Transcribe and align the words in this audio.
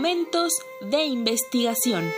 Momentos 0.00 0.54
de 0.80 1.04
investigación. 1.04 2.10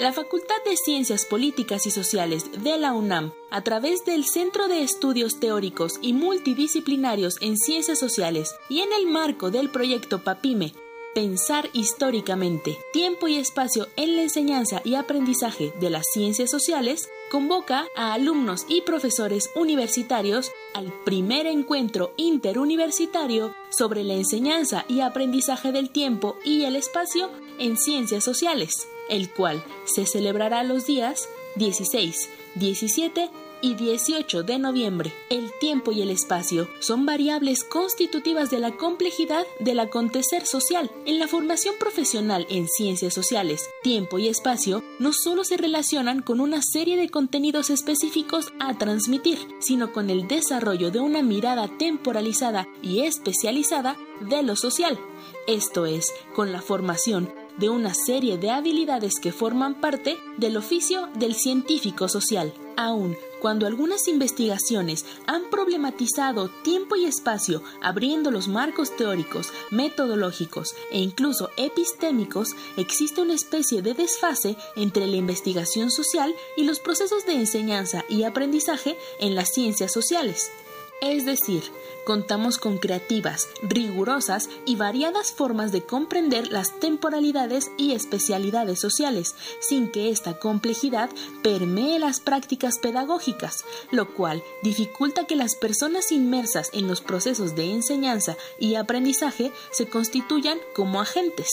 La 0.00 0.12
Facultad 0.12 0.56
de 0.64 0.76
Ciencias 0.76 1.24
Políticas 1.24 1.86
y 1.86 1.92
Sociales 1.92 2.64
de 2.64 2.78
la 2.78 2.94
UNAM, 2.94 3.30
a 3.48 3.62
través 3.62 4.04
del 4.04 4.24
Centro 4.24 4.66
de 4.66 4.82
Estudios 4.82 5.38
Teóricos 5.38 6.00
y 6.02 6.14
Multidisciplinarios 6.14 7.36
en 7.42 7.56
Ciencias 7.56 8.00
Sociales 8.00 8.56
y 8.68 8.80
en 8.80 8.92
el 8.92 9.06
marco 9.06 9.52
del 9.52 9.70
proyecto 9.70 10.24
PAPIME, 10.24 10.72
Pensar 11.14 11.68
históricamente, 11.74 12.78
tiempo 12.90 13.28
y 13.28 13.36
espacio 13.36 13.86
en 13.96 14.16
la 14.16 14.22
enseñanza 14.22 14.80
y 14.82 14.94
aprendizaje 14.94 15.70
de 15.78 15.90
las 15.90 16.06
ciencias 16.10 16.50
sociales, 16.50 17.10
convoca 17.32 17.86
a 17.96 18.12
alumnos 18.12 18.66
y 18.68 18.82
profesores 18.82 19.48
universitarios 19.54 20.52
al 20.74 20.92
primer 21.02 21.46
encuentro 21.46 22.12
interuniversitario 22.18 23.54
sobre 23.70 24.04
la 24.04 24.12
enseñanza 24.12 24.84
y 24.86 25.00
aprendizaje 25.00 25.72
del 25.72 25.88
tiempo 25.88 26.36
y 26.44 26.64
el 26.64 26.76
espacio 26.76 27.30
en 27.58 27.78
ciencias 27.78 28.22
sociales, 28.22 28.86
el 29.08 29.30
cual 29.30 29.64
se 29.86 30.04
celebrará 30.04 30.62
los 30.62 30.84
días 30.84 31.26
16, 31.56 32.28
17 32.56 33.30
y 33.62 33.74
18 33.74 34.42
de 34.42 34.58
noviembre. 34.58 35.14
El 35.30 35.50
tiempo 35.58 35.92
y 35.92 36.02
el 36.02 36.10
espacio 36.10 36.68
son 36.80 37.06
variables 37.06 37.64
constitutivas 37.64 38.50
de 38.50 38.58
la 38.58 38.72
complejidad 38.72 39.46
del 39.60 39.80
acontecer 39.80 40.44
social. 40.44 40.90
En 41.06 41.18
la 41.18 41.28
formación 41.28 41.76
profesional 41.78 42.46
en 42.50 42.68
ciencias 42.68 43.14
sociales, 43.14 43.70
tiempo 43.82 44.18
y 44.18 44.28
espacio 44.28 44.82
no 44.98 45.12
solo 45.12 45.44
se 45.44 45.56
relacionan 45.56 46.20
con 46.20 46.40
una 46.40 46.60
serie 46.60 46.96
de 46.96 47.08
contenidos 47.08 47.70
específicos 47.70 48.52
a 48.60 48.76
transmitir, 48.76 49.38
sino 49.60 49.92
con 49.92 50.10
el 50.10 50.28
desarrollo 50.28 50.90
de 50.90 51.00
una 51.00 51.22
mirada 51.22 51.68
temporalizada 51.78 52.68
y 52.82 53.00
especializada 53.00 53.96
de 54.20 54.42
lo 54.42 54.56
social. 54.56 54.98
Esto 55.46 55.86
es, 55.86 56.12
con 56.34 56.52
la 56.52 56.60
formación 56.60 57.32
de 57.58 57.68
una 57.68 57.94
serie 57.94 58.38
de 58.38 58.50
habilidades 58.50 59.14
que 59.20 59.32
forman 59.32 59.80
parte 59.80 60.18
del 60.38 60.56
oficio 60.56 61.08
del 61.14 61.34
científico 61.34 62.08
social. 62.08 62.52
Aún 62.76 63.16
cuando 63.42 63.66
algunas 63.66 64.06
investigaciones 64.06 65.04
han 65.26 65.50
problematizado 65.50 66.48
tiempo 66.62 66.94
y 66.94 67.06
espacio 67.06 67.60
abriendo 67.82 68.30
los 68.30 68.46
marcos 68.46 68.96
teóricos, 68.96 69.52
metodológicos 69.72 70.76
e 70.92 71.00
incluso 71.00 71.50
epistémicos, 71.56 72.50
existe 72.76 73.20
una 73.20 73.34
especie 73.34 73.82
de 73.82 73.94
desfase 73.94 74.56
entre 74.76 75.08
la 75.08 75.16
investigación 75.16 75.90
social 75.90 76.32
y 76.56 76.62
los 76.62 76.78
procesos 76.78 77.26
de 77.26 77.34
enseñanza 77.34 78.04
y 78.08 78.22
aprendizaje 78.22 78.96
en 79.18 79.34
las 79.34 79.48
ciencias 79.48 79.92
sociales. 79.92 80.52
Es 81.02 81.24
decir, 81.24 81.64
contamos 82.04 82.58
con 82.58 82.78
creativas, 82.78 83.48
rigurosas 83.60 84.48
y 84.64 84.76
variadas 84.76 85.32
formas 85.32 85.72
de 85.72 85.82
comprender 85.82 86.52
las 86.52 86.78
temporalidades 86.78 87.72
y 87.76 87.94
especialidades 87.94 88.78
sociales, 88.78 89.34
sin 89.58 89.90
que 89.90 90.10
esta 90.10 90.38
complejidad 90.38 91.10
permee 91.42 91.98
las 91.98 92.20
prácticas 92.20 92.78
pedagógicas, 92.78 93.64
lo 93.90 94.14
cual 94.14 94.44
dificulta 94.62 95.26
que 95.26 95.34
las 95.34 95.56
personas 95.56 96.12
inmersas 96.12 96.70
en 96.72 96.86
los 96.86 97.00
procesos 97.00 97.56
de 97.56 97.72
enseñanza 97.72 98.36
y 98.60 98.76
aprendizaje 98.76 99.50
se 99.72 99.88
constituyan 99.88 100.58
como 100.72 101.00
agentes. 101.00 101.48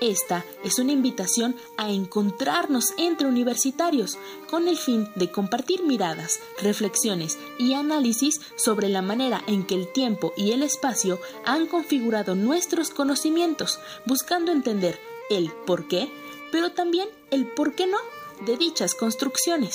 Esta 0.00 0.44
es 0.62 0.78
una 0.78 0.92
invitación 0.92 1.56
a 1.76 1.90
encontrarnos 1.90 2.92
entre 2.98 3.26
universitarios 3.26 4.16
con 4.48 4.68
el 4.68 4.76
fin 4.76 5.08
de 5.16 5.32
compartir 5.32 5.82
miradas, 5.82 6.38
reflexiones 6.62 7.36
y 7.58 7.74
análisis 7.74 8.40
sobre 8.54 8.88
la 8.88 9.02
manera 9.02 9.42
en 9.48 9.66
que 9.66 9.74
el 9.74 9.88
tiempo 9.92 10.32
y 10.36 10.52
el 10.52 10.62
espacio 10.62 11.18
han 11.44 11.66
configurado 11.66 12.36
nuestros 12.36 12.90
conocimientos, 12.90 13.80
buscando 14.06 14.52
entender 14.52 15.00
el 15.30 15.50
por 15.66 15.88
qué, 15.88 16.08
pero 16.52 16.70
también 16.70 17.08
el 17.32 17.46
por 17.46 17.74
qué 17.74 17.88
no 17.88 17.98
de 18.46 18.56
dichas 18.56 18.94
construcciones. 18.94 19.74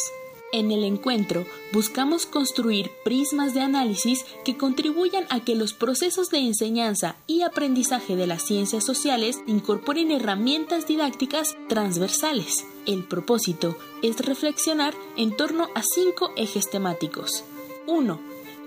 En 0.54 0.72
el 0.72 0.84
encuentro 0.84 1.48
buscamos 1.72 2.28
construir 2.28 2.92
prismas 3.04 3.56
de 3.56 3.62
análisis 3.62 4.24
que 4.46 4.56
contribuyan 4.56 5.26
a 5.32 5.40
que 5.40 5.56
los 5.56 5.74
procesos 5.74 6.30
de 6.30 6.38
enseñanza 6.38 7.16
y 7.26 7.42
aprendizaje 7.42 8.16
de 8.16 8.28
las 8.28 8.44
ciencias 8.44 8.86
sociales 8.86 9.42
incorporen 9.48 10.12
herramientas 10.12 10.86
didácticas 10.86 11.58
transversales. 11.70 12.68
El 12.86 13.04
propósito 13.04 13.76
es 14.04 14.24
reflexionar 14.24 14.94
en 15.18 15.36
torno 15.36 15.70
a 15.74 15.82
cinco 15.82 16.30
ejes 16.38 16.70
temáticos. 16.70 17.44
1. 17.88 18.20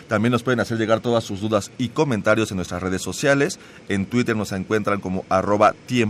También 0.09 0.31
nos 0.31 0.41
pueden 0.41 0.59
hacer 0.59 0.79
llegar 0.79 1.01
todas 1.01 1.23
sus 1.23 1.39
dudas 1.39 1.71
y 1.77 1.89
comentarios 1.89 2.49
en 2.49 2.57
nuestras 2.57 2.81
redes 2.81 3.03
sociales. 3.03 3.59
En 3.87 4.07
Twitter 4.07 4.35
nos 4.35 4.51
encuentran 4.51 4.99
como 4.99 5.23
arroba 5.29 5.75
y 5.87 6.01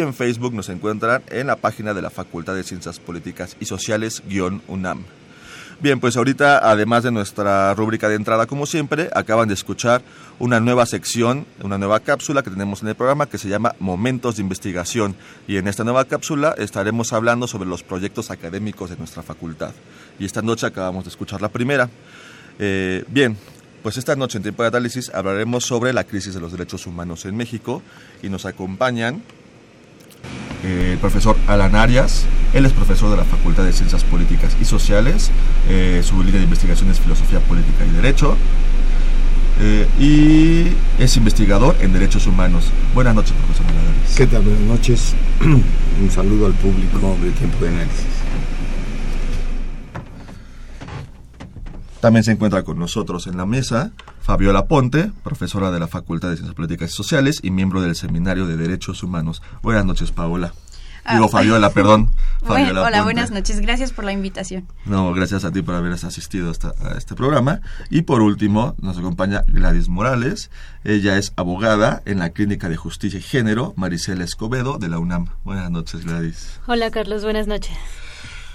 en 0.00 0.14
Facebook 0.14 0.54
nos 0.54 0.68
encuentran 0.68 1.22
en 1.30 1.46
la 1.46 1.56
página 1.56 1.94
de 1.94 2.02
la 2.02 2.10
Facultad 2.10 2.54
de 2.54 2.62
Ciencias 2.62 3.00
Políticas 3.00 3.56
y 3.60 3.64
Sociales 3.64 4.22
UNAM. 4.68 5.04
Bien, 5.82 5.98
pues 5.98 6.18
ahorita, 6.18 6.58
además 6.58 7.04
de 7.04 7.10
nuestra 7.10 7.72
rúbrica 7.72 8.10
de 8.10 8.16
entrada, 8.16 8.44
como 8.44 8.66
siempre, 8.66 9.08
acaban 9.14 9.48
de 9.48 9.54
escuchar 9.54 10.02
una 10.38 10.60
nueva 10.60 10.84
sección, 10.84 11.46
una 11.62 11.78
nueva 11.78 12.00
cápsula 12.00 12.42
que 12.42 12.50
tenemos 12.50 12.82
en 12.82 12.88
el 12.88 12.94
programa 12.94 13.24
que 13.24 13.38
se 13.38 13.48
llama 13.48 13.74
Momentos 13.78 14.36
de 14.36 14.42
Investigación. 14.42 15.16
Y 15.48 15.56
en 15.56 15.66
esta 15.66 15.82
nueva 15.82 16.04
cápsula 16.04 16.54
estaremos 16.58 17.14
hablando 17.14 17.46
sobre 17.46 17.66
los 17.66 17.82
proyectos 17.82 18.30
académicos 18.30 18.90
de 18.90 18.98
nuestra 18.98 19.22
facultad. 19.22 19.72
Y 20.18 20.26
esta 20.26 20.42
noche 20.42 20.66
acabamos 20.66 21.04
de 21.04 21.10
escuchar 21.10 21.40
la 21.40 21.48
primera. 21.48 21.88
Eh, 22.62 23.04
bien, 23.08 23.38
pues 23.82 23.96
esta 23.96 24.14
noche 24.16 24.36
en 24.36 24.42
Tiempo 24.42 24.62
de 24.62 24.68
Análisis 24.68 25.10
hablaremos 25.14 25.64
sobre 25.64 25.94
la 25.94 26.04
crisis 26.04 26.34
de 26.34 26.40
los 26.40 26.52
derechos 26.52 26.86
humanos 26.86 27.24
en 27.24 27.34
México 27.34 27.82
y 28.22 28.28
nos 28.28 28.44
acompañan 28.44 29.22
el 30.62 30.98
profesor 30.98 31.38
Alan 31.46 31.74
Arias. 31.74 32.26
Él 32.52 32.66
es 32.66 32.72
profesor 32.74 33.10
de 33.10 33.16
la 33.16 33.24
Facultad 33.24 33.64
de 33.64 33.72
Ciencias 33.72 34.04
Políticas 34.04 34.54
y 34.60 34.66
Sociales. 34.66 35.30
Eh, 35.70 36.02
su 36.04 36.22
línea 36.22 36.38
de 36.38 36.44
investigación 36.44 36.90
es 36.90 37.00
Filosofía 37.00 37.40
Política 37.40 37.86
y 37.86 37.96
Derecho. 37.96 38.36
Eh, 39.62 39.86
y 39.98 41.02
es 41.02 41.16
investigador 41.16 41.76
en 41.80 41.94
Derechos 41.94 42.26
Humanos. 42.26 42.64
Buenas 42.94 43.14
noches, 43.14 43.32
profesor 43.32 43.64
Alan 43.66 43.86
Arias. 43.88 44.14
¿Qué 44.16 44.26
tal? 44.26 44.42
Buenas 44.42 44.62
noches. 44.62 45.14
Un 45.40 46.10
saludo 46.10 46.44
al 46.44 46.52
público 46.52 47.16
de 47.22 47.30
Tiempo 47.30 47.64
de 47.64 47.68
Análisis. 47.70 48.20
También 52.00 52.24
se 52.24 52.32
encuentra 52.32 52.62
con 52.62 52.78
nosotros 52.78 53.26
en 53.26 53.36
la 53.36 53.44
mesa 53.44 53.90
Fabiola 54.22 54.66
Ponte, 54.66 55.12
profesora 55.22 55.70
de 55.70 55.80
la 55.80 55.86
Facultad 55.86 56.30
de 56.30 56.36
Ciencias 56.36 56.54
Políticas 56.54 56.90
y 56.90 56.94
Sociales 56.94 57.40
y 57.42 57.50
miembro 57.50 57.82
del 57.82 57.94
Seminario 57.94 58.46
de 58.46 58.56
Derechos 58.56 59.02
Humanos. 59.02 59.42
Buenas 59.62 59.84
noches, 59.84 60.10
Paola. 60.10 60.54
Ah, 61.04 61.14
Digo, 61.14 61.28
Fabiola, 61.28 61.70
perdón. 61.74 62.10
Bueno, 62.40 62.54
Fabiola 62.54 62.80
hola, 62.82 62.90
Ponte. 62.90 63.02
buenas 63.02 63.30
noches. 63.30 63.60
Gracias 63.60 63.92
por 63.92 64.04
la 64.06 64.12
invitación. 64.12 64.66
No, 64.86 65.12
gracias 65.12 65.44
a 65.44 65.50
ti 65.52 65.60
por 65.60 65.74
haber 65.74 65.92
asistido 65.92 66.50
hasta- 66.50 66.72
a 66.82 66.96
este 66.96 67.14
programa. 67.14 67.60
Y 67.90 68.02
por 68.02 68.22
último, 68.22 68.74
nos 68.80 68.96
acompaña 68.96 69.44
Gladys 69.48 69.88
Morales. 69.90 70.50
Ella 70.84 71.18
es 71.18 71.34
abogada 71.36 72.00
en 72.06 72.18
la 72.18 72.30
Clínica 72.30 72.70
de 72.70 72.76
Justicia 72.76 73.18
y 73.18 73.22
Género, 73.22 73.74
Maricela 73.76 74.24
Escobedo, 74.24 74.78
de 74.78 74.88
la 74.88 74.98
UNAM. 74.98 75.26
Buenas 75.44 75.70
noches, 75.70 76.04
Gladys. 76.06 76.60
Hola 76.66 76.90
Carlos, 76.90 77.24
buenas 77.24 77.46
noches. 77.46 77.76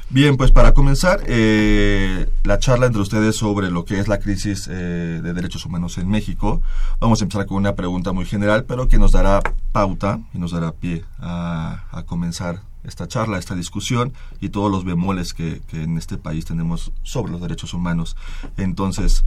Bien, 0.10 0.38
pues 0.38 0.52
para 0.52 0.76
comenzar 0.76 1.24
eh, 1.26 2.30
la 2.44 2.60
charla 2.60 2.86
entre 2.86 3.02
ustedes 3.02 3.36
sobre 3.36 3.72
lo 3.72 3.86
que 3.86 4.00
es 4.00 4.08
la 4.08 4.20
crisis 4.20 4.68
eh, 4.68 4.72
de 4.72 5.34
derechos 5.34 5.66
humanos 5.66 5.98
en 5.98 6.08
México, 6.08 6.62
vamos 7.00 7.20
a 7.20 7.24
empezar 7.26 7.48
con 7.48 7.58
una 7.58 7.74
pregunta 7.74 8.12
muy 8.12 8.26
general, 8.26 8.66
pero 8.66 8.88
que 8.88 9.00
nos 9.00 9.14
dará 9.14 9.42
pauta 9.72 10.20
y 10.32 10.38
nos 10.38 10.52
dará 10.52 10.74
pie 10.74 11.04
a, 11.18 12.04
comenzar 12.06 12.62
esta 12.84 13.08
charla, 13.08 13.40
esta 13.40 13.56
discusión 13.56 14.14
y 14.40 14.50
todos 14.50 14.72
los 14.72 14.86
bemoles 14.86 15.34
que, 15.34 15.64
que 15.68 15.82
en 15.82 15.98
este 15.98 16.18
país 16.18 16.46
tenemos 16.46 16.92
sobre 17.02 17.32
los 17.32 17.42
derechos 17.42 17.74
humanos. 17.74 18.16
Entonces, 18.58 19.26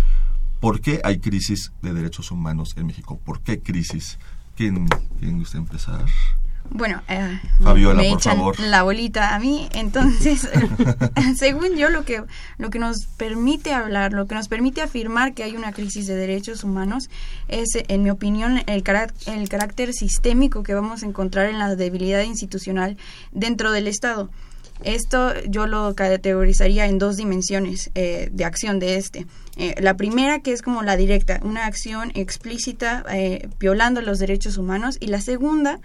¿por 0.60 0.80
qué 0.80 1.00
hay 1.02 1.18
crisis 1.18 1.72
de 1.82 1.92
derechos 1.92 2.30
humanos 2.30 2.74
en 2.76 2.86
México? 2.86 3.18
¿Por 3.24 3.40
qué 3.40 3.60
crisis? 3.60 4.20
¿Quién, 4.56 4.88
quién 5.18 5.38
gusta 5.38 5.58
empezar? 5.58 6.04
Bueno, 6.70 7.02
eh, 7.08 7.40
Fabiola, 7.62 8.02
me 8.02 8.10
por 8.10 8.18
echan 8.18 8.36
favor. 8.36 8.60
la 8.60 8.82
bolita 8.82 9.34
a 9.34 9.38
mí, 9.38 9.68
entonces, 9.72 10.48
según 11.36 11.76
yo, 11.76 11.88
lo 11.88 12.04
que, 12.04 12.22
lo 12.58 12.70
que 12.70 12.78
nos 12.78 13.06
permite 13.16 13.72
hablar, 13.72 14.12
lo 14.12 14.26
que 14.26 14.34
nos 14.34 14.48
permite 14.48 14.82
afirmar 14.82 15.34
que 15.34 15.44
hay 15.44 15.56
una 15.56 15.72
crisis 15.72 16.06
de 16.06 16.14
derechos 16.14 16.64
humanos 16.64 17.08
es, 17.48 17.68
en 17.88 18.02
mi 18.02 18.10
opinión, 18.10 18.58
el, 18.66 18.84
el 19.26 19.48
carácter 19.48 19.92
sistémico 19.92 20.62
que 20.62 20.74
vamos 20.74 21.02
a 21.02 21.06
encontrar 21.06 21.46
en 21.46 21.58
la 21.58 21.74
debilidad 21.74 22.22
institucional 22.22 22.96
dentro 23.32 23.72
del 23.72 23.88
Estado. 23.88 24.30
Esto 24.84 25.34
yo 25.48 25.66
lo 25.66 25.94
categorizaría 25.94 26.86
en 26.86 26.98
dos 26.98 27.16
dimensiones 27.16 27.90
eh, 27.94 28.28
de 28.32 28.44
acción 28.44 28.78
de 28.78 28.96
este. 28.96 29.26
Eh, 29.56 29.74
la 29.80 29.96
primera, 29.96 30.38
que 30.38 30.52
es 30.52 30.62
como 30.62 30.82
la 30.82 30.96
directa, 30.96 31.40
una 31.42 31.66
acción 31.66 32.12
explícita 32.14 33.04
eh, 33.10 33.48
violando 33.58 34.00
los 34.02 34.20
derechos 34.20 34.56
humanos, 34.56 34.96
y 35.00 35.08
la 35.08 35.20
segunda, 35.20 35.80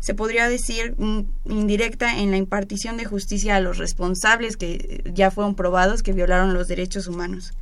se 0.00 0.14
podría 0.14 0.48
decir 0.48 0.94
mm, 0.98 1.20
indirecta 1.46 2.18
en 2.18 2.30
la 2.30 2.36
impartición 2.36 2.96
de 2.96 3.04
justicia 3.04 3.56
a 3.56 3.60
los 3.60 3.78
responsables 3.78 4.56
que 4.56 5.02
ya 5.12 5.30
fueron 5.30 5.54
probados 5.54 6.02
que 6.02 6.12
violaron 6.12 6.54
los 6.54 6.68
derechos 6.68 7.06
humanos. 7.06 7.52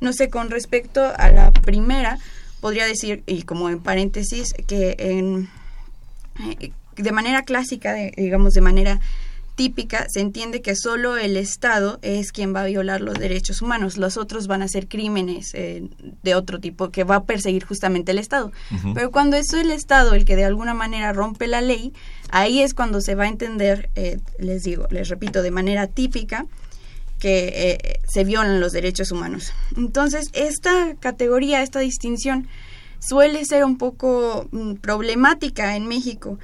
No 0.00 0.12
sé, 0.12 0.28
con 0.28 0.50
respecto 0.50 1.02
a 1.16 1.30
la 1.30 1.50
primera, 1.52 2.18
podría 2.60 2.86
decir, 2.86 3.22
y 3.26 3.42
como 3.42 3.70
en 3.70 3.80
paréntesis, 3.80 4.54
que 4.66 4.96
en, 4.98 5.48
eh, 6.60 6.72
de 6.96 7.12
manera 7.12 7.42
clásica, 7.42 7.94
digamos 7.94 8.54
de 8.54 8.60
manera 8.60 9.00
típica, 9.56 10.06
se 10.08 10.20
entiende 10.20 10.62
que 10.62 10.76
solo 10.76 11.16
el 11.16 11.36
Estado 11.36 11.98
es 12.02 12.30
quien 12.30 12.54
va 12.54 12.62
a 12.62 12.66
violar 12.66 13.00
los 13.00 13.18
derechos 13.18 13.62
humanos, 13.62 13.96
los 13.96 14.16
otros 14.16 14.46
van 14.46 14.62
a 14.62 14.68
ser 14.68 14.86
crímenes 14.86 15.52
eh, 15.54 15.88
de 16.22 16.34
otro 16.34 16.60
tipo 16.60 16.90
que 16.90 17.04
va 17.04 17.16
a 17.16 17.24
perseguir 17.24 17.64
justamente 17.64 18.12
el 18.12 18.18
Estado. 18.18 18.52
Pero 18.94 19.10
cuando 19.10 19.36
es 19.36 19.52
el 19.54 19.70
Estado 19.70 20.14
el 20.14 20.24
que 20.24 20.36
de 20.36 20.44
alguna 20.44 20.74
manera 20.74 21.12
rompe 21.12 21.48
la 21.48 21.62
ley, 21.62 21.92
ahí 22.30 22.60
es 22.60 22.74
cuando 22.74 23.00
se 23.00 23.14
va 23.14 23.24
a 23.24 23.28
entender, 23.28 23.88
eh, 23.96 24.18
les 24.38 24.62
digo, 24.62 24.86
les 24.90 25.08
repito, 25.08 25.42
de 25.42 25.50
manera 25.50 25.86
típica, 25.86 26.46
que 27.18 27.48
eh, 27.54 28.00
se 28.06 28.24
violan 28.24 28.60
los 28.60 28.72
derechos 28.72 29.10
humanos. 29.10 29.52
Entonces, 29.76 30.28
esta 30.34 30.94
categoría, 31.00 31.62
esta 31.62 31.80
distinción, 31.80 32.46
suele 32.98 33.44
ser 33.46 33.64
un 33.64 33.78
poco 33.78 34.48
mm, 34.52 34.74
problemática 34.74 35.76
en 35.76 35.86
México. 35.86 36.38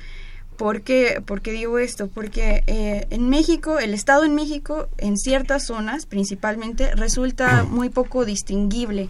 ¿Por 0.63 0.83
qué, 0.83 1.21
¿Por 1.27 1.41
qué 1.43 1.51
digo 1.51 1.79
esto? 1.81 2.07
Porque 2.07 2.63
eh, 2.69 3.09
en 3.11 3.29
México, 3.29 3.81
el 3.81 3.95
Estado 3.95 4.23
en 4.23 4.37
México, 4.37 4.89
en 4.99 5.19
ciertas 5.19 5.67
zonas 5.67 6.07
principalmente, 6.07 6.95
resulta 6.95 7.65
muy 7.65 7.89
poco 7.89 8.25
distinguible 8.25 9.09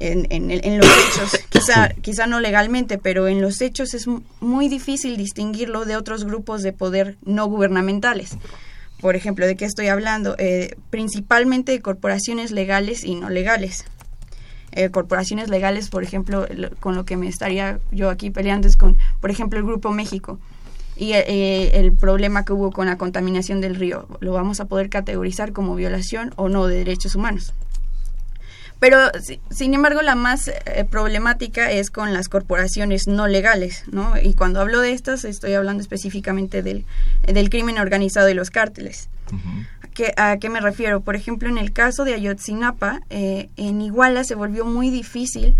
en, 0.00 0.26
en, 0.30 0.50
en 0.50 0.78
los 0.78 0.88
hechos. 0.88 1.38
Quizá, 1.50 1.90
quizá 2.02 2.26
no 2.26 2.40
legalmente, 2.40 2.98
pero 2.98 3.28
en 3.28 3.40
los 3.40 3.60
hechos 3.60 3.94
es 3.94 4.08
mu- 4.08 4.22
muy 4.40 4.68
difícil 4.68 5.16
distinguirlo 5.16 5.84
de 5.84 5.96
otros 5.96 6.24
grupos 6.24 6.62
de 6.64 6.72
poder 6.72 7.18
no 7.24 7.46
gubernamentales. 7.46 8.36
Por 9.00 9.14
ejemplo, 9.14 9.46
¿de 9.46 9.54
qué 9.54 9.66
estoy 9.66 9.86
hablando? 9.86 10.34
Eh, 10.38 10.74
principalmente 10.90 11.70
de 11.70 11.80
corporaciones 11.82 12.50
legales 12.50 13.04
y 13.04 13.14
no 13.14 13.30
legales. 13.30 13.84
Eh, 14.72 14.90
corporaciones 14.90 15.48
legales, 15.50 15.88
por 15.88 16.02
ejemplo, 16.02 16.48
lo- 16.52 16.74
con 16.80 16.96
lo 16.96 17.04
que 17.04 17.16
me 17.16 17.28
estaría 17.28 17.78
yo 17.92 18.10
aquí 18.10 18.30
peleando 18.30 18.66
es 18.66 18.76
con, 18.76 18.98
por 19.20 19.30
ejemplo, 19.30 19.60
el 19.60 19.64
Grupo 19.64 19.92
México 19.92 20.40
y 20.96 21.12
eh, 21.12 21.78
el 21.80 21.92
problema 21.92 22.44
que 22.44 22.52
hubo 22.52 22.70
con 22.70 22.86
la 22.86 22.96
contaminación 22.98 23.60
del 23.60 23.74
río. 23.74 24.06
Lo 24.20 24.32
vamos 24.32 24.60
a 24.60 24.66
poder 24.66 24.88
categorizar 24.90 25.52
como 25.52 25.74
violación 25.74 26.32
o 26.36 26.48
no 26.48 26.66
de 26.66 26.76
derechos 26.78 27.14
humanos. 27.14 27.52
Pero, 28.80 28.98
si- 29.22 29.40
sin 29.50 29.72
embargo, 29.72 30.02
la 30.02 30.14
más 30.14 30.48
eh, 30.48 30.84
problemática 30.88 31.70
es 31.70 31.90
con 31.90 32.12
las 32.12 32.28
corporaciones 32.28 33.06
no 33.06 33.26
legales, 33.26 33.84
¿no? 33.90 34.14
Y 34.20 34.34
cuando 34.34 34.60
hablo 34.60 34.80
de 34.80 34.92
estas, 34.92 35.24
estoy 35.24 35.54
hablando 35.54 35.80
específicamente 35.80 36.62
del, 36.62 36.84
del 37.26 37.48
crimen 37.50 37.78
organizado 37.78 38.28
y 38.28 38.34
los 38.34 38.50
cárteles. 38.50 39.08
¿A 39.82 39.86
qué, 39.88 40.12
¿A 40.16 40.36
qué 40.38 40.50
me 40.50 40.60
refiero? 40.60 41.00
Por 41.00 41.16
ejemplo, 41.16 41.48
en 41.48 41.56
el 41.56 41.72
caso 41.72 42.04
de 42.04 42.14
Ayotzinapa, 42.14 43.00
eh, 43.10 43.48
en 43.56 43.80
Iguala 43.80 44.22
se 44.24 44.34
volvió 44.34 44.64
muy 44.66 44.90
difícil 44.90 45.54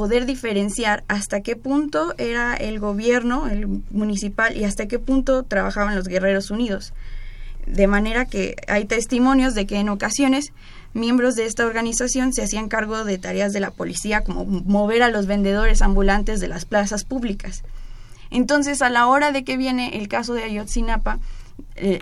poder 0.00 0.24
diferenciar 0.24 1.04
hasta 1.08 1.42
qué 1.42 1.56
punto 1.56 2.14
era 2.16 2.54
el 2.54 2.80
gobierno, 2.80 3.48
el 3.48 3.66
municipal, 3.90 4.56
y 4.56 4.64
hasta 4.64 4.88
qué 4.88 4.98
punto 4.98 5.42
trabajaban 5.42 5.94
los 5.94 6.08
Guerreros 6.08 6.50
Unidos. 6.50 6.94
De 7.66 7.86
manera 7.86 8.24
que 8.24 8.56
hay 8.66 8.86
testimonios 8.86 9.52
de 9.52 9.66
que 9.66 9.76
en 9.76 9.90
ocasiones 9.90 10.54
miembros 10.94 11.34
de 11.34 11.44
esta 11.44 11.66
organización 11.66 12.32
se 12.32 12.42
hacían 12.42 12.70
cargo 12.70 13.04
de 13.04 13.18
tareas 13.18 13.52
de 13.52 13.60
la 13.60 13.72
policía, 13.72 14.22
como 14.22 14.46
mover 14.46 15.02
a 15.02 15.10
los 15.10 15.26
vendedores 15.26 15.82
ambulantes 15.82 16.40
de 16.40 16.48
las 16.48 16.64
plazas 16.64 17.04
públicas. 17.04 17.62
Entonces, 18.30 18.80
a 18.80 18.88
la 18.88 19.06
hora 19.06 19.32
de 19.32 19.44
que 19.44 19.58
viene 19.58 19.98
el 19.98 20.08
caso 20.08 20.32
de 20.32 20.44
Ayotzinapa, 20.44 21.18
eh, 21.76 21.98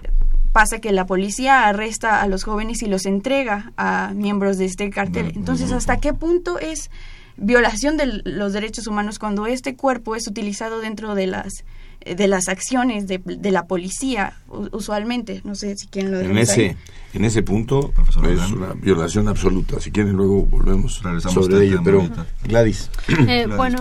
pasa 0.53 0.79
que 0.79 0.93
la 0.93 1.05
policía 1.05 1.67
arresta 1.67 2.23
a 2.23 2.29
los 2.29 2.45
jóvenes 2.45 2.81
y 2.83 2.87
los 2.87 3.07
entrega 3.07 3.73
a 3.77 4.13
miembros 4.15 4.57
de 4.57 4.67
este 4.67 4.89
cartel. 4.91 5.33
Entonces, 5.35 5.73
¿hasta 5.73 5.97
qué 5.97 6.15
punto 6.15 6.61
es 6.61 6.93
violación 7.39 7.97
de 7.97 8.21
los 8.25 8.53
derechos 8.53 8.87
humanos 8.87 9.19
cuando 9.19 9.47
este 9.47 9.77
cuerpo 9.77 10.17
es 10.17 10.27
utilizado 10.27 10.81
dentro 10.81 11.15
de 11.15 11.27
las 11.27 11.65
eh, 12.01 12.15
de 12.15 12.29
las 12.29 12.49
acciones 12.49 13.09
de, 13.09 13.19
de 13.19 13.51
la 13.51 13.67
policía 13.67 14.35
usualmente? 14.73 15.41
No 15.45 15.55
sé 15.55 15.77
si 15.77 15.89
quieren 15.89 16.13
lo 16.13 16.21
En 16.21 16.37
ahí. 16.37 16.43
ese, 16.43 16.77
en 17.15 17.25
ese 17.25 17.43
punto 17.43 17.93
es 18.09 18.51
una 18.51 18.75
violación 18.75 19.29
absoluta. 19.29 19.81
Si 19.81 19.91
quieren 19.91 20.15
luego 20.15 20.43
volvemos 20.45 21.03
Regresamos 21.03 21.47
sobre 21.47 21.67
ello. 21.67 21.81
Pero. 21.83 22.09
Gladys. 22.45 22.91
Eh, 23.29 23.47
bueno, 23.47 23.79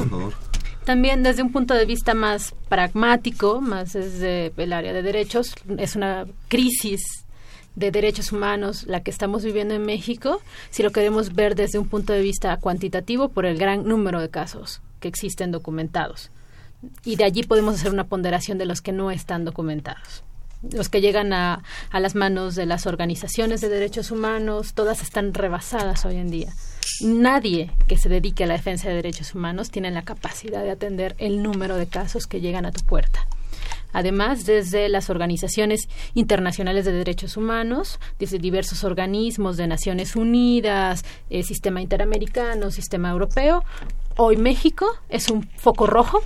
también 0.83 1.21
desde 1.21 1.41
un 1.41 1.51
punto 1.51 1.73
de 1.73 1.85
vista 1.85 2.13
más 2.13 2.53
pragmático, 2.69 3.61
más 3.61 3.93
desde 3.93 4.51
el 4.57 4.73
área 4.73 4.93
de 4.93 5.01
derechos, 5.01 5.53
es 5.77 5.95
una 5.95 6.25
crisis 6.47 7.26
de 7.77 7.91
derechos 7.91 8.31
humanos 8.31 8.85
la 8.87 9.03
que 9.03 9.11
estamos 9.11 9.43
viviendo 9.43 9.75
en 9.75 9.85
México, 9.85 10.41
si 10.71 10.81
lo 10.81 10.91
queremos 10.91 11.33
ver 11.33 11.53
desde 11.53 11.77
un 11.77 11.87
punto 11.87 12.11
de 12.11 12.21
vista 12.21 12.57
cuantitativo 12.57 13.29
por 13.29 13.45
el 13.45 13.57
gran 13.57 13.87
número 13.87 14.19
de 14.19 14.29
casos 14.29 14.81
que 14.99 15.07
existen 15.07 15.51
documentados. 15.51 16.31
Y 17.05 17.17
de 17.17 17.23
allí 17.23 17.43
podemos 17.43 17.75
hacer 17.75 17.91
una 17.91 18.07
ponderación 18.07 18.57
de 18.57 18.65
los 18.65 18.81
que 18.81 18.91
no 18.91 19.11
están 19.11 19.45
documentados. 19.45 20.23
los 20.73 20.89
que 20.89 21.01
llegan 21.01 21.33
a, 21.33 21.63
a 21.91 21.99
las 21.99 22.15
manos 22.15 22.55
de 22.55 22.65
las 22.65 22.87
organizaciones 22.87 23.61
de 23.61 23.69
derechos 23.69 24.09
humanos, 24.09 24.73
todas 24.73 25.03
están 25.03 25.35
rebasadas 25.35 26.03
hoy 26.03 26.15
en 26.15 26.31
día. 26.31 26.51
Nadie 27.03 27.69
que 27.87 27.95
se 27.95 28.09
dedique 28.09 28.43
a 28.43 28.47
la 28.47 28.55
defensa 28.55 28.89
de 28.89 28.95
derechos 28.95 29.35
humanos 29.35 29.69
tiene 29.69 29.91
la 29.91 30.01
capacidad 30.01 30.63
de 30.63 30.71
atender 30.71 31.15
el 31.19 31.43
número 31.43 31.75
de 31.75 31.85
casos 31.85 32.25
que 32.25 32.41
llegan 32.41 32.65
a 32.65 32.71
tu 32.71 32.83
puerta. 32.83 33.27
Además, 33.93 34.45
desde 34.45 34.89
las 34.89 35.09
organizaciones 35.09 35.87
internacionales 36.13 36.85
de 36.85 36.91
derechos 36.91 37.37
humanos, 37.37 37.99
desde 38.19 38.39
diversos 38.39 38.83
organismos 38.83 39.57
de 39.57 39.67
Naciones 39.67 40.15
Unidas, 40.15 41.03
eh, 41.29 41.43
sistema 41.43 41.81
interamericano, 41.81 42.71
sistema 42.71 43.09
europeo, 43.09 43.63
hoy 44.17 44.37
México 44.37 44.87
es 45.09 45.29
un 45.29 45.43
foco 45.57 45.87
rojo 45.87 46.21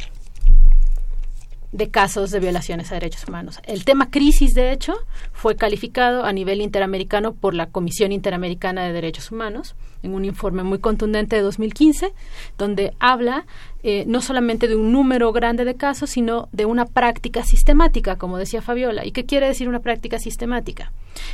de 1.72 1.90
casos 1.90 2.32
de 2.32 2.40
violaciones 2.40 2.92
a 2.92 2.96
derechos 2.96 3.28
humanos. 3.28 3.60
El 3.64 3.86
tema 3.86 4.10
crisis, 4.10 4.54
de 4.54 4.72
hecho, 4.72 4.94
fue 5.32 5.56
calificado 5.56 6.26
a 6.26 6.34
nivel 6.34 6.62
interamericano 6.62 7.34
por 7.34 7.54
la 7.54 7.68
Comisión 7.68 8.12
Interamericana 8.12 8.84
de 8.84 8.94
Derechos 8.94 9.32
Humanos 9.32 9.76
en 10.04 10.14
un 10.14 10.26
informe 10.26 10.64
muy 10.64 10.80
contundente 10.80 11.36
de 11.36 11.42
2015, 11.44 12.14
donde 12.58 12.94
habla 13.00 13.46
eh, 13.84 14.04
no 14.08 14.22
solamente 14.22 14.68
de 14.68 14.76
un 14.76 14.92
número 14.92 15.32
grande 15.32 15.66
de 15.66 15.76
casos, 15.76 16.10
sino 16.10 16.50
de 16.52 16.66
una 16.66 16.86
práctica 16.86 17.44
sistemática, 17.44 18.18
como 18.18 18.38
decía 18.38 18.62
Fabiola. 18.62 19.06
¿Y 19.06 19.12
qué 19.12 19.26
quiere 19.26 19.48
decir 19.48 19.70
una 19.70 19.80
práctica 19.80 20.20
sistemática? 20.20 20.92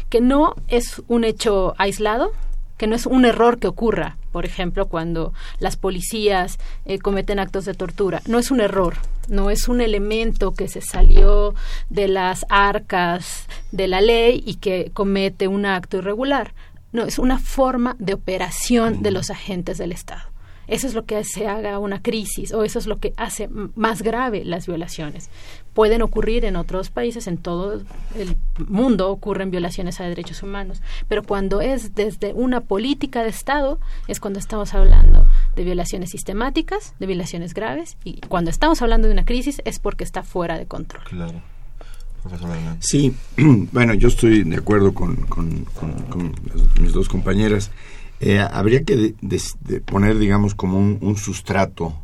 Que 0.09 0.21
no 0.21 0.53
es 0.67 1.01
un 1.07 1.23
hecho 1.23 1.73
aislado, 1.77 2.31
que 2.77 2.87
no 2.87 2.95
es 2.95 3.05
un 3.05 3.25
error 3.25 3.59
que 3.59 3.67
ocurra, 3.67 4.17
por 4.31 4.45
ejemplo, 4.45 4.87
cuando 4.87 5.33
las 5.59 5.77
policías 5.77 6.59
eh, 6.85 6.99
cometen 6.99 7.39
actos 7.39 7.65
de 7.65 7.73
tortura. 7.73 8.21
No 8.27 8.39
es 8.39 8.51
un 8.51 8.61
error, 8.61 8.95
no 9.27 9.49
es 9.49 9.67
un 9.67 9.81
elemento 9.81 10.53
que 10.53 10.67
se 10.67 10.81
salió 10.81 11.55
de 11.89 12.07
las 12.07 12.45
arcas 12.49 13.47
de 13.71 13.87
la 13.87 14.01
ley 14.01 14.43
y 14.45 14.55
que 14.55 14.91
comete 14.93 15.47
un 15.47 15.65
acto 15.65 15.97
irregular. 15.97 16.53
No, 16.93 17.03
es 17.03 17.19
una 17.19 17.39
forma 17.39 17.95
de 17.99 18.13
operación 18.13 19.01
de 19.03 19.11
los 19.11 19.29
agentes 19.29 19.77
del 19.77 19.91
Estado. 19.91 20.36
Eso 20.67 20.87
es 20.87 20.93
lo 20.93 21.05
que 21.05 21.23
se 21.23 21.47
haga 21.47 21.79
una 21.79 22.01
crisis 22.01 22.53
o 22.53 22.63
eso 22.63 22.79
es 22.79 22.87
lo 22.87 22.99
que 22.99 23.13
hace 23.17 23.49
más 23.75 24.01
grave 24.01 24.43
las 24.43 24.67
violaciones. 24.67 25.29
Pueden 25.73 26.01
ocurrir 26.01 26.45
en 26.45 26.55
otros 26.55 26.89
países, 26.89 27.27
en 27.27 27.37
todo 27.37 27.81
el 28.15 28.37
mundo 28.67 29.09
ocurren 29.09 29.51
violaciones 29.51 29.99
a 29.99 30.05
derechos 30.05 30.43
humanos, 30.43 30.81
pero 31.07 31.23
cuando 31.23 31.61
es 31.61 31.95
desde 31.95 32.33
una 32.33 32.61
política 32.61 33.23
de 33.23 33.29
Estado 33.29 33.79
es 34.07 34.19
cuando 34.19 34.39
estamos 34.39 34.73
hablando 34.73 35.25
de 35.55 35.63
violaciones 35.63 36.09
sistemáticas, 36.09 36.95
de 36.99 37.05
violaciones 37.05 37.53
graves 37.53 37.97
y 38.03 38.21
cuando 38.21 38.49
estamos 38.49 38.81
hablando 38.81 39.07
de 39.07 39.13
una 39.13 39.25
crisis 39.25 39.61
es 39.65 39.79
porque 39.79 40.03
está 40.03 40.23
fuera 40.23 40.57
de 40.57 40.65
control. 40.65 41.03
Claro. 41.05 41.41
Sí, 42.79 43.15
bueno, 43.71 43.93
yo 43.93 44.09
estoy 44.09 44.43
de 44.43 44.57
acuerdo 44.57 44.93
con, 44.93 45.15
con 45.27 45.65
mis 46.81 46.91
dos 46.91 47.07
compañeras. 47.07 47.71
Eh, 48.19 48.39
habría 48.39 48.83
que 48.83 49.15
poner, 49.85 50.17
digamos, 50.17 50.55
como 50.55 50.79
un, 50.79 51.17
sustrato 51.17 51.95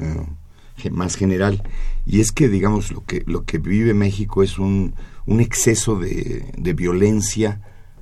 eh, 0.00 0.90
más 0.90 1.16
general. 1.16 1.62
Y 2.06 2.20
es 2.20 2.32
que, 2.32 2.48
digamos, 2.48 2.90
lo 2.90 3.04
que, 3.04 3.22
lo 3.26 3.44
que 3.44 3.58
vive 3.58 3.92
México 3.94 4.42
es 4.42 4.58
un, 4.58 4.94
un 5.26 5.40
exceso 5.40 5.96
de, 5.96 6.52
violencia 6.74 7.60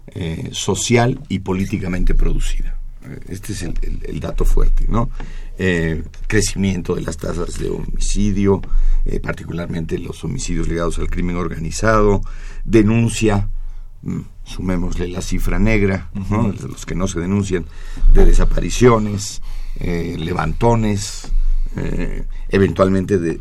eh, 0.09 0.51
social 0.53 1.21
y 1.29 1.41
políticamente 1.41 2.15
producida. 2.15 2.79
Este 3.29 3.53
es 3.53 3.63
el, 3.63 4.21
dato 4.21 4.45
fuerte, 4.45 4.87
¿no? 4.89 5.11
crecimiento 6.27 6.97
de 6.97 7.01
las 7.01 7.17
tasas 7.17 7.59
de 7.59 7.71
homicidio, 7.71 8.61
particularmente 9.23 9.97
los 9.97 10.23
homicidios 10.23 10.69
ligados 10.69 10.99
al 10.99 11.09
crimen 11.09 11.37
organizado, 11.37 12.21
denuncia 12.65 13.49
Mm, 14.07 14.21
sumémosle 14.47 15.09
la 15.09 15.21
cifra 15.21 15.59
negra, 15.59 16.09
de 16.15 16.69
los 16.69 16.87
que 16.87 16.95
no 16.95 17.09
se 17.09 17.21
denuncian, 17.21 17.67
de 18.13 18.25
desapariciones, 18.25 19.43
eh, 19.81 20.17
levantones, 20.19 21.33
eh, 21.77 22.25
eventualmente 22.49 23.19
de, 23.19 23.41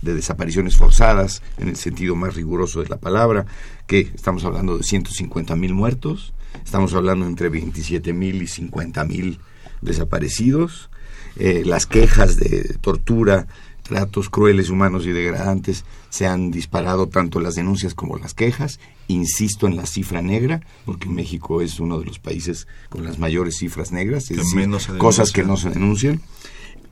desapariciones 0.00 0.76
forzadas, 0.76 1.42
en 1.58 1.68
el 1.68 1.76
sentido 1.76 2.16
más 2.16 2.34
riguroso 2.34 2.82
de 2.82 2.88
la 2.88 2.96
palabra, 2.98 3.46
que 3.86 4.00
estamos 4.00 4.44
hablando 4.44 4.78
de 4.78 4.84
150 4.84 5.54
mil 5.54 5.74
muertos, 5.74 6.32
estamos 6.64 6.94
hablando 6.94 7.26
entre 7.26 7.50
27 7.50 8.12
mil 8.12 8.42
y 8.42 8.46
50 8.46 9.04
mil 9.04 9.38
desaparecidos, 9.82 10.90
eh, 11.36 11.62
las 11.64 11.86
quejas 11.86 12.36
de 12.36 12.76
tortura 12.80 13.46
tratos 13.92 14.30
crueles, 14.30 14.70
humanos 14.70 15.04
y 15.04 15.12
degradantes, 15.12 15.84
se 16.08 16.26
han 16.26 16.50
disparado 16.50 17.08
tanto 17.08 17.40
las 17.40 17.56
denuncias 17.56 17.92
como 17.92 18.16
las 18.16 18.32
quejas. 18.32 18.80
Insisto 19.06 19.66
en 19.66 19.76
la 19.76 19.84
cifra 19.84 20.22
negra, 20.22 20.62
porque 20.86 21.10
México 21.10 21.60
es 21.60 21.78
uno 21.78 21.98
de 21.98 22.06
los 22.06 22.18
países 22.18 22.66
con 22.88 23.04
las 23.04 23.18
mayores 23.18 23.58
cifras 23.58 23.92
negras, 23.92 24.30
es 24.30 24.38
decir, 24.38 24.70
cosas 24.96 25.30
que 25.30 25.44
no 25.44 25.58
se 25.58 25.68
denuncian. 25.68 26.22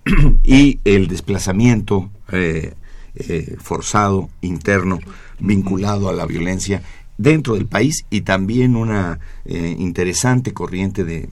y 0.45 0.79
el 0.85 1.09
desplazamiento 1.09 2.11
eh, 2.33 2.75
eh, 3.15 3.57
forzado, 3.59 4.29
interno, 4.43 4.99
vinculado 5.39 6.11
a 6.11 6.13
la 6.13 6.27
violencia 6.27 6.83
dentro 7.17 7.55
del 7.55 7.67
país 7.67 8.05
y 8.11 8.23
también 8.23 8.77
una 8.77 9.21
eh, 9.47 9.75
interesante 9.79 10.53
corriente 10.53 11.05
de, 11.05 11.29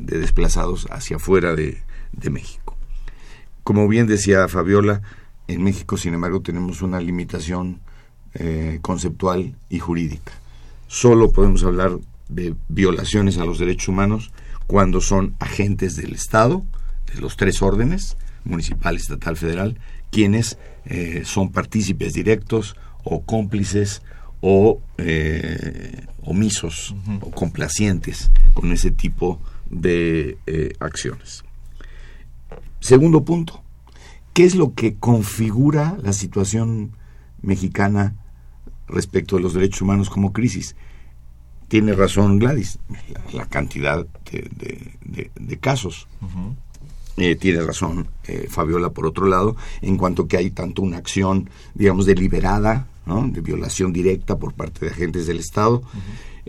desplazados 0.00 0.86
hacia 0.92 1.16
afuera 1.16 1.56
de 1.56 2.30
México. 2.30 2.67
Como 3.68 3.86
bien 3.86 4.06
decía 4.06 4.48
Fabiola, 4.48 5.02
en 5.46 5.62
México, 5.62 5.98
sin 5.98 6.14
embargo, 6.14 6.40
tenemos 6.40 6.80
una 6.80 7.02
limitación 7.02 7.80
eh, 8.32 8.78
conceptual 8.80 9.56
y 9.68 9.78
jurídica. 9.78 10.32
Solo 10.86 11.32
podemos 11.32 11.64
hablar 11.64 11.98
de 12.30 12.54
violaciones 12.70 13.36
a 13.36 13.44
los 13.44 13.58
derechos 13.58 13.88
humanos 13.88 14.32
cuando 14.66 15.02
son 15.02 15.34
agentes 15.38 15.96
del 15.96 16.14
Estado, 16.14 16.64
de 17.12 17.20
los 17.20 17.36
tres 17.36 17.60
órdenes, 17.60 18.16
municipal, 18.42 18.96
estatal, 18.96 19.36
federal, 19.36 19.78
quienes 20.10 20.56
eh, 20.86 21.24
son 21.26 21.52
partícipes 21.52 22.14
directos 22.14 22.74
o 23.04 23.22
cómplices 23.22 24.00
o 24.40 24.80
eh, 24.96 26.06
omisos 26.22 26.96
o 27.20 27.30
complacientes 27.32 28.30
con 28.54 28.72
ese 28.72 28.92
tipo 28.92 29.38
de 29.68 30.38
acciones. 30.80 31.44
Segundo 32.80 33.24
punto, 33.24 33.62
¿qué 34.32 34.44
es 34.44 34.54
lo 34.54 34.74
que 34.74 34.94
configura 34.94 35.96
la 36.02 36.12
situación 36.12 36.92
mexicana 37.42 38.14
respecto 38.86 39.36
de 39.36 39.42
los 39.42 39.54
derechos 39.54 39.82
humanos 39.82 40.10
como 40.10 40.32
crisis? 40.32 40.76
Tiene 41.68 41.92
razón 41.92 42.38
Gladys, 42.38 42.78
la, 43.32 43.46
cantidad 43.46 44.06
de, 44.30 45.58
casos. 45.60 46.06
Eh, 47.18 47.34
tiene 47.34 47.62
razón 47.62 48.06
eh, 48.28 48.46
Fabiola 48.48 48.90
por 48.90 49.04
otro 49.04 49.26
lado, 49.26 49.56
en 49.82 49.96
cuanto 49.96 50.28
que 50.28 50.36
hay 50.36 50.50
tanto 50.50 50.82
una 50.82 50.98
acción, 50.98 51.50
digamos, 51.74 52.06
deliberada, 52.06 52.86
de 53.08 53.40
violación 53.40 53.92
directa 53.92 54.36
por 54.36 54.52
parte 54.52 54.84
de 54.84 54.92
agentes 54.92 55.26
del 55.26 55.38
Estado, 55.38 55.82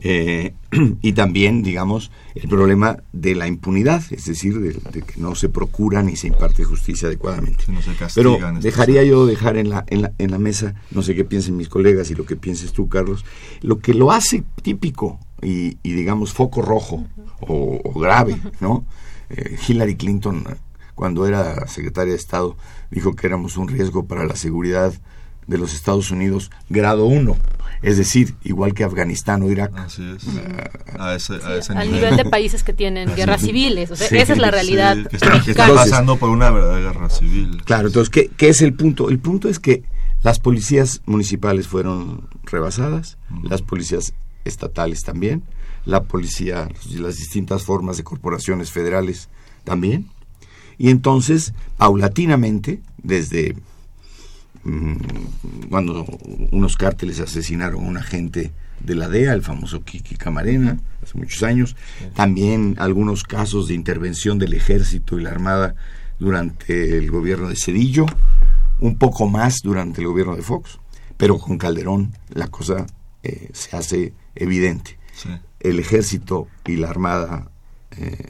eh, 0.02 0.54
y 1.02 1.14
también, 1.14 1.64
digamos, 1.64 2.12
el 2.36 2.48
problema 2.50 2.98
de 3.12 3.36
la 3.36 3.48
impunidad, 3.48 4.04
es 4.12 4.26
decir, 4.26 4.60
de, 4.60 5.02
que 5.02 5.20
no 5.20 5.36
se 5.36 5.50
procura 5.50 6.04
ni 6.04 6.16
se 6.16 6.28
imparte 6.28 6.64
justicia 6.64 7.08
adecuadamente. 7.08 7.66
Pero 8.16 8.38
dejaría 8.62 9.04
yo 9.04 9.26
dejar 9.26 9.58
en 9.58 9.70
la, 9.70 9.86
en, 9.88 10.04
la, 10.04 10.14
en 10.18 10.32
la 10.32 10.40
mesa, 10.40 10.76
no 10.92 11.02
sé 11.02 11.16
qué 11.16 11.26
piensen 11.26 11.58
mis 11.58 11.70
colegas 11.70 12.12
y 12.12 12.16
lo 12.16 12.26
que 12.26 12.36
pienses 12.36 12.72
tú, 12.72 12.88
Carlos, 12.88 13.26
lo 13.62 13.80
que 13.80 13.94
lo 13.94 14.12
hace 14.12 14.44
típico 14.62 15.20
y, 15.42 15.76
digamos, 15.84 16.34
foco 16.34 16.62
rojo 16.62 17.06
o, 17.42 18.00
grave, 18.00 18.38
¿no? 18.60 18.86
Eh, 19.30 19.58
Hillary 19.68 19.96
Clinton, 19.96 20.44
cuando 20.96 21.28
era 21.28 21.68
secretaria 21.68 22.14
de 22.14 22.20
Estado, 22.20 22.58
dijo 22.92 23.16
que 23.16 23.28
éramos 23.28 23.58
un 23.58 23.68
riesgo 23.68 24.06
para 24.06 24.26
la 24.26 24.36
seguridad 24.36 24.94
de 25.48 25.58
los 25.58 25.74
Estados 25.74 26.12
Unidos 26.12 26.52
grado 26.70 27.06
1 27.06 27.36
es 27.82 27.98
decir, 27.98 28.36
igual 28.44 28.74
que 28.74 28.84
Afganistán 28.84 29.42
o 29.44 29.50
Irak. 29.50 29.72
Así 29.78 30.04
es. 30.16 30.26
a 31.00 31.16
ese, 31.16 31.36
a 31.36 31.80
Al 31.80 31.92
nivel 31.92 32.18
de 32.18 32.26
países 32.26 32.64
que 32.64 32.74
tienen 32.74 33.16
guerras 33.16 33.42
civiles. 33.42 33.92
O 33.92 33.96
sea, 33.96 34.08
esa 34.08 34.34
es 34.34 34.40
la 34.40 34.52
realidad. 34.52 34.98
que, 35.08 35.16
está, 35.52 35.74
pasando 35.74 36.18
por 36.18 36.30
una 36.30 36.52
verdadera 36.52 36.92
guerra 36.92 37.10
civil. 37.10 37.62
Claro, 37.64 37.88
entonces, 37.88 38.10
¿qué, 38.10 38.30
¿qué, 38.36 38.50
es 38.50 38.62
el 38.62 38.74
punto? 38.74 39.10
El 39.10 39.20
punto 39.20 39.50
es 39.50 39.60
que 39.60 39.84
las 40.24 40.40
policías 40.40 41.02
municipales 41.06 41.68
fueron 41.68 42.28
rebasadas, 42.44 43.18
las 43.44 43.62
policías 43.62 44.14
estatales 44.44 45.02
también, 45.02 45.44
la 45.86 46.04
policía, 46.04 46.68
las 46.98 47.18
distintas 47.18 47.64
formas 47.64 47.98
de 47.98 48.04
corporaciones 48.04 48.72
federales 48.72 49.30
también. 49.64 50.10
Y 50.78 50.90
entonces, 50.90 51.54
paulatinamente, 51.78 52.82
desde 52.98 53.56
cuando 55.70 56.06
unos 56.52 56.78
cárteles 56.78 57.20
asesinaron 57.20 57.84
a 57.84 57.88
un 57.88 57.98
agente 57.98 58.52
de 58.80 58.96
la 58.96 59.10
DEA, 59.10 59.34
el 59.34 59.44
famoso 59.44 59.84
Kiki 59.84 60.16
Camarena, 60.16 60.80
hace 61.04 61.18
muchos 61.18 61.44
años. 61.44 61.76
También 62.16 62.76
algunos 62.80 63.24
casos 63.24 63.68
de 63.68 63.74
intervención 63.74 64.40
del 64.40 64.54
ejército 64.54 65.20
y 65.20 65.24
la 65.24 65.32
armada 65.32 65.76
durante 66.18 66.98
el 66.98 67.12
gobierno 67.12 67.50
de 67.50 67.56
Cedillo, 67.56 68.06
un 68.80 68.98
poco 68.98 69.28
más 69.28 69.60
durante 69.64 70.02
el 70.02 70.08
gobierno 70.08 70.36
de 70.36 70.42
Fox. 70.42 70.80
Pero 71.18 71.38
con 71.38 71.58
Calderón 71.58 72.14
la 72.30 72.48
cosa 72.48 72.86
eh, 73.24 73.50
se 73.54 73.76
hace 73.76 74.14
evidente. 74.36 74.98
El 75.60 75.80
ejército 75.80 76.48
y 76.66 76.78
la 76.78 76.90
Armada, 76.90 77.52
eh, 77.98 78.30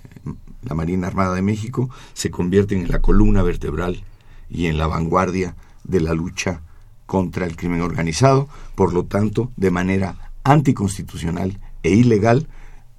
la 0.64 0.74
Marina 0.74 1.06
Armada 1.06 1.36
de 1.36 1.44
México, 1.44 1.92
se 2.14 2.32
convierten 2.32 2.82
en 2.82 2.90
la 2.90 3.00
columna 3.00 3.44
vertebral 3.44 4.04
y 4.50 4.66
en 4.66 4.80
la 4.80 4.88
vanguardia 4.88 5.56
de 5.90 6.02
la 6.02 6.14
lucha 6.14 6.62
contra 7.06 7.46
el 7.46 7.56
crimen 7.56 7.82
organizado. 7.82 8.48
Por 8.76 8.94
lo 8.94 9.06
tanto, 9.06 9.52
de 9.58 9.72
manera 9.72 10.32
anticonstitucional 10.44 11.60
e 11.84 11.92
ilegal, 11.92 12.48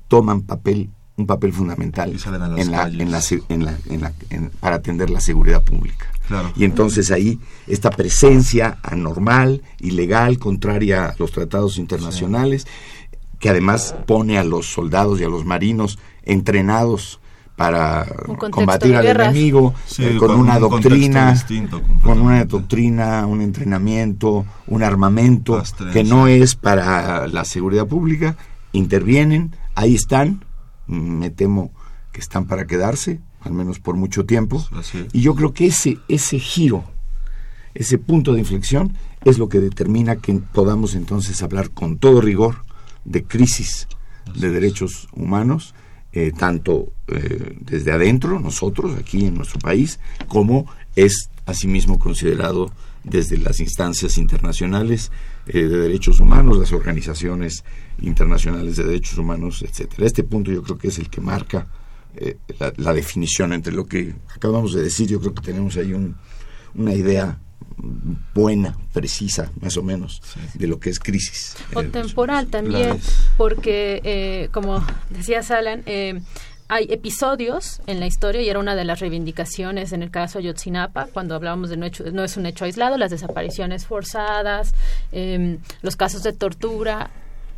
toman 0.08 0.42
papel 0.42 0.90
un 1.20 1.26
papel 1.26 1.52
fundamental 1.52 2.16
para 4.58 4.76
atender 4.76 5.10
la 5.10 5.20
seguridad 5.20 5.62
pública. 5.62 6.06
Y 6.56 6.64
entonces 6.64 7.10
ahí 7.10 7.38
esta 7.66 7.90
presencia 7.90 8.78
anormal, 8.82 9.62
ilegal, 9.80 10.38
contraria 10.38 11.06
a 11.06 11.14
los 11.18 11.32
tratados 11.32 11.76
internacionales, 11.78 12.66
que 13.38 13.50
además 13.50 13.94
pone 14.06 14.38
a 14.38 14.44
los 14.44 14.72
soldados 14.72 15.20
y 15.20 15.24
a 15.24 15.28
los 15.28 15.44
marinos 15.44 15.98
entrenados 16.22 17.19
para 17.60 18.06
combatir 18.50 18.96
al 18.96 19.06
enemigo 19.06 19.74
eh, 19.98 20.16
con, 20.18 20.30
una 20.30 20.58
doctrina 20.58 21.34
con 22.00 22.20
una 22.20 22.44
doctrina 22.46 23.26
un 23.26 23.42
entrenamiento 23.42 24.46
un 24.66 24.82
armamento 24.82 25.62
que 25.92 26.02
no 26.02 26.26
es 26.26 26.54
para 26.54 27.28
la 27.28 27.44
seguridad 27.44 27.86
pública 27.86 28.36
intervienen 28.72 29.54
ahí 29.74 29.94
están 29.94 30.44
me 30.86 31.28
temo 31.30 31.70
que 32.12 32.20
están 32.20 32.46
para 32.46 32.66
quedarse, 32.66 33.20
al 33.40 33.52
menos 33.52 33.78
por 33.78 33.96
mucho 33.96 34.26
tiempo. 34.26 34.64
Y 35.12 35.20
yo 35.20 35.34
creo 35.34 35.52
que 35.52 35.66
ese, 35.66 35.98
ese 36.08 36.38
giro, 36.38 36.84
ese 37.74 37.98
punto 37.98 38.32
de 38.32 38.40
inflexión, 38.40 38.96
es 39.24 39.38
lo 39.38 39.48
que 39.48 39.60
determina 39.60 40.16
que 40.16 40.34
podamos 40.34 40.94
entonces 40.94 41.42
hablar 41.42 41.70
con 41.70 41.98
todo 41.98 42.20
rigor 42.20 42.64
de 43.04 43.22
crisis 43.24 43.86
de 44.34 44.50
derechos 44.50 45.08
humanos, 45.12 45.74
eh, 46.12 46.32
tanto 46.36 46.92
eh, 47.08 47.56
desde 47.60 47.92
adentro, 47.92 48.40
nosotros, 48.40 48.98
aquí 48.98 49.26
en 49.26 49.34
nuestro 49.34 49.60
país, 49.60 50.00
como 50.28 50.66
es 50.96 51.30
asimismo 51.46 51.98
considerado 51.98 52.72
desde 53.04 53.38
las 53.38 53.60
instancias 53.60 54.18
internacionales 54.18 55.10
eh, 55.46 55.62
de 55.62 55.78
derechos 55.78 56.20
humanos, 56.20 56.58
las 56.58 56.72
organizaciones 56.72 57.64
internacionales 58.00 58.76
de 58.76 58.84
derechos 58.84 59.18
humanos, 59.18 59.62
etcétera. 59.62 60.06
Este 60.06 60.22
punto 60.22 60.50
yo 60.52 60.62
creo 60.62 60.78
que 60.78 60.88
es 60.88 60.98
el 60.98 61.08
que 61.08 61.20
marca 61.20 61.66
eh, 62.16 62.36
la, 62.76 62.92
definición 62.92 63.52
entre 63.52 63.72
lo 63.72 63.86
que 63.86 64.14
acabamos 64.34 64.74
de 64.74 64.82
decir. 64.82 65.08
Yo 65.08 65.20
creo 65.20 65.34
que 65.34 65.42
tenemos 65.42 65.76
ahí 65.76 65.94
una 66.74 66.94
idea 66.94 67.38
buena, 68.34 68.76
precisa, 68.92 69.50
más 69.60 69.76
o 69.76 69.82
menos, 69.82 70.22
de 70.54 70.66
lo 70.66 70.78
que 70.80 70.90
es 70.90 70.98
crisis. 70.98 71.56
O 71.74 71.82
temporal 71.84 72.48
también, 72.48 73.00
porque, 73.36 74.48
como 74.52 74.84
decía 75.10 75.40
Alan, 75.50 75.82
eh, 75.86 76.20
hay 76.70 76.86
episodios 76.88 77.82
en 77.88 77.98
la 77.98 78.06
historia 78.06 78.42
y 78.42 78.48
era 78.48 78.60
una 78.60 78.76
de 78.76 78.84
las 78.84 79.00
reivindicaciones 79.00 79.92
en 79.92 80.04
el 80.04 80.12
caso 80.12 80.38
Ayotzinapa, 80.38 81.08
cuando 81.12 81.34
hablábamos 81.34 81.68
de 81.68 81.76
no, 81.76 81.88
no 82.12 82.22
es 82.22 82.36
un 82.36 82.46
hecho 82.46 82.64
aislado, 82.64 82.96
las 82.96 83.10
desapariciones 83.10 83.86
forzadas, 83.86 84.72
em, 85.10 85.58
los 85.82 85.96
casos 85.96 86.22
de 86.22 86.32
tortura 86.32 87.10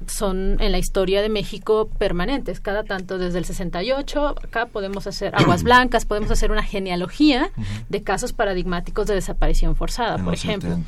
son 0.09 0.57
en 0.61 0.73
la 0.73 0.79
historia 0.79 1.23
de 1.23 1.29
México 1.29 1.89
permanentes. 1.99 2.61
Cada 2.61 2.85
tanto 2.85 3.19
desde 3.19 3.39
el 3.39 3.45
68, 3.45 4.35
acá 4.45 4.67
podemos 4.67 5.07
hacer 5.07 5.35
aguas 5.35 5.63
blancas, 5.65 6.05
podemos 6.05 6.31
hacer 6.31 6.51
una 6.51 6.63
genealogía 6.63 7.51
de 7.89 8.03
casos 8.03 8.33
paradigmáticos 8.33 9.07
de 9.07 9.15
desaparición 9.15 9.77
forzada, 9.77 10.23
por 10.23 10.35
ejemplo. 10.35 10.79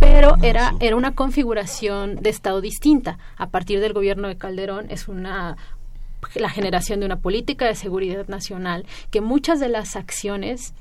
Pero 0.00 0.36
era, 0.42 0.74
era 0.80 0.96
una 0.96 1.14
configuración 1.14 2.16
de 2.16 2.30
Estado 2.30 2.60
distinta. 2.60 3.18
A 3.36 3.48
partir 3.48 3.80
del 3.80 3.92
gobierno 3.92 4.28
de 4.28 4.36
Calderón 4.36 4.86
es 4.90 5.08
una 5.08 5.56
la 6.34 6.50
generación 6.50 6.98
de 7.00 7.06
una 7.06 7.20
política 7.20 7.66
de 7.66 7.76
seguridad 7.76 8.26
nacional, 8.26 8.86
que 9.10 9.20
muchas 9.20 9.60
de 9.60 9.68
las 9.68 9.94
acciones 9.94 10.74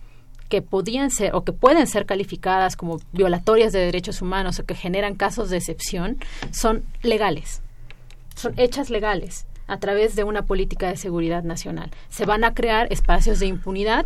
que 0.49 0.61
podían 0.61 1.11
ser 1.11 1.35
o 1.35 1.43
que 1.43 1.51
pueden 1.51 1.87
ser 1.87 2.05
calificadas 2.05 2.75
como 2.75 2.99
violatorias 3.11 3.73
de 3.73 3.79
derechos 3.79 4.21
humanos 4.21 4.59
o 4.59 4.65
que 4.65 4.75
generan 4.75 5.15
casos 5.15 5.49
de 5.49 5.57
excepción 5.57 6.17
son 6.51 6.83
legales, 7.01 7.61
son 8.37 8.53
hechas 8.57 8.89
legales 8.89 9.45
a 9.67 9.77
través 9.77 10.15
de 10.15 10.23
una 10.23 10.43
política 10.43 10.87
de 10.87 10.95
seguridad 10.95 11.43
nacional. 11.43 11.91
Se 12.09 12.25
van 12.25 12.43
a 12.43 12.53
crear 12.53 12.91
espacios 12.91 13.39
de 13.39 13.47
impunidad 13.47 14.05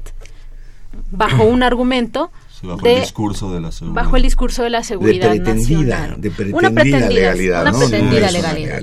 bajo 1.12 1.44
un 1.44 1.64
argumento 1.64 2.32
bajo 2.64 2.86
el 2.86 3.02
discurso 3.02 3.54
de 3.54 3.62
la 3.62 3.72
seguridad. 3.72 4.04
Bajo 4.04 4.18
el 4.18 4.24
discurso 4.24 4.64
de 4.64 4.70
la 4.70 4.84
seguridad 4.84 5.32
de 5.32 5.42
pretendida, 5.42 6.16
De 6.18 6.32
pretendida 6.32 6.58
una 6.58 6.72
pretendida 6.72 7.10
legalidad. 7.10 7.62
Una 7.62 7.80
pretendida 7.80 8.32
legalidad. 8.32 8.82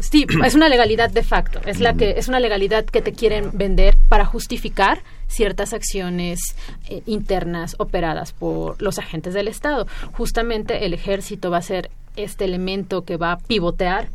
Sí, 0.00 0.26
es 0.44 0.54
una 0.54 0.68
legalidad 0.68 1.10
de 1.10 1.22
facto. 1.22 1.60
Es, 1.66 1.80
la 1.80 1.94
que, 1.94 2.14
es 2.18 2.28
una 2.28 2.40
legalidad 2.40 2.84
que 2.84 3.02
te 3.02 3.12
quieren 3.12 3.50
vender 3.52 3.96
para 4.08 4.24
justificar 4.24 5.02
ciertas 5.28 5.72
acciones 5.72 6.40
eh, 6.88 7.02
internas 7.06 7.76
operadas 7.78 8.32
por 8.32 8.80
los 8.82 8.98
agentes 8.98 9.34
del 9.34 9.48
Estado. 9.48 9.86
Justamente 10.12 10.86
el 10.86 10.94
ejército 10.94 11.50
va 11.50 11.58
a 11.58 11.62
ser 11.62 11.90
este 12.16 12.44
elemento 12.44 13.04
que 13.04 13.16
va 13.16 13.32
a 13.32 13.38
pivotear 13.38 14.08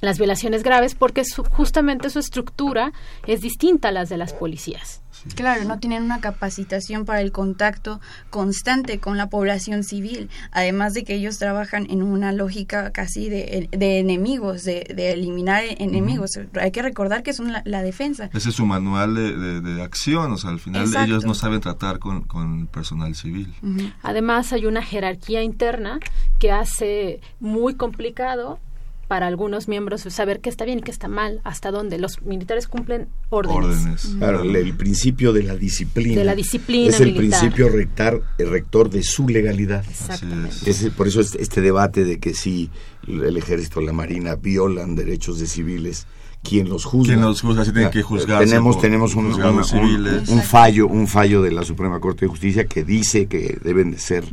las 0.00 0.18
violaciones 0.18 0.62
graves 0.62 0.94
porque 0.94 1.22
justamente 1.50 2.10
su 2.10 2.18
estructura 2.18 2.92
es 3.26 3.40
distinta 3.40 3.88
a 3.88 3.92
las 3.92 4.08
de 4.08 4.18
las 4.18 4.32
policías. 4.32 5.00
Claro, 5.34 5.64
no 5.64 5.78
tienen 5.78 6.02
una 6.02 6.20
capacitación 6.20 7.04
para 7.04 7.20
el 7.20 7.32
contacto 7.32 8.00
constante 8.30 8.98
con 8.98 9.16
la 9.16 9.28
población 9.28 9.82
civil, 9.82 10.28
además 10.50 10.92
de 10.92 11.04
que 11.04 11.14
ellos 11.14 11.38
trabajan 11.38 11.86
en 11.88 12.02
una 12.02 12.32
lógica 12.32 12.90
casi 12.90 13.28
de, 13.28 13.68
enemigos, 13.72 14.64
de, 14.64 14.84
eliminar 15.12 15.64
enemigos. 15.78 16.32
Hay 16.60 16.72
que 16.72 16.82
recordar 16.82 17.22
que 17.22 17.32
son 17.32 17.52
la, 17.52 17.82
defensa. 17.82 18.30
Ese 18.32 18.50
es 18.50 18.54
su 18.54 18.66
manual 18.66 19.14
de, 19.14 19.82
acción, 19.82 20.32
o 20.32 20.36
sea, 20.36 20.50
al 20.50 20.60
final 20.60 20.88
ellos 21.04 21.24
no 21.24 21.34
saben 21.34 21.60
tratar 21.60 21.98
con, 21.98 22.22
con 22.22 22.66
personal 22.66 23.14
civil. 23.14 23.54
Además 24.02 24.52
hay 24.52 24.66
una 24.66 24.82
jerarquía 24.82 25.42
interna 25.42 26.00
que 26.38 26.52
hace 26.52 27.20
muy 27.40 27.74
complicado 27.74 28.58
para 29.08 29.26
algunos 29.26 29.68
miembros 29.68 30.02
saber 30.08 30.40
qué 30.40 30.48
está 30.48 30.64
bien 30.64 30.78
y 30.78 30.82
qué 30.82 30.90
está 30.90 31.08
mal, 31.08 31.40
hasta 31.44 31.70
dónde. 31.70 31.98
Los 31.98 32.22
militares 32.22 32.68
cumplen 32.68 33.08
órdenes. 33.30 34.14
Claro, 34.18 34.42
el, 34.42 34.74
principio 34.74 35.32
de 35.32 35.42
la 35.42 35.56
disciplina. 35.56 36.18
De 36.18 36.24
la 36.24 36.34
disciplina 36.34 36.88
Es 36.90 37.00
el 37.00 37.14
principio 37.14 37.68
rectar, 37.68 38.20
el 38.38 38.50
rector 38.50 38.90
de 38.90 39.02
su 39.02 39.28
legalidad. 39.28 39.84
Exactamente. 39.88 40.90
por 40.96 41.08
eso 41.08 41.20
este, 41.20 41.60
debate 41.60 42.04
de 42.04 42.18
que 42.18 42.34
si 42.34 42.70
el 43.06 43.36
ejército 43.36 43.80
o 43.80 43.82
la 43.82 43.92
marina 43.92 44.36
violan 44.36 44.94
derechos 44.94 45.38
de 45.38 45.46
civiles, 45.46 46.06
¿quién 46.42 46.68
los 46.68 46.84
juzga? 46.84 47.14
¿Quién 47.14 47.24
los 47.24 47.40
juzga? 47.40 47.64
tienen 47.64 47.90
que 47.90 48.02
juzgar. 48.02 48.44
Tenemos, 48.44 48.80
tenemos 48.80 49.14
un, 49.14 49.26
un, 49.26 50.42
fallo, 50.42 50.86
un 50.86 51.06
fallo 51.06 51.42
de 51.42 51.52
la 51.52 51.64
Suprema 51.64 52.00
Corte 52.00 52.24
de 52.24 52.30
Justicia 52.30 52.66
que 52.66 52.84
dice 52.84 53.26
que 53.26 53.58
deben 53.62 53.90
de 53.90 53.98
ser 53.98 54.24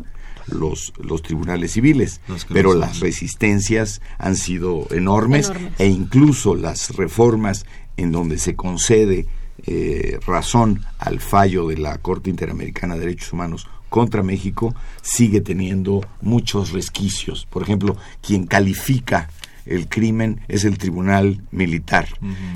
los, 0.48 0.94
los 0.98 1.22
tribunales 1.22 1.74
civiles, 1.74 2.22
pero 2.50 2.74
las 2.74 3.00
resistencias 3.00 4.02
han 4.18 4.36
sido 4.36 4.88
enormes, 4.92 5.52
e 5.78 5.88
incluso 5.88 6.56
las 6.56 6.96
reformas 6.96 7.66
en 7.98 8.12
donde 8.12 8.38
se 8.38 8.56
concede 8.56 9.28
eh, 9.66 10.20
razón 10.26 10.84
al 10.98 11.20
fallo 11.20 11.68
de 11.68 11.78
la 11.78 11.98
Corte 12.00 12.30
Interamericana 12.30 12.96
de 12.96 13.02
Derechos 13.02 13.34
Humanos 13.34 13.68
contra 13.90 14.24
México 14.24 14.74
sigue 15.02 15.42
teniendo 15.42 16.02
muchos 16.22 16.72
resquicios. 16.72 17.46
Por 17.50 17.62
ejemplo, 17.62 17.98
quien 18.22 18.48
califica 18.48 19.30
el 19.66 19.88
crimen 19.88 20.42
es 20.48 20.66
el 20.66 20.78
tribunal 20.78 21.42
militar, 21.52 22.08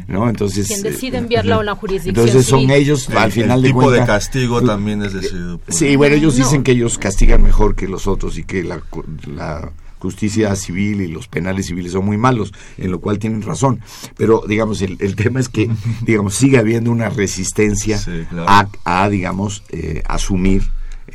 ¿no? 0.08 0.30
Entonces 0.30 0.68
quien 0.68 0.82
decide 0.82 1.18
eh, 1.18 1.22
enviarlo 1.22 1.56
a 1.56 1.60
una 1.60 1.76
jurisdicción. 1.76 2.28
Entonces 2.28 2.48
son 2.48 2.70
ellos 2.70 3.10
al 3.10 3.32
final 3.32 3.60
el 3.60 3.72
tipo 3.72 3.92
de 3.92 4.06
castigo 4.06 4.62
también 4.62 5.04
es 5.04 5.14
decidido. 5.14 5.60
sí, 5.68 5.96
bueno, 5.96 6.16
ellos 6.16 6.36
dicen 6.36 6.64
que 6.64 6.72
ellos 6.72 6.98
castigan 6.98 7.44
mejor 7.44 7.76
que 7.76 7.88
los 7.88 8.08
otros 8.08 8.38
y 8.38 8.44
que 8.44 8.64
la, 8.64 8.82
la 9.28 9.72
justicia 10.06 10.56
civil 10.56 11.02
y 11.02 11.08
los 11.08 11.28
penales 11.28 11.66
civiles 11.66 11.94
son 11.94 12.06
muy 12.06 12.18
malos, 12.18 12.54
en 12.78 12.92
lo 12.92 13.00
cual 13.00 13.18
tienen 13.20 13.42
razón. 13.42 13.82
Pero, 14.18 14.44
digamos, 14.48 14.82
el, 14.82 14.98
el 15.00 15.16
tema 15.16 15.40
es 15.40 15.50
que, 15.50 15.70
digamos, 16.02 16.36
sigue 16.36 16.58
habiendo 16.60 16.92
una 16.92 17.10
resistencia 17.10 18.00
a, 18.48 18.68
a, 18.84 19.10
digamos, 19.10 19.64
eh, 19.70 20.04
asumir, 20.06 20.64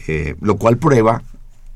eh, 0.08 0.34
lo 0.40 0.56
cual 0.56 0.78
prueba, 0.78 1.22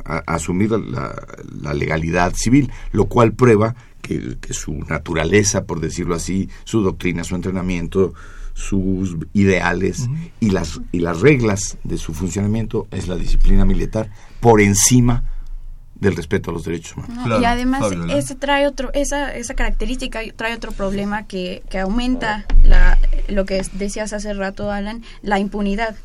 a, 0.04 0.18
asumir 0.26 0.70
la, 0.70 1.14
la, 1.62 1.72
legalidad 1.74 2.34
civil, 2.34 2.70
lo 2.92 3.06
cual 3.06 3.32
prueba 3.32 3.74
que, 4.04 4.52
su 4.52 4.74
naturaleza, 4.74 5.64
por 5.64 5.80
decirlo 5.80 6.14
así, 6.14 6.48
su 6.64 6.82
doctrina, 6.82 7.24
su 7.24 7.34
entrenamiento, 7.34 8.12
sus 8.52 9.16
ideales 9.32 10.08
y, 10.38 10.50
las, 10.50 10.80
y 10.92 11.00
las 11.00 11.20
reglas 11.20 11.78
de 11.82 11.98
su 11.98 12.14
funcionamiento 12.14 12.86
es 12.90 13.08
la 13.08 13.16
disciplina 13.16 13.64
militar 13.64 14.10
por 14.40 14.60
encima 14.60 15.24
del 15.94 16.14
respeto 16.16 16.50
a 16.50 16.54
los 16.54 16.64
derechos 16.64 16.96
humanos. 16.96 17.40
y 17.40 17.44
además 17.44 17.84
ese 18.10 18.34
trae 18.34 18.66
otro, 18.66 18.92
esa, 18.92 19.34
esa 19.34 19.54
característica 19.54 20.20
trae 20.36 20.54
otro 20.54 20.72
problema 20.72 21.26
que, 21.26 21.62
que 21.70 21.78
aumenta 21.78 22.44
la, 22.62 22.98
lo 23.28 23.46
que 23.46 23.62
decías 23.72 24.12
hace 24.12 24.34
rato, 24.34 24.70
Alan, 24.70 25.02
la 25.22 25.38
impunidad 25.38 25.96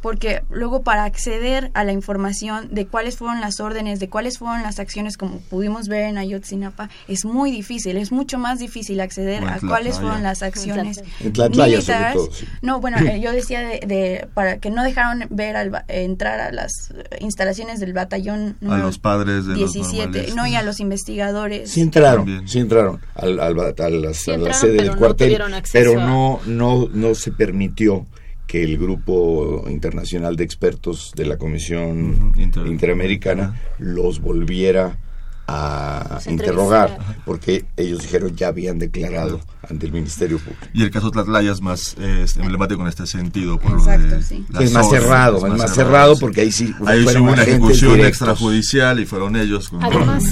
porque 0.00 0.42
luego 0.50 0.82
para 0.82 1.04
acceder 1.04 1.70
a 1.74 1.84
la 1.84 1.92
información 1.92 2.68
de 2.70 2.86
cuáles 2.86 3.16
fueron 3.16 3.40
las 3.40 3.60
órdenes, 3.60 4.00
de 4.00 4.08
cuáles 4.08 4.38
fueron 4.38 4.62
las 4.62 4.78
acciones, 4.78 5.16
como 5.16 5.38
pudimos 5.40 5.88
ver 5.88 6.04
en 6.04 6.18
Ayotzinapa, 6.18 6.88
es 7.08 7.24
muy 7.24 7.50
difícil, 7.50 7.96
es 7.96 8.12
mucho 8.12 8.38
más 8.38 8.58
difícil 8.58 9.00
acceder 9.00 9.44
a 9.44 9.60
cuáles 9.60 9.98
fueron 9.98 10.22
las 10.22 10.42
acciones. 10.42 11.02
En 11.20 11.32
militares. 11.50 12.46
No, 12.62 12.80
bueno, 12.80 12.98
eh, 13.06 13.20
yo 13.20 13.32
decía 13.32 13.60
de, 13.60 14.28
para 14.34 14.58
que 14.58 14.70
no 14.70 14.82
dejaron 14.82 15.26
ver 15.30 15.56
al, 15.56 15.84
entrar 15.88 16.40
a 16.40 16.52
las 16.52 16.72
instalaciones 17.20 17.80
del 17.80 17.92
batallón 17.92 18.56
a 18.68 18.78
los 18.78 18.98
padres 18.98 19.46
de 19.46 19.54
17, 19.54 20.34
no 20.34 20.46
y 20.46 20.54
a 20.54 20.62
los 20.62 20.80
investigadores. 20.80 21.70
Sí 21.70 21.80
entraron, 21.80 22.48
sí 22.48 22.58
entraron 22.58 23.00
al, 23.14 23.38
al, 23.40 23.58
a, 23.60 23.90
la 23.90 24.14
sede 24.14 24.72
del 24.72 24.96
cuartel, 24.96 25.40
pero 25.72 25.94
no 25.96 26.40
no 26.46 26.88
no 26.92 27.14
se 27.14 27.32
permitió 27.32 28.06
que 28.50 28.64
el 28.64 28.78
grupo 28.78 29.64
internacional 29.68 30.34
de 30.34 30.42
expertos 30.42 31.12
de 31.14 31.24
la 31.24 31.38
Comisión 31.38 32.32
Interamericana 32.36 33.54
los 33.78 34.20
volviera 34.20 34.98
a 35.46 36.18
interrogar, 36.26 36.98
porque 37.24 37.64
ellos 37.76 38.02
dijeron 38.02 38.34
ya 38.34 38.48
habían 38.48 38.80
declarado 38.80 39.40
ante 39.68 39.86
el 39.86 39.92
Ministerio 39.92 40.40
Público. 40.40 40.66
Y 40.74 40.82
el 40.82 40.90
caso 40.90 41.12
Tlatlaya 41.12 41.52
es 41.52 41.60
más 41.60 41.96
emblemático 42.40 42.82
en 42.82 42.88
este 42.88 43.06
sentido. 43.06 43.56
Por 43.60 43.78
Exacto, 43.78 44.16
lo 44.16 44.22
sí. 44.22 44.44
Es 44.58 44.72
más 44.72 44.90
cerrado, 44.90 45.46
es 45.46 45.52
más, 45.56 45.72
cerrado, 45.72 46.18
porque 46.18 46.40
ahí 46.40 46.50
sí 46.50 46.74
ahí 46.86 47.04
hubo 47.04 47.30
una 47.30 47.44
ejecución 47.44 48.00
extrajudicial 48.00 48.98
y 48.98 49.06
fueron 49.06 49.36
ellos. 49.36 49.70
Además, 49.80 50.24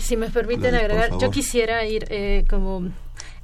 si 0.00 0.18
me 0.18 0.28
permiten 0.28 0.74
agregar, 0.74 1.16
yo 1.18 1.30
quisiera 1.30 1.86
ir 1.86 2.04
eh, 2.10 2.44
como 2.46 2.90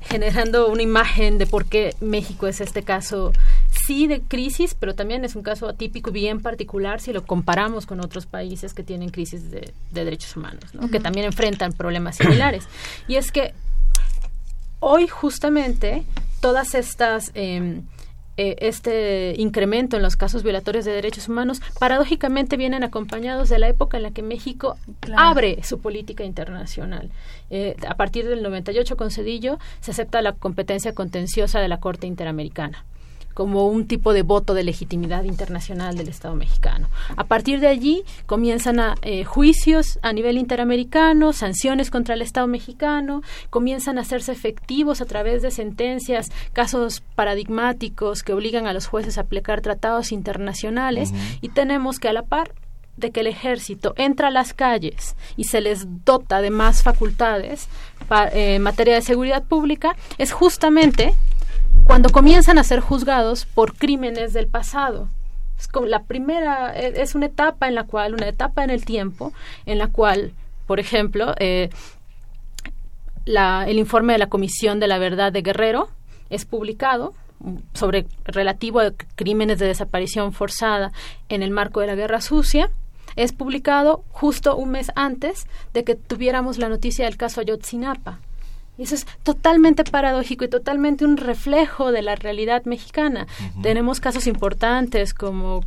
generando 0.00 0.68
una 0.68 0.82
imagen 0.82 1.38
de 1.38 1.46
por 1.46 1.66
qué 1.66 1.94
México 2.00 2.46
es 2.46 2.60
este 2.60 2.82
caso, 2.82 3.32
sí 3.90 4.06
de 4.06 4.20
crisis, 4.20 4.76
pero 4.78 4.94
también 4.94 5.24
es 5.24 5.34
un 5.34 5.42
caso 5.42 5.68
atípico 5.68 6.12
bien 6.12 6.40
particular 6.40 7.00
si 7.00 7.12
lo 7.12 7.24
comparamos 7.24 7.86
con 7.86 7.98
otros 7.98 8.24
países 8.24 8.72
que 8.72 8.84
tienen 8.84 9.08
crisis 9.08 9.50
de, 9.50 9.74
derechos 9.90 10.36
humanos, 10.36 10.62
que 10.92 11.00
también 11.00 11.26
enfrentan 11.26 11.72
problemas 11.72 12.14
similares. 12.14 12.68
Y 13.08 13.16
es 13.16 13.32
que 13.32 13.52
hoy 14.78 15.08
justamente 15.08 16.04
todas 16.40 16.76
estas... 16.76 17.32
Eh, 17.34 17.80
eh, 18.36 18.56
este 18.60 19.34
incremento 19.36 19.96
en 19.96 20.02
los 20.02 20.16
casos 20.16 20.44
violatorios 20.44 20.84
de 20.84 20.92
derechos 20.92 21.28
humanos 21.28 21.60
paradójicamente 21.78 22.56
vienen 22.56 22.84
acompañados 22.84 23.48
de 23.50 23.58
la 23.58 23.68
época 23.68 23.96
en 23.96 24.04
la 24.04 24.12
que 24.12 24.22
México 24.22 24.78
abre 25.16 25.62
su 25.64 25.80
política 25.80 26.24
internacional. 26.24 27.10
Eh, 27.50 27.76
a 27.86 27.96
partir 27.96 28.26
del 28.28 28.42
98 28.42 28.96
con 28.96 29.10
Cedillo 29.10 29.58
se 29.80 29.90
acepta 29.90 30.22
la 30.22 30.32
competencia 30.32 30.94
contenciosa 30.94 31.60
de 31.60 31.68
la 31.68 31.80
Corte 31.80 32.06
Interamericana 32.06 32.84
como 33.40 33.68
un 33.68 33.86
tipo 33.86 34.12
de 34.12 34.20
voto 34.20 34.52
de 34.52 34.62
legitimidad 34.64 35.24
internacional 35.24 35.96
del 35.96 36.10
Estado 36.10 36.34
mexicano. 36.34 36.90
A 37.16 37.24
partir 37.24 37.58
de 37.58 37.68
allí 37.68 38.04
comienzan 38.26 38.78
a, 38.78 38.96
eh, 39.00 39.24
juicios 39.24 39.98
a 40.02 40.12
nivel 40.12 40.36
interamericano, 40.36 41.32
sanciones 41.32 41.90
contra 41.90 42.12
el 42.12 42.20
Estado 42.20 42.46
mexicano, 42.48 43.22
comienzan 43.48 43.96
a 43.96 44.02
hacerse 44.02 44.32
efectivos 44.32 45.00
a 45.00 45.06
través 45.06 45.40
de 45.40 45.50
sentencias, 45.50 46.28
casos 46.52 47.02
paradigmáticos 47.14 48.22
que 48.22 48.34
obligan 48.34 48.66
a 48.66 48.74
los 48.74 48.86
jueces 48.86 49.16
a 49.16 49.22
aplicar 49.22 49.62
tratados 49.62 50.12
internacionales 50.12 51.14
y 51.40 51.48
tenemos 51.48 51.98
que 51.98 52.08
a 52.08 52.12
la 52.12 52.24
par 52.24 52.52
de 52.98 53.10
que 53.10 53.20
el 53.20 53.26
ejército 53.26 53.94
entra 53.96 54.28
a 54.28 54.30
las 54.30 54.52
calles 54.52 55.16
y 55.38 55.44
se 55.44 55.62
les 55.62 55.86
dota 56.04 56.42
de 56.42 56.50
más 56.50 56.82
facultades 56.82 57.68
eh, 58.34 58.56
en 58.56 58.62
materia 58.62 58.96
de 58.96 59.00
seguridad 59.00 59.44
pública, 59.44 59.96
es 60.18 60.30
justamente 60.30 61.14
cuando 61.84 62.10
comienzan 62.10 62.58
a 62.58 62.64
ser 62.64 62.80
juzgados 62.80 63.46
por 63.46 63.74
crímenes 63.74 64.32
del 64.32 64.46
pasado. 64.46 65.08
Es 65.58 65.68
como 65.68 65.86
la 65.86 66.04
primera, 66.04 66.74
e, 66.74 67.02
es 67.02 67.14
una 67.14 67.26
etapa 67.26 67.68
en 67.68 67.74
la 67.74 67.84
cual, 67.84 68.14
una 68.14 68.28
etapa 68.28 68.64
en 68.64 68.70
el 68.70 68.84
tiempo, 68.84 69.32
en 69.66 69.78
la 69.78 69.88
cual, 69.88 70.32
por 70.66 70.80
ejemplo, 70.80 71.34
eh, 71.38 71.70
la, 73.24 73.64
el 73.68 73.78
informe 73.78 74.14
de 74.14 74.18
la 74.18 74.28
Comisión 74.28 74.80
de 74.80 74.88
la 74.88 74.98
Verdad 74.98 75.32
de 75.32 75.42
Guerrero 75.42 75.88
es 76.30 76.44
publicado 76.44 77.14
sobre 77.74 78.06
relativo 78.24 78.80
a 78.80 78.92
crímenes 79.16 79.58
de 79.58 79.66
desaparición 79.66 80.32
forzada 80.32 80.92
en 81.28 81.42
el 81.42 81.50
marco 81.50 81.80
de 81.80 81.86
la 81.86 81.94
Guerra 81.94 82.20
Sucia 82.20 82.70
es 83.16 83.32
publicado 83.32 84.04
justo 84.10 84.56
un 84.56 84.70
mes 84.70 84.90
antes 84.94 85.46
de 85.74 85.84
que 85.84 85.94
tuviéramos 85.94 86.58
la 86.58 86.68
noticia 86.68 87.04
del 87.04 87.16
caso 87.16 87.40
Ayotzinapa. 87.40 88.20
Y 88.78 88.84
eso 88.84 88.94
es 88.94 89.06
totalmente 89.22 89.84
paradójico 89.84 90.44
y 90.44 90.48
totalmente 90.48 91.04
un 91.04 91.18
reflejo 91.18 91.92
de 91.92 92.00
la 92.00 92.16
realidad 92.16 92.64
mexicana. 92.64 93.26
Tenemos 93.62 94.00
casos 94.00 94.26
importantes 94.26 95.12
como 95.12 95.60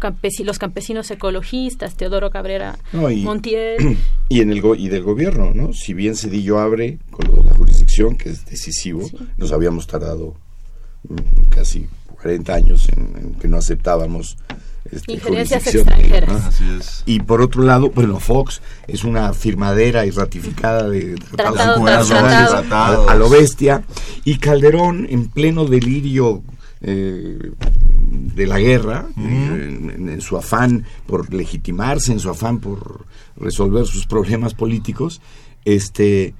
los 0.44 0.60
campesinos 0.60 1.12
ecologistas, 1.12 1.96
Teodoro 1.96 2.32
Cabrera 2.32 2.78
Montiel. 2.92 3.98
Y, 4.30 4.42
en 4.42 4.52
el 4.52 4.64
y 4.80 4.88
del 4.88 5.04
gobierno, 5.04 5.52
¿no? 5.54 5.74
Si 5.74 5.94
bien 5.94 6.16
Cedillo 6.16 6.58
abre 6.58 6.98
con 7.12 7.46
la 7.46 7.54
jurisdicción, 7.54 8.16
que 8.16 8.30
es 8.30 8.46
decisivo, 8.46 9.08
nos 9.38 9.52
habíamos 9.52 9.86
tardado 9.86 10.34
mm, 11.08 11.50
casi 11.50 11.88
40 12.20 12.52
años 12.52 12.90
en 12.90 13.36
que 13.36 13.48
no 13.48 13.58
aceptábamos 13.58 14.38
este, 14.92 15.14
Injerencias 15.14 15.68
extranjeras. 15.68 17.04
Y 17.06 17.20
por 17.22 17.42
otro 17.42 17.64
lado, 17.64 17.90
bueno, 17.90 18.20
Fox 18.20 18.62
es 18.88 19.04
una 19.04 19.34
firmadera 19.34 20.06
y 20.06 20.12
ratificada 20.12 20.90
de 20.90 21.16
tratados 21.36 22.12
a, 22.12 23.16
lo 23.16 23.30
bestia. 23.30 23.84
Y 24.26 24.38
Calderón, 24.38 25.08
en 25.10 25.28
pleno 25.28 25.66
delirio 25.66 26.44
eh, 26.82 27.52
de 28.36 28.48
la 28.48 28.60
guerra, 28.60 29.08
en, 29.18 30.20
su 30.22 30.38
afán 30.38 30.86
por 31.08 31.34
legitimarse, 31.34 32.12
en 32.12 32.20
su 32.20 32.30
afán 32.30 32.60
por 32.60 33.06
resolver 33.38 33.86
sus 33.86 34.06
problemas 34.06 34.54
políticos, 34.54 35.22
este 35.66 36.36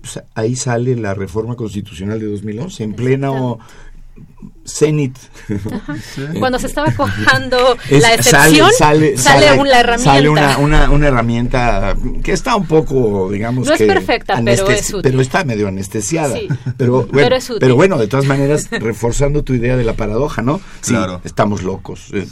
pues, 0.00 0.22
ahí 0.34 0.56
sale 0.56 0.96
la 0.96 1.14
reforma 1.14 1.54
constitucional 1.54 2.18
de 2.18 2.26
2011, 2.26 2.84
en 2.84 2.94
pleno 2.94 3.58
Zenit. 4.66 5.16
Cuando 6.38 6.58
se 6.58 6.66
estaba 6.66 6.90
cojando 6.92 7.76
la 7.90 8.14
excepción, 8.14 8.70
sale, 8.72 9.14
una 9.58 9.80
herramienta. 9.80 10.12
Sale 10.12 10.28
una, 10.28 10.90
una, 10.90 11.06
herramienta 11.08 11.96
que 12.22 12.32
está 12.32 12.56
un 12.56 12.66
poco, 12.66 13.30
digamos 13.30 13.66
no 13.66 13.74
es 13.74 13.82
perfecta, 13.82 14.40
pero 14.44 14.68
es 14.70 14.88
útil. 14.88 15.02
Pero 15.02 15.20
está 15.20 15.44
medio 15.44 15.68
anestesiada. 15.68 16.34
Pero, 16.76 17.06
bueno, 17.06 17.36
pero, 17.60 17.76
bueno, 17.76 17.98
de 17.98 18.08
todas 18.08 18.26
maneras, 18.26 18.68
reforzando 18.70 19.44
tu 19.44 19.54
idea 19.54 19.76
de 19.76 19.84
la 19.84 19.94
paradoja, 19.94 20.42
¿no? 20.42 20.60
Sí, 20.80 20.92
claro. 20.92 21.20
estamos 21.24 21.62
locos. 21.62 22.08
Eh, 22.12 22.26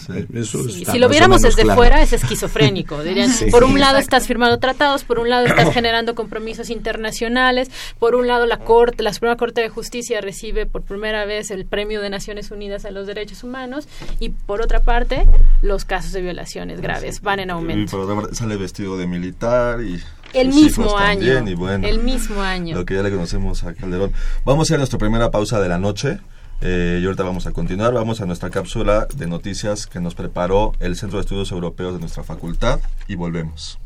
si 0.90 0.98
lo 0.98 1.08
viéramos 1.08 1.42
desde 1.42 1.64
fuera, 1.74 2.02
es 2.02 2.12
esquizofrénico. 2.12 3.02
Dirían, 3.02 3.30
por 3.50 3.64
un 3.64 3.78
lado 3.78 3.98
estás 3.98 4.26
firmando 4.26 4.58
tratados, 4.58 5.04
por 5.04 5.18
un 5.18 5.28
lado 5.28 5.46
estás 5.46 5.72
generando 5.72 6.14
compromisos 6.14 6.70
internacionales, 6.70 7.70
por 7.98 8.14
un 8.14 8.26
lado 8.26 8.46
la 8.46 8.58
Corte, 8.58 9.02
la 9.02 9.12
Suprema 9.12 9.36
Corte 9.36 9.60
de 9.60 9.68
Justicia 9.68 10.20
recibe 10.20 10.66
por 10.66 10.82
primera 10.82 11.24
vez 11.24 11.50
el 11.50 11.66
premio 11.66 12.01
de 12.02 12.10
Naciones 12.10 12.50
Unidas 12.50 12.84
a 12.84 12.90
los 12.90 13.06
Derechos 13.06 13.42
Humanos 13.44 13.88
y 14.20 14.30
por 14.30 14.60
otra 14.60 14.80
parte 14.80 15.26
los 15.62 15.84
casos 15.84 16.12
de 16.12 16.20
violaciones 16.20 16.80
graves 16.80 17.20
van 17.22 17.40
en 17.40 17.50
aumento. 17.50 18.06
Parte 18.06 18.34
sale 18.34 18.56
vestido 18.56 18.96
de 18.98 19.06
militar 19.06 19.80
y 19.82 20.00
el 20.32 20.48
mismo 20.48 20.96
año. 20.96 21.32
el 21.32 21.98
mismo 22.02 22.40
año. 22.42 22.76
Lo 22.76 22.84
que 22.84 22.94
ya 22.94 23.02
le 23.02 23.10
conocemos 23.10 23.64
a 23.64 23.74
Calderón. 23.74 24.12
Vamos 24.44 24.70
a 24.70 24.74
ir 24.74 24.76
a 24.76 24.78
nuestra 24.78 24.98
primera 24.98 25.30
pausa 25.30 25.60
de 25.60 25.68
la 25.68 25.78
noche. 25.78 26.18
Eh, 26.64 27.00
y 27.02 27.04
ahorita 27.04 27.24
vamos 27.24 27.46
a 27.46 27.52
continuar. 27.52 27.92
Vamos 27.92 28.20
a 28.20 28.26
nuestra 28.26 28.50
cápsula 28.50 29.06
de 29.14 29.26
noticias 29.26 29.86
que 29.86 30.00
nos 30.00 30.14
preparó 30.14 30.72
el 30.80 30.96
Centro 30.96 31.18
de 31.18 31.22
Estudios 31.22 31.50
Europeos 31.50 31.94
de 31.94 32.00
nuestra 32.00 32.22
facultad 32.22 32.80
y 33.08 33.16
volvemos. 33.16 33.78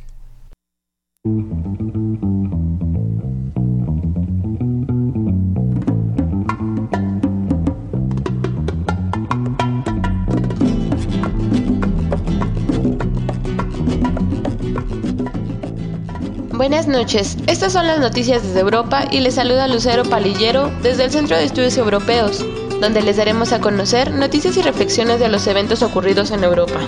Buenas 16.86 17.02
noches, 17.02 17.36
estas 17.48 17.72
son 17.72 17.88
las 17.88 17.98
noticias 17.98 18.44
desde 18.44 18.60
Europa 18.60 19.06
y 19.10 19.18
les 19.18 19.34
saluda 19.34 19.66
Lucero 19.66 20.04
Palillero 20.04 20.70
desde 20.84 21.02
el 21.06 21.10
Centro 21.10 21.36
de 21.36 21.42
Estudios 21.42 21.76
Europeos, 21.78 22.44
donde 22.80 23.02
les 23.02 23.16
daremos 23.16 23.52
a 23.52 23.60
conocer 23.60 24.12
noticias 24.12 24.56
y 24.56 24.62
reflexiones 24.62 25.18
de 25.18 25.28
los 25.28 25.48
eventos 25.48 25.82
ocurridos 25.82 26.30
en 26.30 26.44
Europa. 26.44 26.78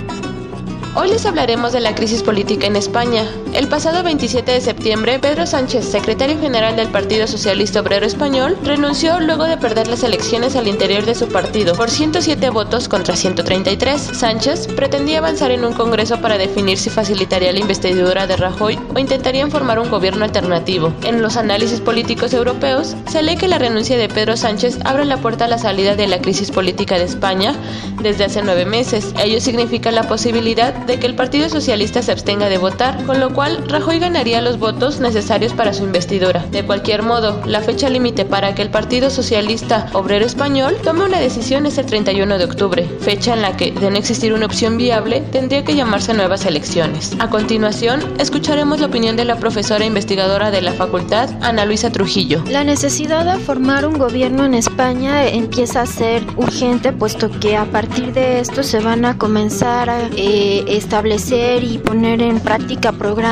Hoy 0.95 1.09
les 1.09 1.27
hablaremos 1.27 1.73
de 1.73 1.81
la 1.81 1.97
crisis 1.97 2.23
política 2.23 2.69
en 2.69 2.77
España, 2.77 3.25
El 3.55 3.67
pasado 3.67 4.03
27 4.03 4.53
de 4.53 4.61
septiembre, 4.61 5.19
Pedro 5.19 5.47
Sánchez, 5.47 5.85
secretario 5.91 6.39
general 6.39 6.77
del 6.77 6.89
Partido 6.89 7.27
Socialista 7.27 7.81
Obrero 7.81 8.05
Español, 8.05 8.57
renunció 8.63 9.19
luego 9.21 9.45
de 9.45 9.57
perder 9.57 9.89
las 9.89 10.03
elecciones 10.03 10.55
al 10.55 10.69
interior 10.69 11.05
de 11.07 11.15
su 11.15 11.29
partido 11.29 11.75
por 11.75 11.91
107 11.91 12.51
votos 12.51 12.89
contra 12.89 13.17
133. 13.17 14.01
Sánchez 14.01 14.69
pretendía 14.69 15.19
avanzar 15.19 15.51
en 15.51 15.65
un 15.65 15.73
congreso 15.73 16.21
para 16.21 16.37
definir 16.39 16.79
si 16.79 16.91
facilitaría 16.91 17.53
la 17.53 17.59
investidura 17.59 18.27
de 18.27 18.37
Rajoy 18.37 18.79
o 18.95 18.99
intentarían 18.99 19.51
formar 19.51 19.79
un 19.79 19.91
gobierno 19.91 20.25
alternativo. 20.25 20.93
En 21.03 21.23
los 21.23 21.37
análisis 21.37 21.81
políticos 21.81 22.35
europeos, 22.35 22.97
se 23.11 23.23
lee 23.23 23.37
que 23.37 23.49
la 23.49 23.59
renuncia 23.59 23.97
de 23.97 24.09
Pedro 24.09 24.37
Sánchez 24.37 24.79
abre 24.85 25.07
la 25.07 25.17
puerta 25.17 25.47
a 25.47 25.49
la 25.49 25.59
salida 25.59 25.97
de 25.97 26.07
la 26.07 26.21
crisis 26.21 26.51
política 26.51 26.97
de 26.97 27.05
España 27.05 27.55
desde 28.03 28.25
hace 28.25 28.43
nueve 28.43 28.67
meses. 28.67 29.15
Ello 29.25 29.41
significa 29.41 29.91
la 29.91 30.05
posibilidad 30.07 30.75
de 30.75 31.01
que 31.01 31.07
el 31.07 31.17
Partido 31.17 31.49
Socialista 31.49 32.03
se 32.03 32.13
abstenga 32.13 32.49
de 32.49 32.59
votar, 32.59 33.03
con 33.05 33.19
lo 33.19 33.31
cual 33.31 33.38
Rajoy 33.39 34.01
ganaría 34.01 34.41
los 34.41 34.59
votos 34.59 34.99
necesarios 34.99 35.53
para 35.53 35.73
su 35.73 35.85
investidura. 35.85 36.45
De 36.51 36.67
cualquier 36.67 37.05
modo, 37.05 37.41
la 37.47 37.61
fecha 37.61 37.89
límite 37.89 38.25
para 38.25 38.53
que 38.57 38.63
el 38.63 38.71
Partido 38.71 39.11
Socialista 39.11 39.89
Obrero 39.93 40.27
Español 40.27 40.77
tome 40.83 41.05
una 41.05 41.21
decisión 41.21 41.65
es 41.65 41.79
el 41.79 41.87
31 41.87 42.37
de 42.37 42.45
octubre, 42.45 42.85
fecha 43.01 43.35
en 43.35 43.43
la 43.43 43.57
que, 43.57 43.71
de 43.71 43.93
no 43.93 43.97
existir 43.97 44.33
una 44.33 44.47
opción 44.47 44.77
viable, 44.77 45.21
tendría 45.31 45.65
que 45.65 45.77
llamarse 45.77 46.15
nuevas 46.15 46.47
elecciones. 46.47 47.15
A 47.21 47.31
continuación, 47.31 48.03
escucharemos 48.19 48.81
la 48.81 48.87
opinión 48.87 49.15
de 49.15 49.25
la 49.25 49.37
profesora 49.37 49.85
investigadora 49.85 50.51
de 50.51 50.61
la 50.61 50.73
facultad, 50.73 51.31
Ana 51.41 51.65
Luisa 51.65 51.93
Trujillo. 51.93 52.43
La 52.51 52.65
necesidad 52.65 53.25
de 53.25 53.39
formar 53.39 53.87
un 53.87 53.99
gobierno 53.99 54.47
en 54.47 54.55
España 54.55 55.29
empieza 55.29 55.83
a 55.83 55.87
ser 55.87 56.25
urgente, 56.37 56.93
puesto 56.93 57.31
que 57.31 57.57
a 57.57 57.67
partir 57.67 58.13
de 58.13 58.41
esto 58.41 58.65
se 58.65 58.81
van 58.81 59.05
a 59.05 59.17
comenzar 59.17 59.91
a 59.91 60.09
eh, 60.17 60.65
establecer 60.67 61.63
y 61.63 61.79
poner 61.79 62.21
en 62.21 62.41
práctica 62.41 62.91
programas 62.91 63.28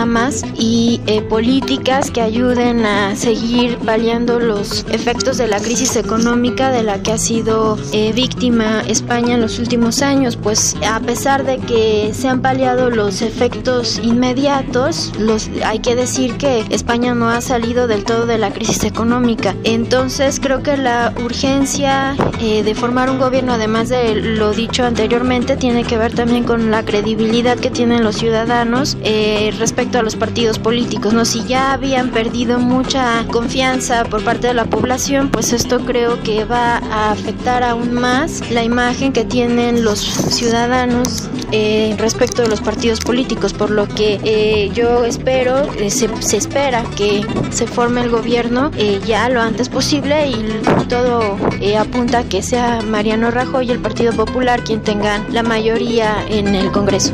y 0.58 1.00
eh, 1.06 1.22
políticas 1.22 2.10
que 2.10 2.20
ayuden 2.20 2.84
a 2.84 3.16
seguir 3.16 3.78
paliando 3.78 4.38
los 4.38 4.84
efectos 4.90 5.38
de 5.38 5.46
la 5.46 5.58
crisis 5.58 5.96
económica 5.96 6.70
de 6.70 6.82
la 6.82 7.02
que 7.02 7.12
ha 7.12 7.18
sido 7.18 7.78
eh, 7.92 8.12
víctima 8.12 8.82
España 8.86 9.36
en 9.36 9.40
los 9.40 9.58
últimos 9.58 10.02
años, 10.02 10.36
pues 10.36 10.76
a 10.86 11.00
pesar 11.00 11.46
de 11.46 11.56
que 11.58 12.12
se 12.12 12.28
han 12.28 12.42
paliado 12.42 12.90
los 12.90 13.22
efectos 13.22 13.98
inmediatos, 14.02 15.14
los, 15.18 15.48
hay 15.64 15.78
que 15.78 15.96
decir 15.96 16.36
que 16.36 16.66
España 16.68 17.14
no 17.14 17.30
ha 17.30 17.40
salido 17.40 17.86
del 17.86 18.04
todo 18.04 18.26
de 18.26 18.36
la 18.36 18.52
crisis 18.52 18.84
económica. 18.84 19.54
Entonces 19.64 20.40
creo 20.40 20.62
que 20.62 20.76
la 20.76 21.14
urgencia 21.24 22.16
eh, 22.42 22.62
de 22.62 22.74
formar 22.74 23.08
un 23.08 23.18
gobierno, 23.18 23.54
además 23.54 23.88
de 23.88 24.14
lo 24.14 24.52
dicho 24.52 24.84
anteriormente, 24.84 25.56
tiene 25.56 25.84
que 25.84 25.96
ver 25.96 26.14
también 26.14 26.44
con 26.44 26.70
la 26.70 26.84
credibilidad 26.84 27.56
que 27.56 27.70
tienen 27.70 28.04
los 28.04 28.16
ciudadanos 28.16 28.98
eh, 29.02 29.54
respecto 29.58 29.85
a 29.94 30.02
los 30.02 30.16
partidos 30.16 30.58
políticos. 30.58 31.12
¿no? 31.14 31.24
Si 31.24 31.44
ya 31.44 31.72
habían 31.72 32.10
perdido 32.10 32.58
mucha 32.58 33.24
confianza 33.30 34.04
por 34.04 34.24
parte 34.24 34.48
de 34.48 34.54
la 34.54 34.64
población, 34.64 35.30
pues 35.30 35.52
esto 35.52 35.80
creo 35.80 36.22
que 36.22 36.44
va 36.44 36.78
a 36.78 37.12
afectar 37.12 37.62
aún 37.62 37.92
más 37.92 38.50
la 38.50 38.64
imagen 38.64 39.12
que 39.12 39.24
tienen 39.24 39.84
los 39.84 40.00
ciudadanos 40.00 41.28
eh, 41.52 41.94
respecto 41.98 42.42
de 42.42 42.48
los 42.48 42.60
partidos 42.60 43.00
políticos, 43.00 43.52
por 43.52 43.70
lo 43.70 43.86
que 43.86 44.20
eh, 44.24 44.70
yo 44.74 45.04
espero, 45.04 45.72
eh, 45.74 45.90
se, 45.90 46.08
espera 46.36 46.82
que 46.96 47.24
se 47.50 47.66
forme 47.66 48.00
el 48.00 48.10
gobierno 48.10 48.70
eh, 48.76 49.00
ya 49.06 49.28
lo 49.28 49.40
antes 49.40 49.68
posible 49.68 50.28
y 50.28 50.44
todo 50.88 51.36
apunta 51.78 52.18
a 52.18 52.24
que 52.24 52.42
sea 52.42 52.80
Mariano 52.82 53.30
Rajoy 53.30 53.68
y 53.68 53.70
el 53.70 53.78
Partido 53.78 54.12
Popular 54.12 54.62
quien 54.64 54.82
tengan 54.82 55.24
la 55.32 55.42
mayoría 55.42 56.24
en 56.28 56.54
el 56.54 56.70
Congreso. 56.72 57.12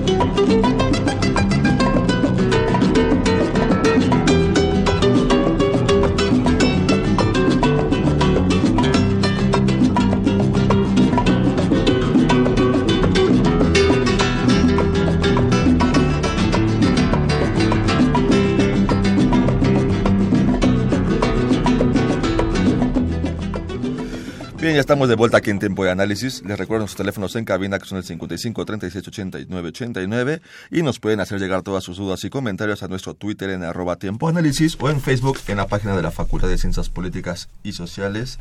Bien, 24.62 24.74
ya 24.76 24.80
estamos 24.80 25.08
de 25.08 25.16
vuelta 25.16 25.38
aquí 25.38 25.50
en 25.50 25.58
Tiempo 25.58 25.82
de 25.82 25.90
Análisis. 25.90 26.40
Les 26.44 26.56
recuerdo 26.56 26.82
nuestros 26.82 26.98
teléfonos 26.98 27.34
en 27.34 27.44
cabina 27.44 27.80
que 27.80 27.84
son 27.84 27.98
el 27.98 28.04
55 28.04 28.64
36 28.64 29.08
89 29.08 29.68
89 29.70 30.40
y 30.70 30.82
nos 30.82 31.00
pueden 31.00 31.18
hacer 31.18 31.40
llegar 31.40 31.62
todas 31.62 31.82
sus 31.82 31.96
dudas 31.96 32.22
y 32.22 32.30
comentarios 32.30 32.84
a 32.84 32.86
nuestro 32.86 33.14
Twitter 33.14 33.50
en 33.50 33.64
arroba 33.64 33.96
Tiempo 33.96 34.28
Análisis 34.28 34.76
o 34.78 34.88
en 34.88 35.00
Facebook 35.00 35.36
en 35.48 35.56
la 35.56 35.66
página 35.66 35.96
de 35.96 36.02
la 36.02 36.12
Facultad 36.12 36.46
de 36.46 36.58
Ciencias 36.58 36.90
Políticas 36.90 37.48
y 37.64 37.72
Sociales 37.72 38.38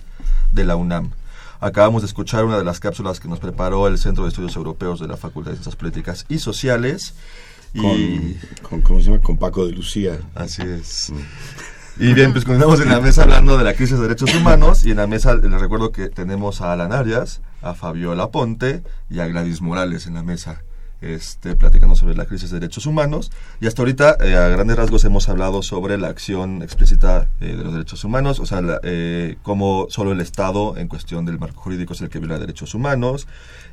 de 0.51 0.63
la 0.63 0.75
UNAM. 0.75 1.09
Acabamos 1.59 2.03
de 2.03 2.05
escuchar 2.05 2.45
una 2.45 2.59
de 2.59 2.65
las 2.65 2.79
cápsulas 2.79 3.19
que 3.19 3.27
nos 3.27 3.39
preparó 3.39 3.87
el 3.87 3.97
Centro 3.97 4.25
de 4.25 4.29
Estudios 4.29 4.55
Europeos 4.55 4.99
de 4.99 5.07
la 5.07 5.17
Facultad 5.17 5.49
de 5.49 5.57
Ciencias 5.57 5.75
Políticas 5.75 6.27
y 6.29 6.37
Sociales. 6.37 7.15
Y... 7.73 8.35
Con, 8.61 8.81
¿cómo 8.81 8.99
se 8.99 9.07
llama? 9.07 9.23
Con 9.23 9.37
Paco 9.37 9.65
de 9.65 9.71
Lucía. 9.71 10.19
Así 10.35 10.61
es. 10.61 11.11
Y 11.97 12.13
bien, 12.13 12.31
pues 12.31 12.45
continuamos 12.45 12.79
en 12.81 12.89
la 12.89 12.99
mesa 12.99 13.23
hablando 13.23 13.57
de 13.57 13.63
la 13.63 13.73
crisis 13.73 13.97
de 13.97 14.03
derechos 14.03 14.33
humanos. 14.33 14.85
Y 14.85 14.91
en 14.91 14.97
la 14.97 15.07
mesa 15.07 15.35
les 15.35 15.59
recuerdo 15.59 15.91
que 15.91 16.09
tenemos 16.09 16.61
a 16.61 16.73
Alan 16.73 16.93
Arias, 16.93 17.41
a 17.61 17.73
Fabiola 17.73 18.31
Ponte 18.31 18.83
y 19.09 19.19
a 19.19 19.27
Gladys 19.27 19.61
Morales 19.61 20.07
en 20.07 20.15
la 20.15 20.23
mesa 20.23 20.63
este, 21.01 21.55
platicando 21.55 21.95
sobre 21.95 22.15
la 22.15 22.25
crisis 22.25 22.51
de 22.51 22.59
derechos 22.59 22.85
humanos. 22.85 23.31
Y 23.59 23.67
hasta 23.67 23.81
ahorita, 23.81 24.17
eh, 24.23 24.35
a 24.35 24.47
grandes 24.49 24.77
rasgos, 24.77 25.03
hemos 25.03 25.27
hablado 25.29 25.63
sobre 25.63 25.97
la 25.97 26.07
acción 26.07 26.61
explícita 26.61 27.27
eh, 27.39 27.55
de 27.55 27.63
los 27.63 27.73
derechos 27.73 28.03
humanos, 28.03 28.39
o 28.39 28.45
sea, 28.45 28.61
la, 28.61 28.79
eh, 28.83 29.37
cómo 29.41 29.87
solo 29.89 30.11
el 30.11 30.21
Estado, 30.21 30.77
en 30.77 30.87
cuestión 30.87 31.25
del 31.25 31.39
marco 31.39 31.61
jurídico, 31.61 31.93
es 31.93 32.01
el 32.01 32.09
que 32.09 32.19
viola 32.19 32.39
derechos 32.39 32.73
humanos. 32.75 33.27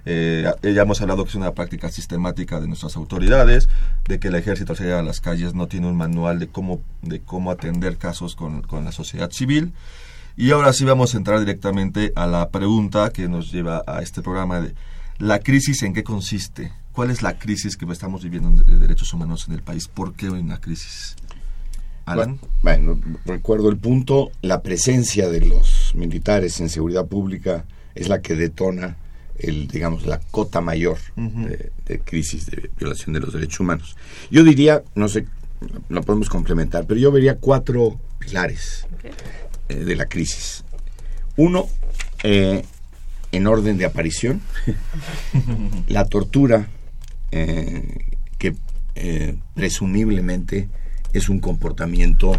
ya 0.06 0.82
hemos 0.82 1.00
hablado 1.02 1.24
que 1.24 1.30
es 1.30 1.34
una 1.34 1.52
práctica 1.52 1.90
sistemática 1.90 2.60
de 2.60 2.66
nuestras 2.66 2.96
autoridades, 2.96 3.68
de 4.06 4.18
que 4.18 4.28
el 4.28 4.34
ejército 4.34 4.72
al 4.72 4.92
a 4.92 5.02
las 5.02 5.20
calles 5.20 5.54
no 5.54 5.66
tiene 5.66 5.86
un 5.86 5.96
manual 5.96 6.38
de 6.38 6.48
cómo, 6.48 6.80
de 7.02 7.20
cómo 7.20 7.50
atender 7.50 7.98
casos 7.98 8.34
con, 8.34 8.62
con 8.62 8.84
la 8.84 8.92
sociedad 8.92 9.30
civil. 9.30 9.72
Y 10.36 10.52
ahora 10.52 10.72
sí 10.72 10.84
vamos 10.84 11.14
a 11.14 11.18
entrar 11.18 11.40
directamente 11.40 12.12
a 12.14 12.26
la 12.26 12.48
pregunta 12.50 13.10
que 13.10 13.28
nos 13.28 13.50
lleva 13.50 13.82
a 13.86 14.02
este 14.02 14.22
programa 14.22 14.60
de 14.60 14.72
¿la 15.18 15.40
crisis 15.40 15.82
en 15.82 15.92
qué 15.92 16.04
consiste? 16.04 16.72
¿Cuál 16.98 17.12
es 17.12 17.22
la 17.22 17.38
crisis 17.38 17.76
que 17.76 17.87
estamos 17.92 18.24
viviendo 18.24 18.50
de 18.61 18.76
derechos 18.76 19.12
humanos 19.12 19.46
en 19.46 19.54
el 19.54 19.62
país? 19.62 19.87
¿Por 19.87 20.14
qué 20.14 20.26
hay 20.26 20.32
una 20.32 20.61
crisis? 20.61 21.14
Alan. 22.04 22.40
Bueno, 22.61 23.00
recuerdo 23.24 23.68
el 23.68 23.76
punto, 23.76 24.32
la 24.42 24.64
presencia 24.64 25.28
de 25.28 25.42
los 25.42 25.92
militares 25.94 26.58
en 26.58 26.68
seguridad 26.68 27.06
pública 27.06 27.66
es 27.94 28.08
la 28.08 28.20
que 28.20 28.34
detona 28.34 28.96
el, 29.38 29.68
digamos, 29.68 30.06
la 30.06 30.18
cota 30.18 30.61
mayor 30.61 30.98
uh 31.16 31.20
-huh. 31.20 31.46
de, 31.46 31.70
de, 31.87 32.00
crisis 32.00 32.46
de 32.46 32.68
violación 32.76 33.12
de 33.12 33.20
los 33.20 33.32
derechos 33.32 33.61
humanos. 33.61 33.96
Yo 34.28 34.42
diría, 34.42 34.82
no 34.96 35.06
sé, 35.06 35.24
lo 35.88 36.02
podemos 36.02 36.28
complementar, 36.28 36.84
pero 36.84 36.98
yo 36.98 37.12
vería 37.12 37.37
cuatro 37.37 38.00
pilares 38.18 38.88
okay. 38.98 39.12
eh, 39.68 39.84
de 39.84 39.94
la 39.94 40.06
crisis. 40.06 40.64
Uno, 41.37 41.68
eh, 42.24 42.64
en 43.30 43.46
orden 43.46 43.78
de 43.78 43.84
aparición, 43.84 44.40
la 45.87 46.04
tortura 46.04 46.66
eh, 47.30 48.16
que 48.38 48.56
eh, 48.94 49.36
presumiblemente 49.54 50.68
es 51.12 51.28
un 51.28 51.40
comportamiento 51.40 52.32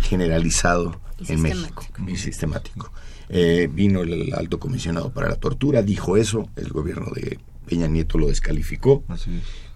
generalizado 0.00 1.00
y 1.18 1.32
en 1.32 1.42
México 1.42 1.84
y 2.06 2.16
sistemático. 2.16 2.92
Eh, 3.28 3.68
vino 3.70 4.02
el 4.02 4.32
alto 4.34 4.58
comisionado 4.58 5.12
para 5.12 5.28
la 5.28 5.36
tortura, 5.36 5.82
dijo 5.82 6.16
eso, 6.16 6.48
el 6.56 6.68
gobierno 6.68 7.10
de 7.14 7.38
Peña 7.66 7.88
Nieto 7.88 8.16
lo 8.16 8.28
descalificó, 8.28 9.04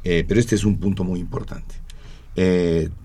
pero 0.02 0.40
este 0.40 0.54
es 0.54 0.64
un 0.64 0.78
punto 0.78 1.04
muy 1.04 1.20
importante. 1.20 1.74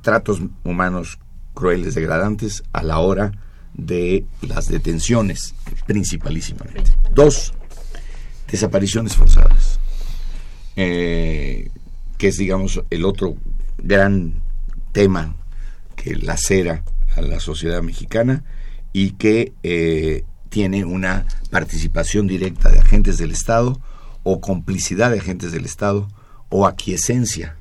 tratos 0.01 0.41
humanos 0.63 1.19
crueles, 1.53 1.95
degradantes 1.95 2.63
a 2.71 2.83
la 2.83 2.99
hora 2.99 3.31
de 3.73 4.25
las 4.41 4.67
detenciones, 4.69 5.55
principalísimamente. 5.85 6.91
Dos, 7.13 7.53
desapariciones 8.49 9.15
forzadas 9.15 9.76
eh, 10.77 11.69
que 12.17 12.27
es, 12.27 12.37
digamos, 12.37 12.81
el 12.91 13.03
otro 13.03 13.35
gran 13.79 14.41
tema 14.91 15.35
que 15.95 16.15
lacera 16.15 16.83
a 17.15 17.21
la 17.21 17.39
sociedad 17.39 17.81
mexicana 17.81 18.43
y 18.93 19.11
que 19.11 19.53
eh, 19.63 20.23
tiene 20.49 20.85
una 20.85 21.25
participación 21.49 22.27
directa 22.27 22.69
de 22.69 22.79
agentes 22.79 23.17
del 23.17 23.31
Estado 23.31 23.81
o 24.23 24.39
complicidad 24.39 25.11
de 25.11 25.19
agentes 25.19 25.51
del 25.51 25.65
Estado 25.65 26.07
o 26.49 26.67
aquiescencia 26.67 27.57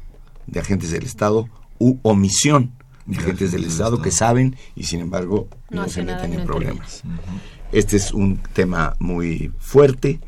de 0.47 0.61
agentes 0.61 0.91
del 0.91 1.05
Estado 1.05 1.49
u 1.79 1.99
omisión 2.03 2.73
de 3.07 3.19
agentes 3.19 3.51
del 3.53 3.65
Estado 3.65 4.03
que 4.03 4.11
saben 4.11 4.57
y 4.75 4.85
sin 4.85 5.01
embargo 5.01 5.49
no, 5.71 5.83
no 5.83 5.89
se 5.89 6.03
meten 6.03 6.35
en 6.35 6.45
problemas. 6.45 7.03
Uh 7.05 7.09
-huh. 7.09 7.57
Este 7.73 7.97
es 7.97 8.13
un 8.13 8.39
tema 8.53 8.95
muy 8.99 9.53
fuerte 9.59 10.21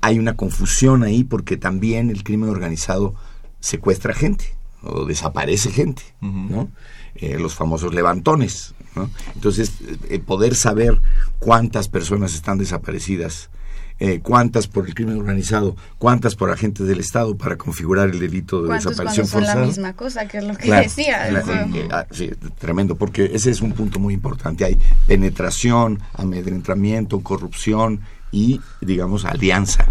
hay 0.00 0.18
una 0.18 0.34
confusión 0.36 1.02
ahí 1.02 1.24
porque 1.24 1.56
también 1.56 2.10
el 2.10 2.22
crimen 2.24 2.48
organizado 2.50 3.14
secuestra 3.60 4.14
gente. 4.14 4.54
o 4.80 5.04
desaparece 5.06 5.72
gente, 5.72 6.02
¿no? 6.20 6.68
Eh, 7.16 7.36
los 7.40 7.56
famosos 7.56 7.92
levantones, 7.92 8.74
¿no? 8.94 9.10
Entonces, 9.34 9.72
eh, 10.08 10.20
poder 10.20 10.54
saber 10.54 11.00
cuántas 11.40 11.88
personas 11.88 12.32
están 12.34 12.58
desaparecidas, 12.58 13.50
eh, 13.98 14.20
cuántas 14.22 14.68
por 14.68 14.86
el 14.86 14.94
crimen 14.94 15.18
organizado, 15.18 15.74
cuántas 15.98 16.36
por 16.36 16.52
agentes 16.52 16.86
del 16.86 17.00
Estado 17.00 17.36
para 17.36 17.56
configurar 17.58 18.08
el 18.10 18.20
delito 18.20 18.62
de 18.62 18.72
desaparición 18.74 19.26
son 19.26 19.40
forzada. 19.40 19.60
la 19.62 19.66
misma 19.66 19.92
cosa 19.94 20.28
que 20.28 20.38
es 20.38 20.44
lo 20.44 20.54
que 20.56 20.66
Claro, 20.66 20.82
decía. 20.84 21.28
la- 21.32 21.40
eh, 21.40 21.88
ah, 21.90 22.06
sí, 22.12 22.30
tremendo, 22.60 22.94
porque 22.94 23.32
ese 23.34 23.50
es 23.50 23.60
un 23.60 23.72
punto 23.72 23.98
muy 23.98 24.14
importante. 24.14 24.64
Hay 24.64 24.78
penetración, 25.08 25.98
amedrentamiento, 26.14 27.18
corrupción 27.20 28.00
y, 28.32 28.60
digamos, 28.80 29.24
alianza 29.24 29.86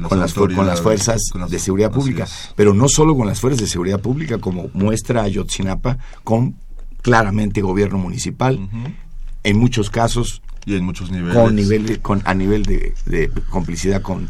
las 0.00 0.08
con 0.10 0.18
las, 0.20 0.32
con 0.58 0.66
las 0.66 0.80
fuerzas 0.82 1.20
con 1.32 1.40
las- 1.42 1.50
de 1.50 1.58
seguridad 1.58 1.90
pública. 1.90 2.26
Pero 2.56 2.74
no 2.74 2.88
solo 2.88 3.16
con 3.16 3.26
las 3.26 3.40
fuerzas 3.40 3.60
de 3.62 3.66
seguridad 3.66 4.00
pública, 4.00 4.38
como 4.38 4.68
muestra 4.74 5.22
Ayotzinapa, 5.22 5.96
con 6.24 6.56
claramente 7.02 7.62
gobierno 7.62 7.98
municipal, 7.98 8.68
en 9.42 9.58
muchos 9.58 9.88
casos 9.88 10.42
y 10.66 10.74
en 10.76 10.84
muchos 10.84 11.10
niveles. 11.10 11.34
con 11.34 11.56
nivel 11.56 11.86
de- 11.86 11.98
con 12.00 12.22
a 12.26 12.34
nivel 12.34 12.64
de, 12.64 12.94
de 13.06 13.30
complicidad 13.48 14.02
con 14.02 14.28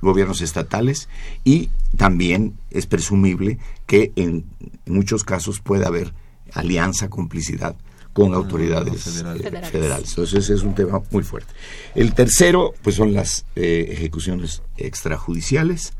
gobiernos 0.00 0.40
estatales 0.40 1.08
y 1.44 1.68
también 1.96 2.54
es 2.70 2.86
presumible 2.86 3.58
que 3.86 4.12
en 4.16 4.44
muchos 4.86 5.24
casos 5.24 5.60
puede 5.60 5.84
haber 5.86 6.12
alianza 6.54 7.08
complicidad 7.08 7.74
con 8.12 8.34
autoridades 8.34 9.02
federales. 9.02 9.40
eh, 9.40 9.44
Federales. 9.44 9.70
federales. 9.70 10.08
Entonces 10.10 10.44
ese 10.44 10.54
es 10.54 10.62
un 10.62 10.74
tema 10.74 11.00
muy 11.10 11.22
fuerte. 11.22 11.52
El 11.94 12.12
tercero, 12.14 12.74
pues 12.82 12.96
son 12.96 13.12
las 13.14 13.44
eh, 13.56 13.88
ejecuciones 13.90 14.62
extrajudiciales. 14.76 15.92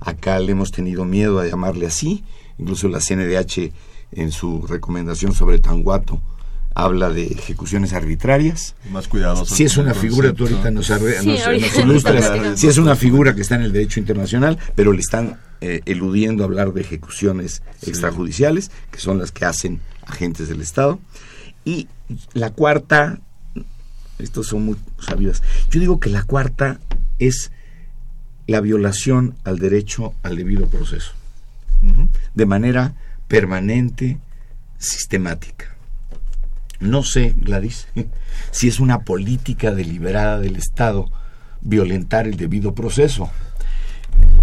Acá 0.00 0.38
le 0.38 0.52
hemos 0.52 0.70
tenido 0.72 1.04
miedo 1.04 1.40
a 1.40 1.46
llamarle 1.46 1.86
así. 1.86 2.24
Incluso 2.58 2.88
la 2.88 3.00
CNDH 3.00 3.72
en 4.12 4.32
su 4.32 4.66
recomendación 4.66 5.34
sobre 5.34 5.58
Tanguato 5.58 6.20
habla 6.74 7.10
de 7.10 7.26
ejecuciones 7.26 7.92
arbitrarias. 7.92 8.74
Más 8.90 9.08
cuidadosos 9.08 9.56
Si 9.56 9.64
es 9.64 9.76
una 9.76 9.92
figura, 9.92 10.32
tú 10.32 10.44
ahorita 10.44 10.70
nos, 10.70 10.88
arre- 10.90 11.20
Sí, 11.20 11.26
nos- 11.28 11.46
ahorita 11.46 11.66
nos 11.66 11.76
ilustras, 11.84 12.60
si 12.60 12.68
es 12.68 12.78
una 12.78 12.94
figura 12.96 13.34
que 13.34 13.40
está 13.42 13.56
en 13.56 13.62
el 13.62 13.72
derecho 13.72 13.98
internacional, 14.00 14.56
pero 14.76 14.92
le 14.92 15.00
están 15.00 15.38
eh, 15.60 15.80
eludiendo 15.84 16.44
hablar 16.44 16.72
de 16.72 16.80
ejecuciones 16.82 17.62
extrajudiciales, 17.86 18.70
que 18.90 18.98
son 19.00 19.18
las 19.18 19.32
que 19.32 19.44
hacen 19.44 19.80
agentes 20.06 20.48
del 20.48 20.60
Estado. 20.60 20.98
Y 21.64 21.88
la 22.32 22.50
cuarta, 22.50 23.18
estos 24.18 24.48
son 24.48 24.64
muy 24.64 24.76
sabidas, 24.98 25.42
yo 25.70 25.80
digo 25.80 26.00
que 26.00 26.10
la 26.10 26.22
cuarta 26.22 26.80
es 27.18 27.52
la 28.46 28.60
violación 28.60 29.36
al 29.44 29.58
derecho 29.58 30.14
al 30.22 30.36
debido 30.36 30.66
proceso, 30.68 31.12
de 32.34 32.46
manera 32.46 32.94
permanente, 33.28 34.18
sistemática. 34.78 35.76
No 36.80 37.02
sé, 37.02 37.34
Gladys, 37.36 37.86
si 38.50 38.66
es 38.68 38.80
una 38.80 39.00
política 39.00 39.72
deliberada 39.72 40.40
del 40.40 40.56
Estado 40.56 41.10
violentar 41.60 42.26
el 42.26 42.36
debido 42.36 42.74
proceso. 42.74 43.30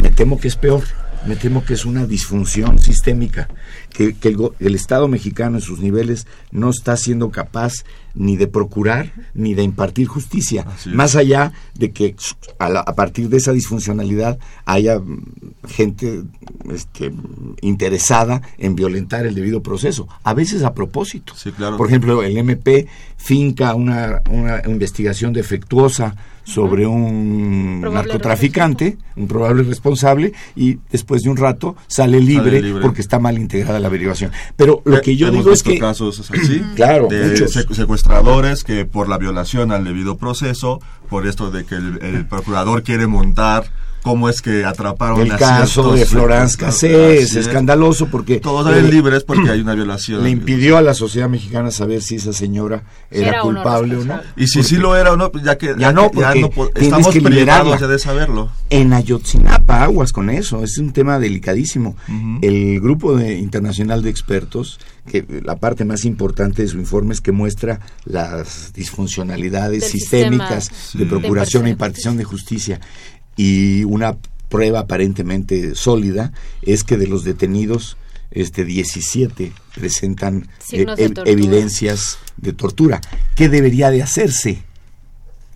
Me 0.02 0.10
temo 0.10 0.40
que 0.40 0.48
es 0.48 0.56
peor, 0.56 0.84
me 1.26 1.36
temo 1.36 1.66
que 1.66 1.74
es 1.74 1.86
una 1.86 2.06
disfunción 2.06 2.80
sistémica, 2.80 3.50
que, 3.94 4.14
que 4.14 4.28
el, 4.30 4.38
go- 4.38 4.56
el 4.60 4.76
Estado 4.76 5.08
mexicano 5.08 5.58
en 5.58 5.62
sus 5.62 5.80
niveles 5.80 6.28
no 6.52 6.70
está 6.70 6.96
siendo 6.98 7.30
capaz 7.32 7.74
ni 8.14 8.36
de 8.36 8.48
procurar 8.48 9.12
ni 9.36 9.54
de 9.54 9.62
impartir 9.64 10.08
justicia, 10.08 10.66
más 10.88 11.16
allá 11.16 11.52
de 11.76 11.92
que 11.92 12.16
a, 12.58 12.70
la- 12.70 12.80
a 12.82 12.96
partir 12.96 13.30
de 13.30 13.38
esa 13.38 13.52
disfuncionalidad 13.54 14.40
haya 14.66 15.00
mm, 15.00 15.24
gente 15.68 16.24
este, 16.72 17.12
interesada 17.62 18.42
en 18.58 18.76
violentar 18.76 19.26
el 19.26 19.36
debido 19.36 19.62
proceso, 19.62 20.08
a 20.24 20.34
veces 20.34 20.64
a 20.64 20.74
propósito. 20.74 21.34
Sí, 21.36 21.52
claro. 21.52 21.78
Por 21.78 21.88
ejemplo, 21.88 22.24
el 22.24 22.38
MP 22.38 22.88
finca 23.18 23.76
una, 23.76 24.22
una 24.32 24.62
investigación 24.68 25.34
defectuosa 25.34 26.16
sobre 26.44 26.88
un 26.88 27.80
Probable 27.82 28.08
narcotraficante, 28.08 28.98
un 29.18 29.28
probable 29.28 29.64
responsable, 29.64 30.32
y 30.56 30.78
después 30.90 31.24
de 31.24 31.30
un 31.30 31.36
rato 31.36 31.76
sale 31.88 32.22
libre, 32.22 32.62
libre. 32.62 32.82
porque 32.82 33.02
está 33.02 33.20
mal 33.20 33.38
integrada 33.38 33.77
la 33.80 33.88
averiguación. 33.88 34.32
Pero 34.56 34.82
lo 34.86 35.02
que 35.02 35.16
yo 35.16 35.32
digo 35.32 35.52
es 35.52 35.64
que... 35.64 35.78
casos 35.80 36.20
así, 36.32 36.64
Claro, 36.76 37.08
de 37.10 37.28
muchos. 37.30 37.56
sec- 37.56 37.74
secuestradores 37.74 38.64
que 38.64 38.86
por 38.86 39.10
la 39.10 39.18
violación 39.18 39.72
al 39.72 39.84
debido 39.84 40.18
proceso, 40.18 40.80
por 41.10 41.28
esto 41.28 41.52
de 41.52 41.66
que 41.66 41.76
el, 41.76 42.00
el 42.02 42.26
procurador 42.28 42.84
quiere 42.84 43.08
montar 43.08 43.66
cómo 44.04 44.30
es 44.30 44.42
que 44.42 44.64
atraparon 44.64 45.22
El 45.22 45.32
a 45.34 45.38
caso 45.38 45.82
ciertos 45.94 46.00
de 46.00 46.06
Florence 46.06 46.54
secuestradores. 46.54 46.58
Cassé 46.58 47.18
es 47.24 47.30
Así 47.32 47.40
es. 47.40 47.46
escandaloso 47.48 48.08
porque 48.08 48.40
Todos 48.40 48.66
salen 48.66 48.86
le- 48.86 48.92
libres 48.92 49.24
porque 49.24 49.50
hay 49.50 49.60
una 49.62 49.74
violación. 49.76 50.24
le 50.24 50.30
impidió 50.30 50.78
a 50.78 50.82
la 50.82 50.94
sociedad 50.94 51.28
mexicana 51.30 51.72
saber 51.72 52.02
si 52.02 52.16
esa 52.16 52.32
señora 52.34 52.84
era, 53.12 53.38
no 53.38 53.42
culpable 53.44 53.98
o 53.98 54.06
no. 54.06 54.20
Y 54.38 54.48
si 54.48 54.64
sí 54.64 54.78
lo 54.78 54.96
era 54.96 55.12
o 55.14 55.18
no, 55.18 55.32
pues 55.32 55.44
ya 55.44 55.58
que 55.58 55.76
Ya 55.78 55.92
no, 55.92 56.10
porque 56.12 56.48
po- 56.56 56.68
tienes 56.70 56.84
estamos 56.94 57.14
que 57.14 57.22
privados 57.22 57.80
ya 57.80 57.88
de 57.88 58.00
saberlo. 58.00 58.50
En 58.70 58.94
Ayotzinapa, 58.94 59.84
aguas 59.84 60.12
con 60.14 60.30
eso, 60.30 60.64
es 60.64 60.78
un 60.78 60.92
tema 60.94 61.20
delicadísimo. 61.20 61.96
El 62.42 62.80
grupo 62.80 63.16
de- 63.16 63.38
internacional 63.38 64.02
de 64.04 64.10
expertos, 64.10 64.80
que 65.10 65.26
la 65.44 65.56
parte 65.56 65.86
más 65.86 66.04
importante 66.06 66.62
de 66.64 66.68
su 66.68 66.78
informe 66.78 67.14
es 67.14 67.22
que 67.22 67.32
muestra 67.32 67.80
las 68.06 68.74
disfuncionalidades 68.74 69.82
Del 69.82 69.90
sistémicas 69.92 70.66
sistema 70.66 71.00
de 71.00 71.06
Sí. 71.06 71.10
procuración 71.10 71.68
e 71.68 71.70
impartición 71.72 72.18
de 72.18 72.24
justicia. 72.26 72.80
Y 73.38 73.84
una 73.86 74.18
prueba 74.50 74.80
aparentemente 74.80 75.76
sólida 75.76 76.34
es 76.62 76.84
que 76.84 76.98
de 76.98 77.08
los 77.08 77.24
detenidos, 77.24 77.98
este 78.32 78.66
17 78.66 79.54
presentan 79.76 80.50
eh, 80.72 80.86
de 80.86 81.14
evidencias 81.26 82.18
de 82.38 82.54
tortura. 82.54 83.00
¿Qué 83.36 83.48
debería 83.50 83.90
de 83.90 84.04
hacerse? 84.04 84.64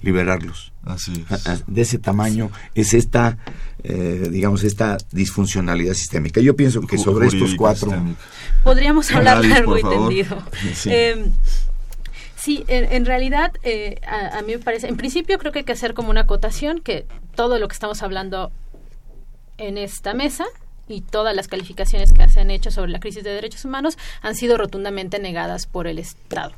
Liberarlos 0.02 0.72
Así 0.84 1.26
es. 1.30 1.64
de 1.68 1.82
ese 1.82 2.00
tamaño 2.00 2.50
es 2.74 2.94
esta, 2.94 3.38
eh, 3.84 4.30
digamos, 4.32 4.64
esta 4.64 4.98
disfuncionalidad 5.12 5.94
sistémica. 5.94 6.42
Yo 6.42 6.56
pienso 6.56 6.82
que 6.82 6.98
sobre 6.98 7.28
estos 7.28 7.56
cuatro... 7.56 7.90
sistémica. 7.92 8.20
Podríamos 8.64 9.12
hablar 9.12 9.46
largo 9.46 9.78
y 9.78 9.82
favor. 9.82 10.10
tendido. 10.10 10.44
Sí. 10.74 10.90
Eh, 10.92 11.26
sí, 12.42 12.64
en, 12.68 12.92
en 12.92 13.06
realidad, 13.06 13.54
eh, 13.64 14.00
a, 14.06 14.40
a 14.40 14.42
mí 14.42 14.54
me 14.54 14.60
parece, 14.60 14.88
en 14.88 14.98
principio 14.98 15.38
creo 15.38 15.52
que 15.52 15.60
hay 15.60 15.66
que 15.66 15.72
hacer 15.72 15.94
como 15.94 16.10
una 16.10 16.22
acotación 16.22 16.82
que 16.82 17.06
todo 17.36 17.60
lo 17.60 17.68
que 17.68 17.74
estamos 17.74 18.02
hablando 18.04 18.52
en 19.58 19.78
esta 19.78 20.14
mesa 20.14 20.46
y 20.88 21.02
todas 21.02 21.36
las 21.36 21.48
calificaciones 21.48 22.12
que 22.12 22.28
se 22.28 22.40
han 22.40 22.52
hecho 22.52 22.72
sobre 22.72 22.92
la 22.92 23.00
crisis 23.00 23.24
de 23.24 23.32
derechos 23.32 23.64
humanos 23.66 23.98
han 24.22 24.36
sido 24.36 24.58
rotundamente 24.58 25.20
negadas 25.20 25.68
por 25.68 25.88
el 25.88 26.00
Estado. 26.00 26.54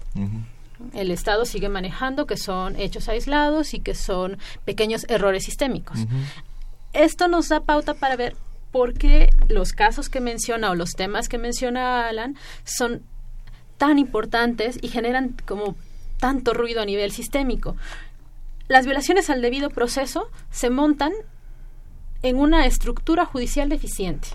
El 0.94 1.12
Estado 1.12 1.46
sigue 1.46 1.70
manejando 1.70 2.26
que 2.26 2.38
son 2.38 2.76
hechos 2.76 3.08
aislados 3.10 3.74
y 3.74 3.80
que 3.80 3.94
son 3.94 4.38
pequeños 4.66 5.06
errores 5.08 5.44
sistémicos. 5.44 6.00
Esto 6.94 7.28
nos 7.28 7.50
da 7.50 7.62
pauta 7.62 7.94
para 7.94 8.16
ver 8.16 8.36
por 8.72 8.94
qué 8.94 9.30
los 9.50 9.72
casos 9.72 10.10
que 10.10 10.20
menciona 10.20 10.72
o 10.72 10.76
los 10.76 10.92
temas 10.92 11.30
que 11.30 11.38
menciona 11.38 12.08
Alan 12.08 12.36
son 12.64 13.04
tan 13.84 14.00
importantes 14.00 14.80
y 14.82 14.88
generan 14.88 15.36
como 15.46 15.76
tanto 16.18 16.54
ruido 16.54 16.82
a 16.82 16.86
nivel 16.86 17.12
sistémico. 17.12 17.76
Las 18.70 18.86
violaciones 18.86 19.30
al 19.30 19.42
debido 19.42 19.70
proceso 19.70 20.30
se 20.52 20.70
montan 20.70 21.12
en 22.22 22.38
una 22.38 22.66
estructura 22.66 23.26
judicial 23.26 23.68
deficiente. 23.68 24.30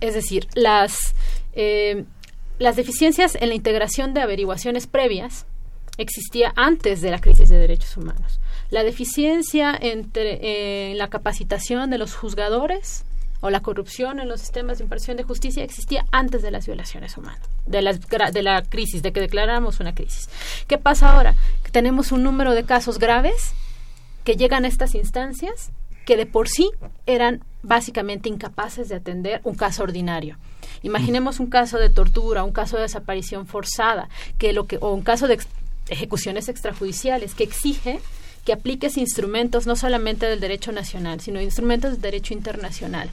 Es 0.00 0.14
decir, 0.14 0.46
las, 0.54 1.16
eh, 1.54 2.04
las 2.60 2.76
deficiencias 2.76 3.34
en 3.34 3.48
la 3.48 3.56
integración 3.56 4.14
de 4.14 4.20
averiguaciones 4.20 4.86
previas 4.86 5.44
existía 5.98 6.52
antes 6.54 7.00
de 7.00 7.10
la 7.10 7.20
crisis 7.20 7.48
de 7.48 7.58
derechos 7.58 7.96
humanos. 7.96 8.38
La 8.70 8.84
deficiencia 8.84 9.76
entre, 9.76 10.92
en 10.92 10.98
la 10.98 11.08
capacitación 11.08 11.90
de 11.90 11.98
los 11.98 12.14
juzgadores 12.14 13.04
o 13.40 13.50
la 13.50 13.60
corrupción 13.60 14.20
en 14.20 14.28
los 14.28 14.40
sistemas 14.40 14.78
de 14.78 14.84
impartición 14.84 15.16
de 15.16 15.22
justicia 15.22 15.64
existía 15.64 16.06
antes 16.12 16.42
de 16.42 16.50
las 16.50 16.66
violaciones 16.66 17.16
humanas, 17.16 17.48
de, 17.66 17.82
las 17.82 18.00
de 18.00 18.42
la 18.42 18.62
crisis, 18.62 19.02
de 19.02 19.12
que 19.12 19.20
declaráramos 19.20 19.80
una 19.80 19.94
crisis. 19.94 20.28
¿Qué 20.66 20.78
pasa 20.78 21.12
ahora? 21.12 21.34
Que 21.64 21.70
tenemos 21.70 22.12
un 22.12 22.22
número 22.22 22.54
de 22.54 22.64
casos 22.64 22.98
graves 22.98 23.52
que 24.24 24.36
llegan 24.36 24.64
a 24.64 24.68
estas 24.68 24.94
instancias 24.94 25.70
que 26.04 26.16
de 26.16 26.26
por 26.26 26.48
sí 26.48 26.70
eran 27.06 27.44
básicamente 27.62 28.28
incapaces 28.28 28.88
de 28.88 28.96
atender 28.96 29.40
un 29.44 29.54
caso 29.54 29.82
ordinario. 29.82 30.36
Imaginemos 30.82 31.40
un 31.40 31.48
caso 31.48 31.78
de 31.78 31.90
tortura, 31.90 32.42
un 32.42 32.52
caso 32.52 32.76
de 32.76 32.82
desaparición 32.82 33.46
forzada, 33.46 34.08
que 34.38 34.52
lo 34.52 34.66
que 34.66 34.78
o 34.80 34.92
un 34.92 35.02
caso 35.02 35.28
de 35.28 35.38
ejecuciones 35.88 36.48
extrajudiciales 36.48 37.34
que 37.34 37.44
exige 37.44 38.00
que 38.44 38.52
apliques 38.52 38.96
instrumentos 38.96 39.66
no 39.66 39.76
solamente 39.76 40.26
del 40.26 40.40
derecho 40.40 40.72
nacional, 40.72 41.20
sino 41.20 41.40
instrumentos 41.40 41.92
del 41.92 42.00
derecho 42.00 42.34
internacional. 42.34 43.10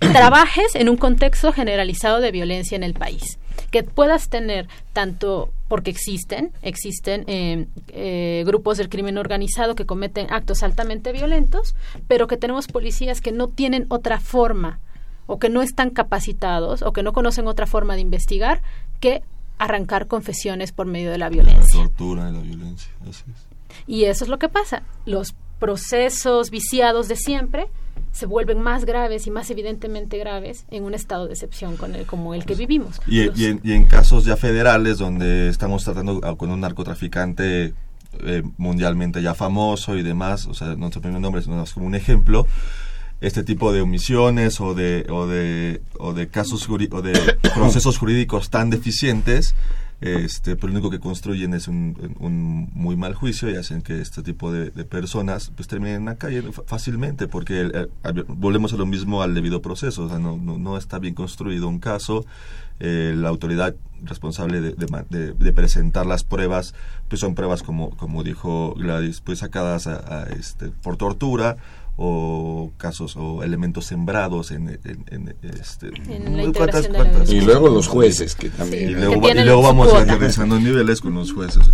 Que 0.00 0.08
trabajes 0.08 0.74
en 0.74 0.88
un 0.88 0.96
contexto 0.96 1.52
generalizado 1.52 2.20
de 2.20 2.30
violencia 2.30 2.76
en 2.76 2.82
el 2.82 2.94
país. 2.94 3.38
Que 3.70 3.82
puedas 3.82 4.28
tener 4.28 4.68
tanto, 4.92 5.52
porque 5.66 5.90
existen, 5.90 6.52
existen 6.62 7.24
eh, 7.26 7.66
eh, 7.88 8.44
grupos 8.46 8.78
del 8.78 8.88
crimen 8.88 9.18
organizado 9.18 9.74
que 9.74 9.86
cometen 9.86 10.28
actos 10.30 10.62
altamente 10.62 11.12
violentos, 11.12 11.74
pero 12.06 12.28
que 12.28 12.36
tenemos 12.36 12.68
policías 12.68 13.20
que 13.20 13.32
no 13.32 13.48
tienen 13.48 13.86
otra 13.88 14.20
forma 14.20 14.78
o 15.26 15.38
que 15.38 15.50
no 15.50 15.62
están 15.62 15.90
capacitados 15.90 16.82
o 16.82 16.92
que 16.92 17.02
no 17.02 17.12
conocen 17.12 17.48
otra 17.48 17.66
forma 17.66 17.94
de 17.94 18.00
investigar 18.00 18.62
que 19.00 19.22
arrancar 19.58 20.06
confesiones 20.06 20.72
por 20.72 20.86
medio 20.86 21.10
de 21.10 21.18
la 21.18 21.28
violencia. 21.28 21.80
La 21.80 21.88
tortura 21.88 22.30
y 22.30 22.32
la 22.32 22.40
violencia, 22.40 22.90
así 23.02 23.24
es. 23.30 23.47
Y 23.86 24.04
eso 24.04 24.24
es 24.24 24.30
lo 24.30 24.38
que 24.38 24.48
pasa. 24.48 24.82
Los 25.06 25.34
procesos 25.58 26.50
viciados 26.50 27.08
de 27.08 27.16
siempre 27.16 27.68
se 28.12 28.26
vuelven 28.26 28.60
más 28.60 28.84
graves 28.84 29.26
y 29.26 29.30
más 29.30 29.50
evidentemente 29.50 30.18
graves 30.18 30.64
en 30.70 30.84
un 30.84 30.94
estado 30.94 31.26
de 31.26 31.34
excepción 31.34 31.76
con 31.76 31.94
el, 31.94 32.06
como 32.06 32.34
el 32.34 32.44
que 32.44 32.54
vivimos. 32.54 33.00
Y, 33.06 33.20
y, 33.40 33.46
en, 33.46 33.60
y 33.62 33.72
en, 33.72 33.84
casos 33.84 34.24
ya 34.24 34.36
federales 34.36 34.98
donde 34.98 35.48
estamos 35.48 35.84
tratando 35.84 36.20
con 36.36 36.50
un 36.50 36.60
narcotraficante 36.60 37.74
eh, 38.20 38.42
mundialmente 38.56 39.22
ya 39.22 39.34
famoso 39.34 39.96
y 39.96 40.02
demás, 40.02 40.46
o 40.46 40.54
sea, 40.54 40.74
no 40.76 40.86
estoy 40.86 41.02
poniendo 41.02 41.20
nombres, 41.20 41.44
sino 41.44 41.62
como 41.72 41.86
un 41.86 41.94
ejemplo, 41.94 42.46
este 43.20 43.42
tipo 43.42 43.72
de 43.72 43.82
omisiones 43.82 44.60
o 44.60 44.74
de, 44.74 45.06
o 45.10 45.26
de, 45.26 45.82
o 45.98 46.14
de 46.14 46.28
casos 46.28 46.68
o 46.68 47.02
de 47.02 47.12
procesos 47.54 47.98
jurídicos 47.98 48.50
tan 48.50 48.70
deficientes, 48.70 49.54
este, 50.00 50.54
pero 50.54 50.68
lo 50.68 50.74
único 50.74 50.90
que 50.90 51.00
construyen 51.00 51.54
es 51.54 51.66
un, 51.66 52.16
un, 52.20 52.70
muy 52.72 52.94
mal 52.94 53.14
juicio 53.14 53.50
y 53.50 53.56
hacen 53.56 53.82
que 53.82 54.00
este 54.00 54.22
tipo 54.22 54.52
de, 54.52 54.70
personas 54.84 55.50
pues 55.56 55.66
terminen 55.66 55.96
en 55.96 56.04
la 56.04 56.16
calle 56.16 56.42
fácilmente 56.66 57.26
porque 57.26 57.60
el, 57.60 57.90
volvemos 58.28 58.72
a 58.72 58.76
lo 58.76 58.86
mismo 58.86 59.22
al 59.22 59.34
debido 59.34 59.60
proceso, 59.60 60.04
o 60.04 60.08
sea, 60.08 60.18
no, 60.20 60.76
está 60.76 61.00
bien 61.00 61.14
construido 61.14 61.68
un 61.68 61.80
caso, 61.80 62.24
eh, 62.78 63.12
la 63.16 63.28
autoridad 63.28 63.74
responsable 64.04 64.60
de, 64.60 64.74
de, 64.74 65.32
de, 65.32 65.52
presentar 65.52 66.06
las 66.06 66.22
pruebas 66.22 66.74
pues 67.08 67.20
son 67.20 67.34
pruebas 67.34 67.64
como, 67.64 67.90
como 67.96 68.22
dijo 68.22 68.74
Gladys, 68.76 69.20
pues 69.20 69.40
sacadas 69.40 69.88
a 69.88 70.28
este, 70.30 70.68
por 70.68 70.96
tortura 70.96 71.56
o 72.00 72.72
casos 72.76 73.16
o 73.16 73.42
elementos 73.42 73.84
sembrados 73.84 74.52
en, 74.52 74.68
en, 74.84 75.04
en 75.10 75.34
este 75.60 75.88
en 75.88 76.52
¿cuántas, 76.52 76.86
cuántas, 76.86 77.28
y 77.28 77.40
luego 77.40 77.68
los 77.68 77.88
jueces 77.88 78.36
que 78.36 78.50
también 78.50 78.86
sí, 78.86 78.92
y 78.92 78.94
luego, 78.94 79.28
y 79.28 79.44
luego 79.44 79.62
vamos 79.62 80.06
regresando 80.06 80.60
niveles 80.60 81.00
con 81.00 81.14
los 81.14 81.32
jueces 81.32 81.68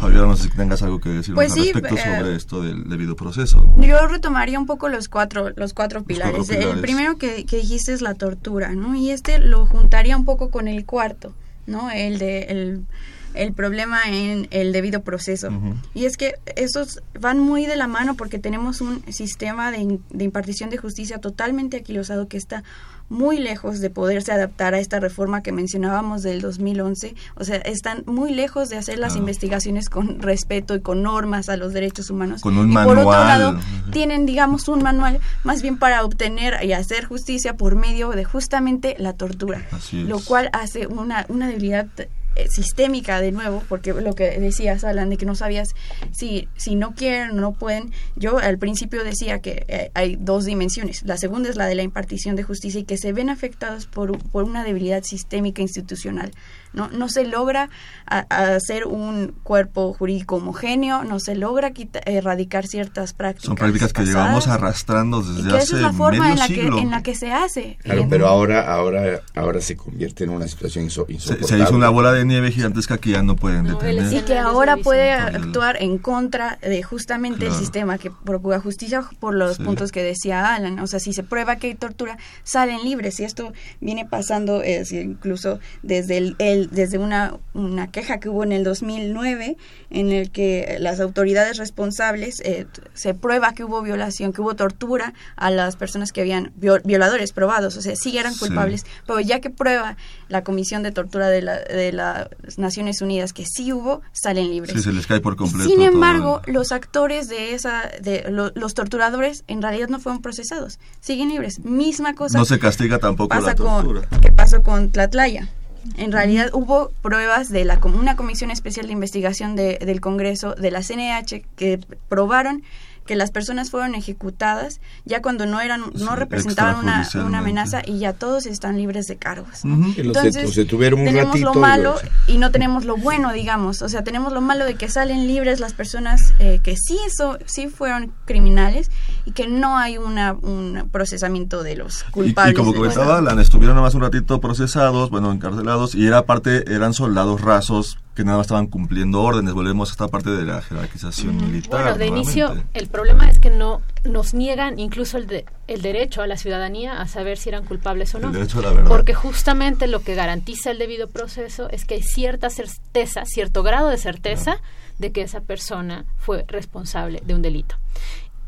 Fabiola, 0.00 0.28
no 0.28 0.36
sé 0.36 0.44
si 0.44 0.50
tengas 0.56 0.82
algo 0.82 0.98
que 0.98 1.10
decir 1.10 1.34
pues 1.34 1.52
al 1.52 1.58
sí, 1.58 1.72
respecto 1.72 1.94
eh, 1.94 2.00
sobre 2.00 2.34
esto 2.34 2.62
del 2.62 2.88
debido 2.88 3.16
proceso. 3.16 3.66
Yo 3.76 4.06
retomaría 4.06 4.58
un 4.58 4.64
poco 4.64 4.88
los 4.88 5.10
cuatro, 5.10 5.50
los 5.54 5.74
cuatro 5.74 6.04
pilares. 6.04 6.36
cuatro 6.36 6.54
pilares. 6.54 6.74
El 6.74 6.80
primero 6.80 7.18
que, 7.18 7.44
que, 7.44 7.58
dijiste 7.58 7.92
es 7.92 8.00
la 8.00 8.14
tortura, 8.14 8.72
¿no? 8.72 8.94
Y 8.94 9.10
este 9.10 9.38
lo 9.40 9.66
juntaría 9.66 10.16
un 10.16 10.24
poco 10.24 10.48
con 10.48 10.68
el 10.68 10.86
cuarto, 10.86 11.34
¿no? 11.66 11.90
El 11.90 12.18
de 12.18 12.44
el, 12.44 12.86
el 13.34 13.52
problema 13.52 14.00
en 14.06 14.48
el 14.50 14.72
debido 14.72 15.02
proceso. 15.02 15.48
Uh 15.48 15.52
-huh. 15.52 15.74
Y 15.94 16.04
es 16.06 16.16
que 16.16 16.34
esos 16.56 17.00
van 17.18 17.38
muy 17.38 17.66
de 17.66 17.76
la 17.76 17.86
mano 17.86 18.14
porque 18.14 18.38
tenemos 18.38 18.80
un 18.80 19.02
sistema 19.12 19.70
de, 19.70 19.98
de 20.10 20.24
impartición 20.24 20.70
de 20.70 20.78
justicia 20.78 21.18
totalmente 21.18 21.76
aquilosado 21.78 22.28
que 22.28 22.36
está 22.36 22.62
muy 23.08 23.38
lejos 23.38 23.80
de 23.80 23.90
poderse 23.90 24.30
adaptar 24.30 24.72
a 24.72 24.78
esta 24.78 25.00
reforma 25.00 25.42
que 25.42 25.50
mencionábamos 25.50 26.22
del 26.22 26.40
2011. 26.40 27.16
O 27.34 27.42
sea, 27.42 27.56
están 27.56 28.04
muy 28.06 28.32
lejos 28.32 28.68
de 28.68 28.76
hacer 28.76 29.00
las 29.00 29.14
Ah. 29.16 29.18
investigaciones 29.18 29.88
con 29.88 30.20
respeto 30.22 30.76
y 30.76 30.80
con 30.80 31.02
normas 31.02 31.48
a 31.48 31.56
los 31.56 31.72
derechos 31.72 32.08
humanos. 32.10 32.40
Con 32.40 32.56
un 32.56 32.70
y 32.70 32.74
por 32.74 32.98
otro 32.98 33.10
manual. 33.10 33.26
lado, 33.26 33.60
tienen, 33.90 34.26
digamos, 34.26 34.68
un 34.68 34.82
manual 34.84 35.18
más 35.42 35.60
bien 35.60 35.76
para 35.76 36.04
obtener 36.04 36.62
y 36.64 36.72
hacer 36.72 37.04
justicia 37.04 37.56
por 37.56 37.74
medio 37.74 38.10
de 38.10 38.22
justamente 38.24 38.94
la 38.98 39.12
tortura. 39.14 39.66
Así 39.72 40.02
es. 40.02 40.08
Lo 40.08 40.20
cual 40.20 40.48
hace 40.52 40.86
una, 40.86 41.26
una 41.28 41.48
debilidad 41.48 41.88
eh, 42.36 42.46
sistémica 42.48 43.20
de 43.20 43.32
nuevo, 43.32 43.62
porque 43.68 43.92
lo 43.92 44.14
que 44.14 44.38
decías, 44.38 44.84
Alan, 44.84 45.10
de 45.10 45.16
que 45.16 45.26
no 45.26 45.34
sabías 45.34 45.70
si, 46.12 46.48
si 46.56 46.74
no 46.74 46.94
quieren 46.94 47.30
o 47.30 47.40
no 47.40 47.52
pueden. 47.52 47.92
Yo 48.16 48.38
al 48.38 48.58
principio 48.58 49.02
decía 49.04 49.40
que 49.40 49.64
eh, 49.68 49.90
hay 49.94 50.16
dos 50.16 50.44
dimensiones. 50.44 51.02
La 51.04 51.16
segunda 51.16 51.48
es 51.48 51.56
la 51.56 51.66
de 51.66 51.74
la 51.74 51.82
impartición 51.82 52.36
de 52.36 52.42
justicia 52.42 52.80
y 52.80 52.84
que 52.84 52.98
se 52.98 53.12
ven 53.12 53.30
afectados 53.30 53.86
por, 53.86 54.16
por 54.30 54.44
una 54.44 54.64
debilidad 54.64 55.02
sistémica 55.02 55.62
institucional. 55.62 56.32
No, 56.72 56.88
no 56.88 57.08
se 57.08 57.26
logra 57.26 57.68
a, 58.06 58.26
a 58.30 58.54
hacer 58.54 58.86
un 58.86 59.34
cuerpo 59.42 59.92
jurídico 59.92 60.36
homogéneo, 60.36 61.02
no 61.04 61.18
se 61.20 61.34
logra 61.34 61.72
quita, 61.72 62.00
erradicar 62.06 62.66
ciertas 62.66 63.12
prácticas. 63.12 63.46
Son 63.46 63.56
prácticas 63.56 63.92
que 63.92 64.02
pasadas, 64.02 64.14
llevamos 64.24 64.48
arrastrando 64.48 65.22
desde 65.22 65.40
y 65.40 65.50
que 65.50 65.56
hace 65.56 65.64
esa 65.64 65.76
es 65.76 65.82
la 65.82 65.92
forma 65.92 66.18
medio 66.20 66.32
en 66.34 66.38
la, 66.38 66.46
siglo. 66.46 66.76
que, 66.76 66.82
en 66.82 66.90
la 66.90 67.02
que 67.02 67.14
se 67.14 67.32
hace. 67.32 67.78
Claro, 67.82 68.02
En- 68.02 68.08
pero 68.08 68.28
ahora, 68.28 68.72
ahora, 68.72 69.20
ahora 69.34 69.60
se 69.60 69.76
convierte 69.76 70.24
en 70.24 70.30
una 70.30 70.46
situación 70.46 70.84
inso- 70.86 71.06
insoportable. 71.08 71.46
se 71.48 71.58
hizo 71.62 71.74
una 71.74 71.88
bola 71.88 72.12
de 72.12 72.24
nieve 72.24 72.50
gigantesca 72.52 72.98
que 72.98 73.10
ya 73.10 73.22
no 73.22 73.36
pueden 73.36 73.64
No, 73.64 73.78
detener. 73.78 74.12
y 74.12 74.20
que 74.22 74.38
ahora 74.38 74.76
puede 74.76 75.12
actuar 75.12 75.82
en 75.82 75.98
contra 75.98 76.58
de 76.62 76.82
justamente 76.82 77.40
Claro. 77.40 77.54
el 77.54 77.58
sistema 77.60 77.98
que 77.98 78.10
procura 78.10 78.60
justicia 78.60 79.02
por 79.18 79.34
los 79.34 79.56
Sí. 79.56 79.62
puntos 79.64 79.92
que 79.92 80.02
decía 80.02 80.54
Alan. 80.54 80.78
O 80.80 80.86
sea, 80.86 81.00
si 81.00 81.12
se 81.12 81.22
prueba 81.22 81.56
que 81.56 81.68
hay 81.68 81.74
tortura, 81.74 82.16
salen 82.44 82.82
libres. 82.84 83.18
Y 83.20 83.24
esto 83.24 83.52
viene 83.80 84.06
pasando 84.06 84.62
eh, 84.62 84.84
sí, 84.84 84.98
incluso 84.98 85.58
desde, 85.82 86.16
el, 86.18 86.36
el- 86.38 86.59
desde 86.68 86.98
una, 86.98 87.34
una 87.54 87.90
queja 87.90 88.18
que 88.20 88.28
hubo 88.28 88.44
en 88.44 88.52
el 88.52 88.64
2009 88.64 89.56
en 89.90 90.12
el 90.12 90.30
que 90.30 90.76
las 90.80 91.00
autoridades 91.00 91.56
responsables 91.58 92.40
eh, 92.44 92.66
se 92.94 93.14
prueba 93.14 93.52
que 93.54 93.64
hubo 93.64 93.82
violación, 93.82 94.32
que 94.32 94.40
hubo 94.42 94.54
tortura 94.54 95.14
a 95.36 95.50
las 95.50 95.76
personas 95.76 96.12
que 96.12 96.20
habían 96.20 96.52
viol- 96.60 96.82
violadores 96.84 97.32
probados. 97.32 97.76
O 97.76 97.82
sea, 97.82 97.96
sí 97.96 98.16
eran 98.18 98.34
Sí. 98.34 98.40
culpables, 98.40 98.84
pero 99.06 99.20
ya 99.20 99.40
que 99.40 99.50
prueba 99.50 99.96
la 100.28 100.42
Comisión 100.44 100.82
de 100.82 100.92
Tortura 100.92 101.28
de, 101.28 101.42
la, 101.42 101.58
de 101.58 101.92
las 101.92 102.28
Naciones 102.56 103.00
Unidas 103.02 103.32
que 103.32 103.44
sí 103.46 103.72
hubo, 103.72 104.02
salen 104.12 104.50
libres. 104.50 104.74
Sí, 104.76 104.82
se 104.82 104.92
les 104.92 105.06
cae 105.06 105.20
por 105.20 105.36
completo. 105.36 105.68
Sin 105.68 105.82
embargo, 105.82 106.40
los 106.46 106.72
actores 106.72 107.28
de 107.28 107.54
esa, 107.54 107.90
de 108.00 108.24
lo- 108.30 108.52
los 108.54 108.74
torturadores 108.74 109.44
en 109.48 109.62
realidad 109.62 109.88
no 109.88 109.98
fueron 110.00 110.22
procesados, 110.22 110.78
siguen 111.00 111.30
libres. 111.30 111.60
Misma 111.64 112.14
cosa 112.14 112.38
no 112.38 112.44
se 112.44 112.58
castiga 112.58 112.98
tampoco 112.98 113.34
la 113.40 113.54
tortura. 113.54 114.06
con 114.08 114.20
que 114.20 114.30
pasó 114.32 114.62
con 114.62 114.90
Tlatlaya. 114.90 115.48
En 115.96 116.12
realidad 116.12 116.50
hubo 116.52 116.90
pruebas 117.02 117.48
de 117.48 117.64
la 117.64 117.78
una 117.82 118.16
comisión 118.16 118.50
especial 118.50 118.86
de 118.86 118.92
investigación 118.92 119.56
de- 119.56 119.78
del 119.78 120.00
Congreso 120.00 120.54
de 120.54 120.70
la 120.70 120.82
CNH 120.82 121.42
que 121.56 121.80
probaron 122.08 122.62
que 123.06 123.16
las 123.16 123.30
personas 123.30 123.70
fueron 123.70 123.94
ejecutadas 123.94 124.80
ya 125.04 125.20
cuando 125.20 125.46
no 125.46 125.60
eran 125.60 125.80
Sí, 125.94 126.04
no 126.04 126.16
representaban 126.16 126.76
una, 126.76 127.08
una 127.14 127.38
amenaza 127.38 127.82
y 127.84 127.98
ya 127.98 128.12
todos 128.12 128.46
están 128.46 128.76
libres 128.76 129.06
de 129.06 129.16
cargos. 129.16 129.62
Que 129.62 130.04
los 130.04 130.16
Entonces, 130.16 130.44
los 130.44 130.54
detuvieron 130.54 131.00
un 131.00 131.06
tenemos 131.06 131.34
ratito 131.34 131.52
lo 131.52 131.58
y 131.58 131.60
malo 131.60 131.94
y 132.26 132.38
no 132.38 132.50
tenemos 132.50 132.84
lo 132.84 132.96
bueno, 132.96 133.32
digamos. 133.32 133.82
O 133.82 133.88
sea, 133.88 134.04
tenemos 134.04 134.32
lo 134.32 134.40
malo 134.40 134.64
de 134.64 134.74
que 134.74 134.88
salen 134.88 135.26
libres 135.26 135.60
las 135.60 135.72
personas 135.72 136.34
eh, 136.38 136.60
que 136.62 136.76
sí, 136.76 136.98
eso, 137.06 137.38
sí 137.46 137.68
fueron 137.68 138.12
criminales 138.24 138.90
y 139.24 139.32
que 139.32 139.46
no 139.46 139.76
hay 139.76 139.98
una, 139.98 140.32
un 140.32 140.88
procesamiento 140.90 141.62
de 141.62 141.76
los 141.76 142.04
culpables. 142.04 142.54
y 142.54 142.56
como 142.56 142.74
comentaba 142.74 143.18
Alan, 143.18 143.38
estuvieron 143.38 143.76
nada 143.76 143.86
más 143.86 143.94
un 143.94 144.02
ratito 144.02 144.40
procesados, 144.40 145.10
bueno, 145.10 145.32
encarcelados, 145.32 145.94
y 145.94 146.06
era 146.06 146.18
aparte, 146.18 146.72
eran 146.72 146.94
soldados 146.94 147.40
rasos 147.40 147.98
que 148.20 148.24
nada 148.26 148.38
más 148.38 148.46
estaban 148.46 148.66
cumpliendo 148.66 149.22
órdenes. 149.22 149.54
Volvemos 149.54 149.88
a 149.88 149.92
esta 149.92 150.08
parte 150.08 150.30
de 150.30 150.44
la 150.44 150.60
jerarquización 150.60 151.36
militar. 151.36 151.82
Bueno, 151.82 151.98
de 151.98 152.10
nuevamente. 152.10 152.30
inicio, 152.30 152.64
el 152.74 152.86
problema 152.88 153.28
es 153.30 153.38
que 153.38 153.50
no 153.50 153.80
nos 154.04 154.34
niegan 154.34 154.78
incluso 154.78 155.16
el, 155.16 155.26
de- 155.26 155.46
el 155.68 155.80
derecho 155.82 156.20
a 156.22 156.26
la 156.26 156.36
ciudadanía 156.36 157.00
a 157.00 157.08
saber 157.08 157.38
si 157.38 157.48
eran 157.48 157.64
culpables 157.64 158.14
o 158.14 158.18
no. 158.18 158.28
El 158.28 158.34
derecho 158.34 158.58
a 158.58 158.62
la 158.62 158.70
verdad. 158.72 158.88
Porque 158.88 159.14
justamente 159.14 159.86
lo 159.86 160.00
que 160.00 160.14
garantiza 160.14 160.70
el 160.70 160.78
debido 160.78 161.08
proceso 161.08 161.68
es 161.70 161.84
que 161.84 161.94
hay 161.94 162.02
cierta 162.02 162.50
certeza, 162.50 163.24
cierto 163.24 163.62
grado 163.62 163.88
de 163.88 163.96
certeza 163.98 164.58
de 164.98 165.12
que 165.12 165.22
esa 165.22 165.40
persona 165.40 166.04
fue 166.18 166.44
responsable 166.46 167.22
de 167.24 167.34
un 167.34 167.40
delito. 167.42 167.76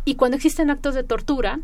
Y 0.05 0.17
cuando 0.17 0.37
existen 0.37 0.69
actos 0.71 0.95
de 0.95 1.03
tortura, 1.03 1.61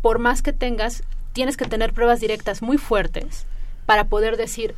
por 0.00 0.18
más 0.18 0.40
que 0.42 0.52
tengas, 0.54 1.02
tienes 1.34 1.56
que 1.56 1.66
tener 1.66 1.92
pruebas 1.92 2.20
directas 2.20 2.62
muy 2.62 2.78
fuertes 2.78 3.44
para 3.84 4.04
poder 4.04 4.36
decir, 4.36 4.74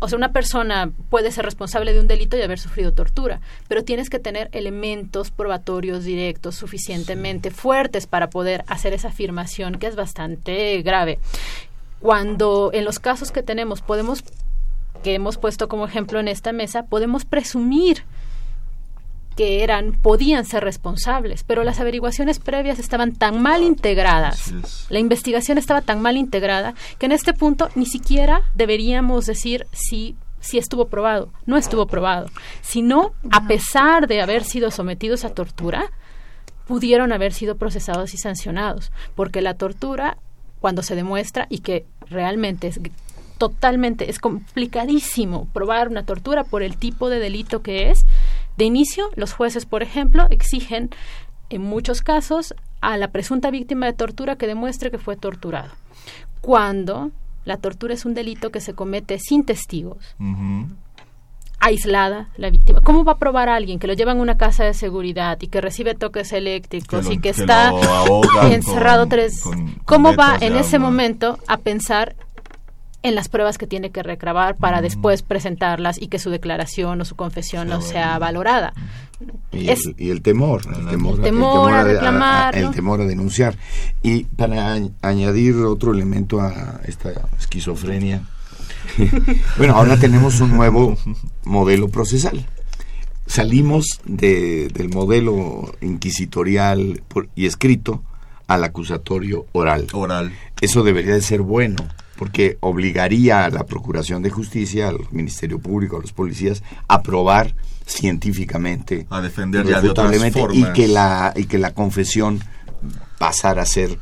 o 0.00 0.08
sea, 0.08 0.18
una 0.18 0.32
persona 0.32 0.90
puede 1.08 1.30
ser 1.30 1.44
responsable 1.44 1.92
de 1.92 2.00
un 2.00 2.08
delito 2.08 2.36
y 2.36 2.42
haber 2.42 2.58
sufrido 2.58 2.92
tortura, 2.92 3.40
pero 3.68 3.84
tienes 3.84 4.10
que 4.10 4.18
tener 4.18 4.48
elementos 4.52 5.30
probatorios 5.30 6.04
directos 6.04 6.56
suficientemente 6.56 7.50
fuertes 7.50 8.06
para 8.06 8.28
poder 8.28 8.64
hacer 8.66 8.92
esa 8.92 9.08
afirmación 9.08 9.78
que 9.78 9.86
es 9.86 9.96
bastante 9.96 10.82
grave. 10.82 11.18
Cuando 12.00 12.70
en 12.74 12.84
los 12.84 12.98
casos 12.98 13.32
que 13.32 13.42
tenemos 13.42 13.80
podemos 13.80 14.22
que 15.02 15.14
hemos 15.14 15.36
puesto 15.36 15.68
como 15.68 15.86
ejemplo 15.86 16.18
en 16.18 16.28
esta 16.28 16.52
mesa, 16.52 16.84
podemos 16.84 17.24
presumir 17.24 18.04
que 19.36 19.62
eran 19.62 19.92
podían 19.92 20.44
ser 20.44 20.64
responsables, 20.64 21.44
pero 21.44 21.64
las 21.64 21.80
averiguaciones 21.80 22.38
previas 22.38 22.78
estaban 22.78 23.12
tan 23.12 23.42
mal 23.42 23.62
integradas, 23.62 24.52
la 24.88 24.98
investigación 24.98 25.58
estaba 25.58 25.80
tan 25.80 26.00
mal 26.00 26.16
integrada 26.16 26.74
que 26.98 27.06
en 27.06 27.12
este 27.12 27.32
punto 27.32 27.68
ni 27.74 27.86
siquiera 27.86 28.42
deberíamos 28.54 29.26
decir 29.26 29.66
si 29.72 30.16
si 30.40 30.58
estuvo 30.58 30.88
probado, 30.88 31.32
no 31.46 31.56
estuvo 31.56 31.86
probado, 31.86 32.28
sino 32.60 33.14
a 33.30 33.46
pesar 33.46 34.06
de 34.06 34.20
haber 34.20 34.44
sido 34.44 34.70
sometidos 34.70 35.24
a 35.24 35.30
tortura, 35.30 35.90
pudieron 36.66 37.12
haber 37.12 37.32
sido 37.32 37.56
procesados 37.56 38.12
y 38.12 38.18
sancionados, 38.18 38.92
porque 39.14 39.40
la 39.40 39.54
tortura 39.54 40.18
cuando 40.60 40.82
se 40.82 40.96
demuestra 40.96 41.46
y 41.48 41.60
que 41.60 41.86
realmente 42.10 42.66
es 42.68 42.80
totalmente 43.38 44.08
es 44.10 44.18
complicadísimo 44.18 45.48
probar 45.52 45.88
una 45.88 46.06
tortura 46.06 46.44
por 46.44 46.62
el 46.62 46.76
tipo 46.76 47.10
de 47.10 47.18
delito 47.18 47.62
que 47.62 47.90
es. 47.90 48.06
De 48.56 48.64
inicio, 48.64 49.10
los 49.16 49.32
jueces, 49.32 49.66
por 49.66 49.82
ejemplo, 49.82 50.26
exigen 50.30 50.90
en 51.50 51.62
muchos 51.62 52.02
casos, 52.02 52.54
a 52.80 52.96
la 52.96 53.08
presunta 53.08 53.50
víctima 53.50 53.86
de 53.86 53.92
tortura 53.92 54.36
que 54.36 54.46
demuestre 54.46 54.90
que 54.90 54.98
fue 54.98 55.16
torturado. 55.16 55.70
Cuando 56.40 57.10
la 57.44 57.56
tortura 57.56 57.94
es 57.94 58.04
un 58.04 58.14
delito 58.14 58.50
que 58.50 58.60
se 58.60 58.74
comete 58.74 59.18
sin 59.18 59.44
testigos, 59.44 60.16
aislada 61.60 62.28
la 62.36 62.50
víctima. 62.50 62.80
¿Cómo 62.82 63.04
va 63.04 63.12
a 63.12 63.18
probar 63.18 63.48
a 63.48 63.56
alguien 63.56 63.78
que 63.78 63.86
lo 63.86 63.94
lleva 63.94 64.12
en 64.12 64.20
una 64.20 64.36
casa 64.36 64.64
de 64.64 64.74
seguridad 64.74 65.38
y 65.40 65.46
que 65.46 65.60
recibe 65.60 65.94
toques 65.94 66.32
eléctricos 66.32 67.10
y 67.10 67.18
que, 67.18 67.30
está 67.30 67.72
encerrado 68.50 69.06
tres... 69.06 69.42
¿Cómo 69.86 70.14
va 70.14 70.36
en 70.40 70.56
ese 70.56 70.78
momento 70.78 71.38
a 71.46 71.58
pensar 71.58 72.16
en 73.04 73.14
las 73.14 73.28
pruebas 73.28 73.58
que 73.58 73.66
tiene 73.66 73.90
que 73.90 74.02
recabar 74.02 74.56
para 74.56 74.80
después 74.80 75.22
presentarlas 75.22 76.00
y 76.00 76.08
que 76.08 76.18
su 76.18 76.30
declaración 76.30 77.02
o 77.02 77.04
su 77.04 77.16
confesión 77.16 77.68
no 77.68 77.82
sea 77.82 78.18
valorada. 78.18 78.72
Y, 79.52 79.68
el, 79.68 80.22
temor, 80.22 80.62
el 80.66 80.88
temor, 81.20 81.70
a 81.70 81.84
reclamar, 81.84 82.56
el 82.56 82.70
temor 82.70 83.02
a 83.02 83.04
denunciar. 83.04 83.56
Y 84.02 84.24
para 84.24 84.78
añadir 85.02 85.54
otro 85.56 85.92
elemento 85.92 86.40
a 86.40 86.80
esta 86.86 87.12
esquizofrenia, 87.38 88.22
bueno, 89.58 89.74
ahora 89.74 89.98
tenemos 89.98 90.40
un 90.40 90.56
nuevo 90.56 90.96
modelo 91.44 91.88
procesal. 91.88 92.46
Salimos 93.26 94.00
de, 94.06 94.68
del 94.68 94.88
modelo 94.88 95.74
inquisitorial 95.82 97.02
y 97.34 97.44
escrito 97.44 98.02
al 98.46 98.64
acusatorio 98.64 99.44
oral. 99.52 99.88
Oral. 99.92 100.32
Eso 100.62 100.82
debería 100.82 101.12
de 101.12 101.22
ser 101.22 101.42
bueno 101.42 101.86
porque 102.16 102.58
obligaría 102.60 103.44
a 103.44 103.50
la 103.50 103.64
Procuración 103.64 104.22
de 104.22 104.30
Justicia, 104.30 104.88
al 104.88 104.98
Ministerio 105.10 105.58
Público, 105.58 105.96
a 105.96 106.00
los 106.00 106.12
policías, 106.12 106.62
a 106.88 107.02
probar 107.02 107.54
científicamente, 107.86 109.06
a 109.10 109.20
defender 109.20 109.66
ya 109.66 109.80
de 109.80 109.92
y 110.52 110.64
que 110.72 110.88
la 110.88 111.32
y 111.36 111.44
que 111.44 111.58
la 111.58 111.74
confesión 111.74 112.40
pasara 113.18 113.62
a 113.62 113.66
ser 113.66 113.98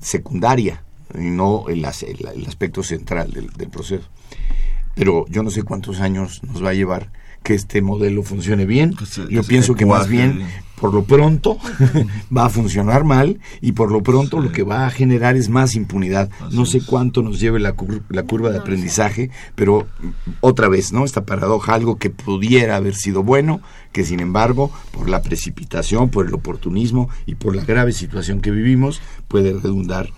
secundaria 0.00 0.82
y 1.14 1.30
no 1.30 1.66
el, 1.68 1.84
el, 1.84 2.46
aspecto 2.46 2.82
central 2.82 3.30
del, 3.30 3.48
del, 3.50 3.68
proceso. 3.68 4.08
Pero 4.94 5.26
yo 5.28 5.42
no 5.42 5.50
sé 5.50 5.62
cuántos 5.62 6.00
años 6.00 6.42
nos 6.42 6.64
va 6.64 6.70
a 6.70 6.74
llevar 6.74 7.10
que 7.44 7.54
este 7.54 7.82
modelo 7.82 8.24
funcione 8.24 8.64
bien. 8.66 8.96
Yo 9.30 9.44
pienso 9.44 9.74
que 9.74 9.86
más 9.86 10.08
bien, 10.08 10.40
por 10.80 10.92
lo 10.92 11.04
pronto, 11.04 11.58
va 12.36 12.46
a 12.46 12.48
funcionar 12.48 13.04
mal 13.04 13.38
y 13.60 13.72
por 13.72 13.92
lo 13.92 14.02
pronto 14.02 14.40
lo 14.40 14.50
que 14.50 14.64
va 14.64 14.86
a 14.86 14.90
generar 14.90 15.36
es 15.36 15.50
más 15.50 15.76
impunidad. 15.76 16.30
no 16.50 16.64
sé 16.66 16.80
cuánto 16.84 17.22
nos 17.22 17.38
lleve 17.38 17.60
la, 17.60 17.76
la 18.08 18.22
curva 18.24 18.50
de 18.50 18.58
aprendizaje, 18.58 19.30
pero 19.54 19.86
otra 20.40 20.68
vez, 20.68 20.92
¿no? 20.92 21.04
Esta 21.04 21.26
paradoja, 21.26 21.74
algo 21.74 21.96
que 21.96 22.10
pudiera 22.10 22.76
haber 22.76 22.94
sido 22.94 23.22
bueno, 23.22 23.60
que 23.92 24.04
sin 24.04 24.20
embargo, 24.20 24.72
por 24.90 25.08
la 25.08 25.22
precipitación, 25.22 26.08
por 26.08 26.26
el 26.26 26.34
oportunismo 26.34 27.10
y 27.26 27.34
por 27.34 27.54
la 27.54 27.64
grave 27.64 27.92
situación 27.92 28.40
que 28.40 28.50
vivimos, 28.50 29.02
puede 29.28 29.52
redundar 29.52 30.08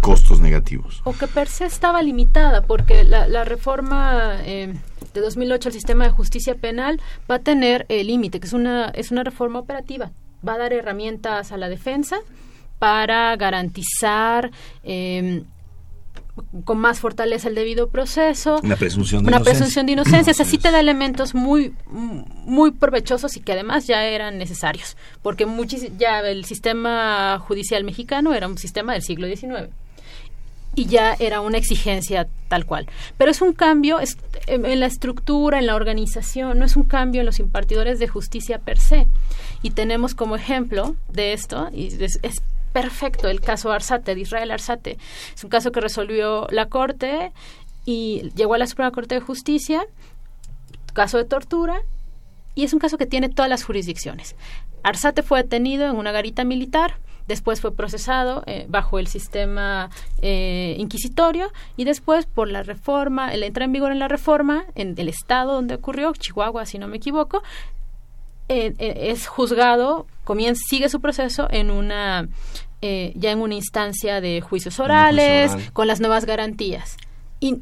costos 0.00 0.40
negativos. 0.40 1.00
O 1.04 1.12
que 1.12 1.26
per 1.26 1.48
se 1.48 1.64
estaba 1.64 2.02
limitada, 2.02 2.62
porque 2.62 3.04
la, 3.04 3.44
reforma 3.44 4.36
eh, 4.44 4.74
de 5.12 5.20
2008 5.20 5.68
al 5.68 5.72
sistema 5.72 6.04
de 6.04 6.10
justicia 6.10 6.54
penal 6.54 7.00
va 7.30 7.36
a 7.36 7.38
tener 7.38 7.86
el 7.88 8.06
límite, 8.06 8.40
que 8.40 8.46
es 8.46 8.52
una, 8.52 8.86
es 8.90 9.10
una 9.10 9.24
reforma 9.24 9.58
operativa. 9.58 10.10
Va 10.46 10.54
a 10.54 10.58
dar 10.58 10.72
herramientas 10.72 11.52
a 11.52 11.56
la 11.56 11.68
defensa 11.68 12.16
para 12.78 13.34
garantizar 13.36 14.50
eh, 14.82 15.42
con 16.64 16.78
más 16.78 17.00
fortaleza 17.00 17.48
el 17.48 17.54
debido 17.54 17.88
proceso. 17.88 18.60
Una 18.62 18.76
presunción 18.76 19.22
de 19.22 19.28
una 19.28 19.36
inocencia. 19.36 19.58
presunción 19.58 19.86
de 19.86 19.92
inocencia. 19.92 20.34
Así 20.38 20.58
te 20.58 20.70
da 20.70 20.80
elementos 20.80 21.34
muy, 21.34 21.74
muy 21.86 22.72
provechosos 22.72 23.36
y 23.36 23.40
que 23.40 23.52
además 23.52 23.86
ya 23.86 24.04
eran 24.04 24.38
necesarios, 24.38 24.96
porque 25.22 25.46
ya 25.98 26.20
el 26.20 26.44
sistema 26.44 27.38
judicial 27.38 27.84
mexicano 27.84 28.34
era 28.34 28.48
un 28.48 28.58
sistema 28.58 28.92
del 28.94 29.02
siglo 29.02 29.26
XIX 29.26 29.70
y 30.76 30.86
ya 30.86 31.14
era 31.18 31.40
una 31.40 31.58
exigencia 31.58 32.26
tal 32.48 32.66
cual. 32.66 32.86
Pero 33.16 33.30
es 33.30 33.40
un 33.40 33.52
cambio 33.52 33.98
en 34.46 34.80
la 34.80 34.86
estructura, 34.86 35.58
en 35.58 35.66
la 35.66 35.76
organización, 35.76 36.58
no 36.58 36.64
es 36.64 36.76
un 36.76 36.84
cambio 36.84 37.20
en 37.20 37.26
los 37.26 37.38
impartidores 37.38 37.98
de 37.98 38.08
justicia 38.08 38.58
per 38.58 38.78
se. 38.78 39.06
Y 39.62 39.70
tenemos 39.70 40.14
como 40.14 40.36
ejemplo 40.36 40.96
de 41.12 41.32
esto, 41.32 41.68
y 41.72 41.88
es 42.02 42.42
perfecto 42.74 43.28
el 43.28 43.40
caso 43.40 43.70
Arsate, 43.70 44.16
de 44.16 44.20
Israel 44.20 44.50
Arsate. 44.50 44.98
Es 45.32 45.44
un 45.44 45.48
caso 45.48 45.70
que 45.70 45.80
resolvió 45.80 46.48
la 46.50 46.66
Corte 46.66 47.32
y 47.86 48.30
llegó 48.34 48.54
a 48.54 48.58
la 48.58 48.66
Suprema 48.66 48.90
Corte 48.90 49.14
de 49.14 49.20
Justicia, 49.20 49.86
caso 50.92 51.16
de 51.16 51.24
tortura, 51.24 51.82
y 52.56 52.64
es 52.64 52.72
un 52.72 52.80
caso 52.80 52.98
que 52.98 53.06
tiene 53.06 53.28
todas 53.28 53.48
las 53.48 53.62
jurisdicciones. 53.62 54.34
Arsate 54.82 55.22
fue 55.22 55.44
detenido 55.44 55.86
en 55.86 55.96
una 55.96 56.10
garita 56.10 56.42
militar, 56.42 56.98
después 57.28 57.60
fue 57.60 57.72
procesado 57.72 58.42
eh, 58.46 58.66
bajo 58.68 58.98
el 58.98 59.06
sistema 59.06 59.88
eh, 60.20 60.74
inquisitorio 60.76 61.52
y 61.76 61.84
después 61.84 62.26
por 62.26 62.50
la 62.50 62.64
reforma, 62.64 63.32
el 63.32 63.44
entra 63.44 63.66
en 63.66 63.72
vigor 63.72 63.92
en 63.92 64.00
la 64.00 64.08
reforma 64.08 64.64
en 64.74 64.94
el 64.98 65.08
estado 65.08 65.52
donde 65.52 65.76
ocurrió, 65.76 66.12
Chihuahua 66.12 66.66
si 66.66 66.78
no 66.78 66.88
me 66.88 66.96
equivoco, 66.96 67.44
eh, 68.48 68.74
es 68.78 69.26
juzgado, 69.26 70.06
comienza, 70.24 70.60
sigue 70.68 70.90
su 70.90 71.00
proceso 71.00 71.48
en 71.50 71.70
una 71.70 72.28
eh, 72.86 73.14
ya 73.16 73.30
en 73.30 73.40
una 73.40 73.54
instancia 73.54 74.20
de 74.20 74.42
juicios 74.42 74.78
orales, 74.78 75.50
con 75.72 75.86
las 75.86 76.00
nuevas 76.00 76.26
garantías. 76.26 76.98
Y 77.40 77.60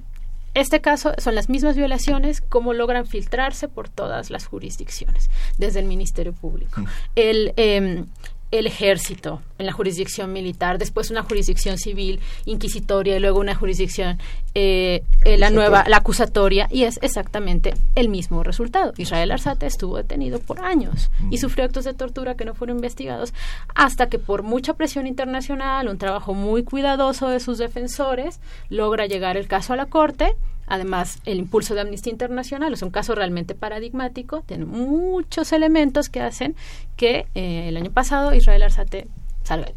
este 0.55 0.81
caso 0.81 1.12
son 1.18 1.37
las 1.37 1.49
mismas 1.49 1.77
violaciones 1.77 2.41
como 2.41 2.75
logran 2.75 3.07
filtrarse 3.07 3.68
por 3.68 3.89
todas 3.89 4.31
las 4.31 4.47
jurisdicciones, 4.47 5.31
desde 5.59 5.79
el 5.79 5.87
Ministerio 5.87 6.33
Público. 6.33 6.81
Mm. 6.81 6.87
El, 7.14 7.53
em, 7.55 8.07
el 8.53 8.66
ejército 8.66 9.42
en 9.59 9.66
la 9.66 9.72
jurisdicción 9.72 10.32
militar, 10.32 10.78
después 10.78 11.11
una 11.11 11.22
jurisdicción 11.22 11.78
civil 11.78 12.20
inquisitoria 12.44 13.16
y 13.16 13.20
luego 13.20 13.40
una 13.40 13.55
jurisdicción 13.55 14.18
eh, 14.55 15.03
eh, 15.24 15.38
la 15.38 15.50
nueva 15.50 15.84
la 15.88 15.96
acusatoria 15.96 16.68
y 16.70 16.84
es 16.84 16.98
exactamente 17.03 17.74
el 17.94 18.09
mismo 18.09 18.42
resultado. 18.42 18.92
Israel 18.98 19.32
Arzate 19.32 19.66
estuvo 19.66 19.96
detenido 19.96 20.38
por 20.38 20.61
años 20.61 21.11
y 21.30 21.38
sufrió 21.38 21.64
actos 21.64 21.84
de 21.84 21.94
tortura 21.94 22.36
que 22.36 22.44
no 22.44 22.55
fueron 22.55 22.76
investigados 22.76 23.32
hasta 23.74 24.09
que 24.09 24.18
por 24.18 24.42
mucha 24.42 24.74
presión 24.74 25.07
internacional, 25.07 25.88
un 25.88 25.98
trabajo 25.98 26.34
muy 26.34 26.62
cuidadoso 26.62 27.28
de 27.28 27.40
sus 27.40 27.57
defensores, 27.59 28.40
logra 28.68 29.07
llegar 29.07 29.36
el 29.36 29.48
caso 29.48 29.72
a 29.72 29.76
la 29.76 29.86
corte 29.86 30.36
Además, 30.67 31.19
el 31.25 31.39
impulso 31.39 31.75
de 31.75 31.83
Amnistía 31.83 32.13
Internacional 32.13 32.73
es 32.73 32.83
un 32.83 32.91
caso 32.91 33.15
realmente 33.15 33.55
paradigmático, 33.55 34.43
tiene 34.47 34.65
muchos 34.65 35.53
elementos 35.53 36.09
que 36.09 36.21
hacen 36.21 36.55
que 36.97 37.27
eh, 37.35 37.69
el 37.69 37.77
año 37.77 37.91
pasado 37.91 38.35
Israel 38.35 38.63
Arzate 38.63 39.07
salga. 39.43 39.73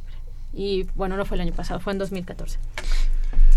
Y 0.53 0.87
bueno, 0.95 1.17
no 1.17 1.25
fue 1.25 1.35
el 1.35 1.41
año 1.41 1.53
pasado, 1.53 1.79
fue 1.79 1.93
en 1.93 1.99
2014. 1.99 2.59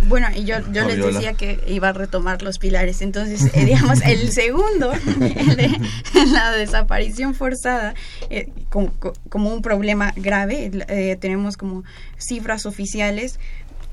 Bueno, 0.06 0.28
y 0.34 0.44
yo, 0.44 0.56
yo 0.72 0.84
les 0.84 0.96
decía 0.96 1.34
que 1.34 1.60
iba 1.66 1.88
a 1.88 1.92
retomar 1.92 2.42
los 2.42 2.58
pilares. 2.58 3.02
Entonces, 3.02 3.50
eh, 3.54 3.64
digamos, 3.64 4.00
el 4.02 4.30
segundo, 4.30 4.90
de, 5.18 5.80
la 6.32 6.52
desaparición 6.52 7.34
forzada, 7.34 7.94
eh, 8.30 8.48
como, 8.70 8.92
como, 9.28 9.52
un 9.52 9.62
problema 9.62 10.12
grave, 10.16 11.16
tenemos 11.20 11.56
como 11.56 11.84
cifras 12.16 12.66
oficiales 12.66 13.38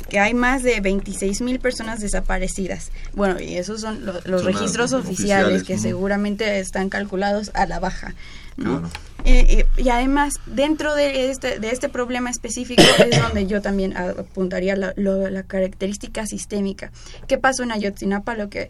que 0.10 0.20
hay 0.20 0.34
más 0.34 0.64
de 0.64 0.80
26 0.82 1.42
mil 1.42 1.60
personas 1.60 2.00
desaparecidas. 2.00 2.92
Bueno, 3.14 3.40
y 3.40 3.56
esos 3.56 3.82
son 3.82 4.06
los 4.06 4.44
registros 4.44 4.94
oficiales, 4.94 5.64
que 5.64 5.78
seguramente 5.78 6.60
están 6.60 6.90
calculados 6.90 7.52
a 7.54 7.66
la 7.66 7.80
baja. 7.80 8.14
¿no? 8.58 8.90
Eh, 9.26 9.46
eh, 9.50 9.66
y 9.76 9.90
además, 9.90 10.36
dentro 10.46 10.96
de 10.96 11.30
este, 11.30 11.60
de 11.60 11.72
este 11.72 11.90
problema 11.90 12.30
específico 12.30 12.84
es 13.00 13.22
donde 13.22 13.48
yo 13.48 13.62
también 13.62 13.98
apuntaría 13.98 14.76
la, 14.76 14.94
la 14.96 15.44
característica 15.44 16.26
sistémica. 16.26 16.92
¿Qué 17.28 17.38
pasó 17.38 17.64
en 17.64 17.72
Ayotzinapa? 17.72 18.36
Lo 18.36 18.50
que 18.50 18.70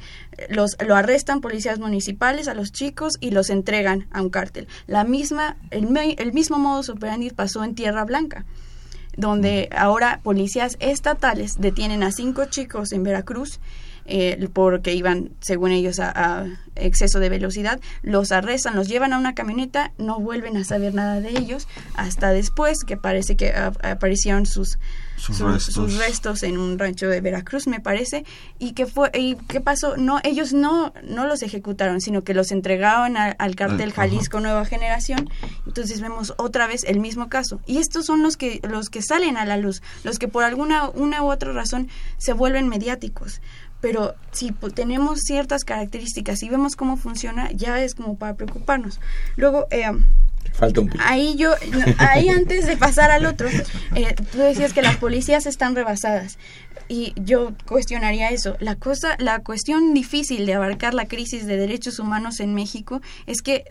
los 0.49 0.77
lo 0.85 0.95
arrestan 0.95 1.41
policías 1.41 1.77
municipales 1.77 2.47
a 2.47 2.53
los 2.53 2.71
chicos 2.71 3.13
y 3.19 3.31
los 3.31 3.49
entregan 3.49 4.07
a 4.11 4.21
un 4.21 4.29
cártel. 4.29 4.67
La 4.87 5.03
misma, 5.03 5.57
el, 5.71 5.87
el 6.17 6.33
mismo 6.33 6.57
modo 6.57 6.91
operandi 6.91 7.29
pasó 7.29 7.63
en 7.63 7.75
Tierra 7.75 8.05
Blanca 8.05 8.45
donde 9.17 9.69
ahora 9.75 10.19
policías 10.23 10.77
estatales 10.79 11.59
detienen 11.59 12.03
a 12.03 12.11
cinco 12.11 12.45
chicos 12.45 12.91
en 12.91 13.03
Veracruz 13.03 13.59
eh, 14.05 14.49
porque 14.53 14.93
iban, 14.93 15.31
según 15.41 15.71
ellos, 15.71 15.99
a, 15.99 16.45
exceso 16.75 17.19
de 17.19 17.29
velocidad, 17.29 17.79
los 18.03 18.31
arrestan, 18.31 18.75
los 18.75 18.87
llevan 18.87 19.13
a 19.13 19.17
una 19.17 19.33
camioneta, 19.33 19.93
no 19.97 20.19
vuelven 20.19 20.57
a 20.57 20.63
saber 20.63 20.93
nada 20.93 21.21
de 21.21 21.29
ellos, 21.29 21.67
hasta 21.95 22.31
después 22.31 22.83
que 22.85 22.97
parece 22.97 23.35
que 23.35 23.53
aparecieron 23.55 24.45
sus, 24.45 24.77
sus, 25.17 25.39
restos. 25.97 26.43
en 26.43 26.57
un 26.57 26.77
rancho 26.77 27.07
de 27.07 27.21
Veracruz, 27.21 27.67
me 27.67 27.79
parece, 27.79 28.25
y 28.59 28.73
que 28.73 28.85
fue, 28.85 29.09
y 29.13 29.35
qué 29.47 29.61
pasó, 29.61 29.97
no, 29.97 30.19
ellos 30.23 30.53
no, 30.53 30.93
no 31.03 31.25
los 31.25 31.41
ejecutaron, 31.43 32.01
sino 32.01 32.23
que 32.23 32.33
los 32.33 32.51
entregaron 32.51 33.17
al 33.17 33.55
cartel 33.55 33.93
Jalisco 33.93 34.39
Nueva 34.39 34.65
Generación, 34.65 35.29
entonces 35.65 36.01
vemos 36.01 36.33
otra 36.37 36.67
vez 36.67 36.83
el 36.83 36.99
mismo 36.99 37.29
caso, 37.29 37.59
y 37.65 37.77
estos 37.77 38.05
son 38.05 38.21
los 38.21 38.37
que, 38.37 38.59
los 38.63 38.89
que 38.89 39.01
salen 39.01 39.37
a 39.37 39.45
la 39.45 39.57
luz, 39.57 39.81
los 40.03 40.19
que 40.19 40.27
por 40.27 40.43
alguna 40.43 40.89
una 40.89 41.23
u 41.23 41.31
otra 41.31 41.51
razón 41.53 41.89
se 42.17 42.33
vuelven 42.33 42.67
mediáticos. 42.67 43.41
Pero 43.81 44.15
si 44.31 44.51
tenemos 44.73 45.19
ciertas 45.19 45.63
características 45.63 46.41
y 46.41 46.49
vemos 46.49 46.75
cómo 46.75 46.97
funciona, 46.97 47.51
ya 47.51 47.83
es 47.83 47.93
como 47.93 48.17
para 48.17 48.33
preocuparnos. 48.33 48.99
Luego, 49.35 49.67
eh, 49.69 49.91
Falta 50.53 50.81
un 50.81 50.91
Ahí 50.99 51.35
yo, 51.35 51.53
ahí 51.97 52.29
antes 52.29 52.65
de 52.65 52.77
pasar 52.77 53.11
al 53.11 53.25
otro, 53.25 53.49
eh, 53.95 54.15
tú 54.31 54.37
decías 54.37 54.73
que 54.73 54.81
las 54.81 54.97
policías 54.97 55.45
están 55.45 55.75
rebasadas 55.75 56.37
y 56.87 57.13
yo 57.17 57.53
cuestionaría 57.67 58.29
eso. 58.29 58.55
La 58.59 58.75
cosa, 58.75 59.15
la 59.19 59.39
cuestión 59.39 59.93
difícil 59.93 60.45
de 60.45 60.53
abarcar 60.53 60.93
la 60.93 61.07
crisis 61.07 61.45
de 61.45 61.57
derechos 61.57 61.99
humanos 61.99 62.39
en 62.39 62.53
México 62.53 63.01
es 63.25 63.41
que 63.41 63.65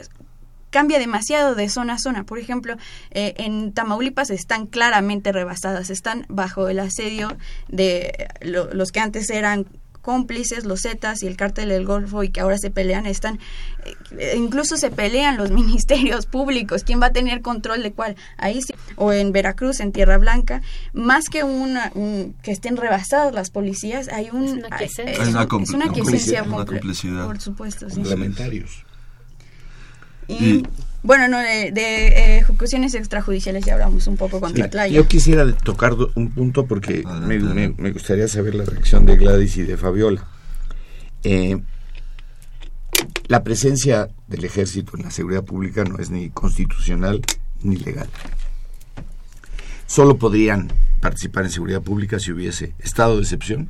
cambia 0.71 0.99
demasiado 0.99 1.55
de 1.55 1.69
zona 1.69 1.95
a 1.95 1.99
zona. 1.99 2.25
Por 2.25 2.41
ejemplo, 2.41 2.77
eh, 3.13 3.35
en 3.37 3.73
Tamaulipas 3.73 4.31
están 4.31 4.67
claramente 4.67 5.31
rebasadas, 5.31 5.89
están 5.89 6.27
bajo 6.29 6.69
el 6.69 6.81
asedio 6.81 7.37
de 7.69 8.29
los 8.41 8.91
que 8.91 8.99
antes 8.99 9.31
eran 9.31 9.67
cómplices, 10.05 10.65
los 10.65 10.83
Zetas 10.83 11.23
y 11.23 11.27
el 11.27 11.37
cártel 11.37 11.71
del 11.71 11.85
Golfo 11.85 12.23
y 12.23 12.29
que 12.29 12.41
ahora 12.41 12.59
se 12.59 12.71
pelean, 12.71 13.07
están, 13.07 13.41
eh, 14.19 14.35
incluso 14.37 14.77
se 14.77 14.91
pelean 14.91 15.37
los 15.37 15.51
ministerios 15.63 16.27
públicos, 16.27 16.85
quién 16.85 17.01
va 17.01 17.07
a 17.07 17.13
tener 17.13 17.41
control 17.41 17.83
de 17.83 17.93
cuál, 17.93 18.15
ahí 18.37 18.61
sí, 18.63 18.75
o 18.97 19.13
en 19.13 19.33
Veracruz, 19.33 19.81
en 19.81 19.91
Tierra 19.91 20.19
Blanca, 20.19 20.61
más 20.93 21.29
que 21.29 21.43
una, 21.43 21.91
que 22.43 22.53
estén 22.53 22.77
rebasadas 22.77 23.35
las 23.35 23.51
policías, 23.51 24.09
hay 24.09 24.29
un... 24.31 24.45
Es 24.45 24.99
una, 24.99 25.19
es 25.19 25.29
una, 25.29 25.49
complicidad. 25.89 26.45
Por 27.27 27.41
supuesto, 27.41 27.89
sí. 27.89 27.97
Complementarios. 27.97 28.85
Y, 30.29 30.63
bueno, 31.05 31.29
no, 31.29 31.39
de, 31.39 31.71
de 31.71 32.39
ejecuciones 32.39 32.95
extrajudiciales 32.95 33.67
ya 33.67 33.75
hablamos 33.75 34.07
un 34.07 34.17
poco 34.17 34.41
contra 34.41 34.87
sí, 34.87 34.95
Yo 34.95 35.07
quisiera 35.07 35.53
tocar 35.53 35.95
un 36.15 36.31
punto 36.31 36.67
porque 36.67 37.05
me, 37.27 37.91
gustaría 37.91 38.27
saber 38.27 38.55
la 38.55 38.65
reacción 38.65 39.05
de 39.05 39.17
Gladys 39.17 39.59
y 39.59 39.65
de 39.65 39.77
Fabiola. 39.77 40.27
Eh, 41.23 41.61
la 43.29 43.45
presencia 43.45 44.09
del 44.29 44.47
ejército 44.47 44.97
en 44.97 45.03
la 45.03 45.11
seguridad 45.11 45.45
pública 45.45 45.85
no 45.85 45.99
es 45.99 46.11
ni 46.11 46.31
constitucional 46.31 47.21
ni 47.63 47.77
legal. 47.77 48.09
Solo 49.87 50.17
podrían 50.17 50.73
participar 51.03 51.45
en 51.45 51.51
seguridad 51.51 51.83
pública 51.83 52.19
si 52.19 52.33
hubiese 52.33 52.73
estado 52.79 53.17
de 53.17 53.23
excepción, 53.23 53.69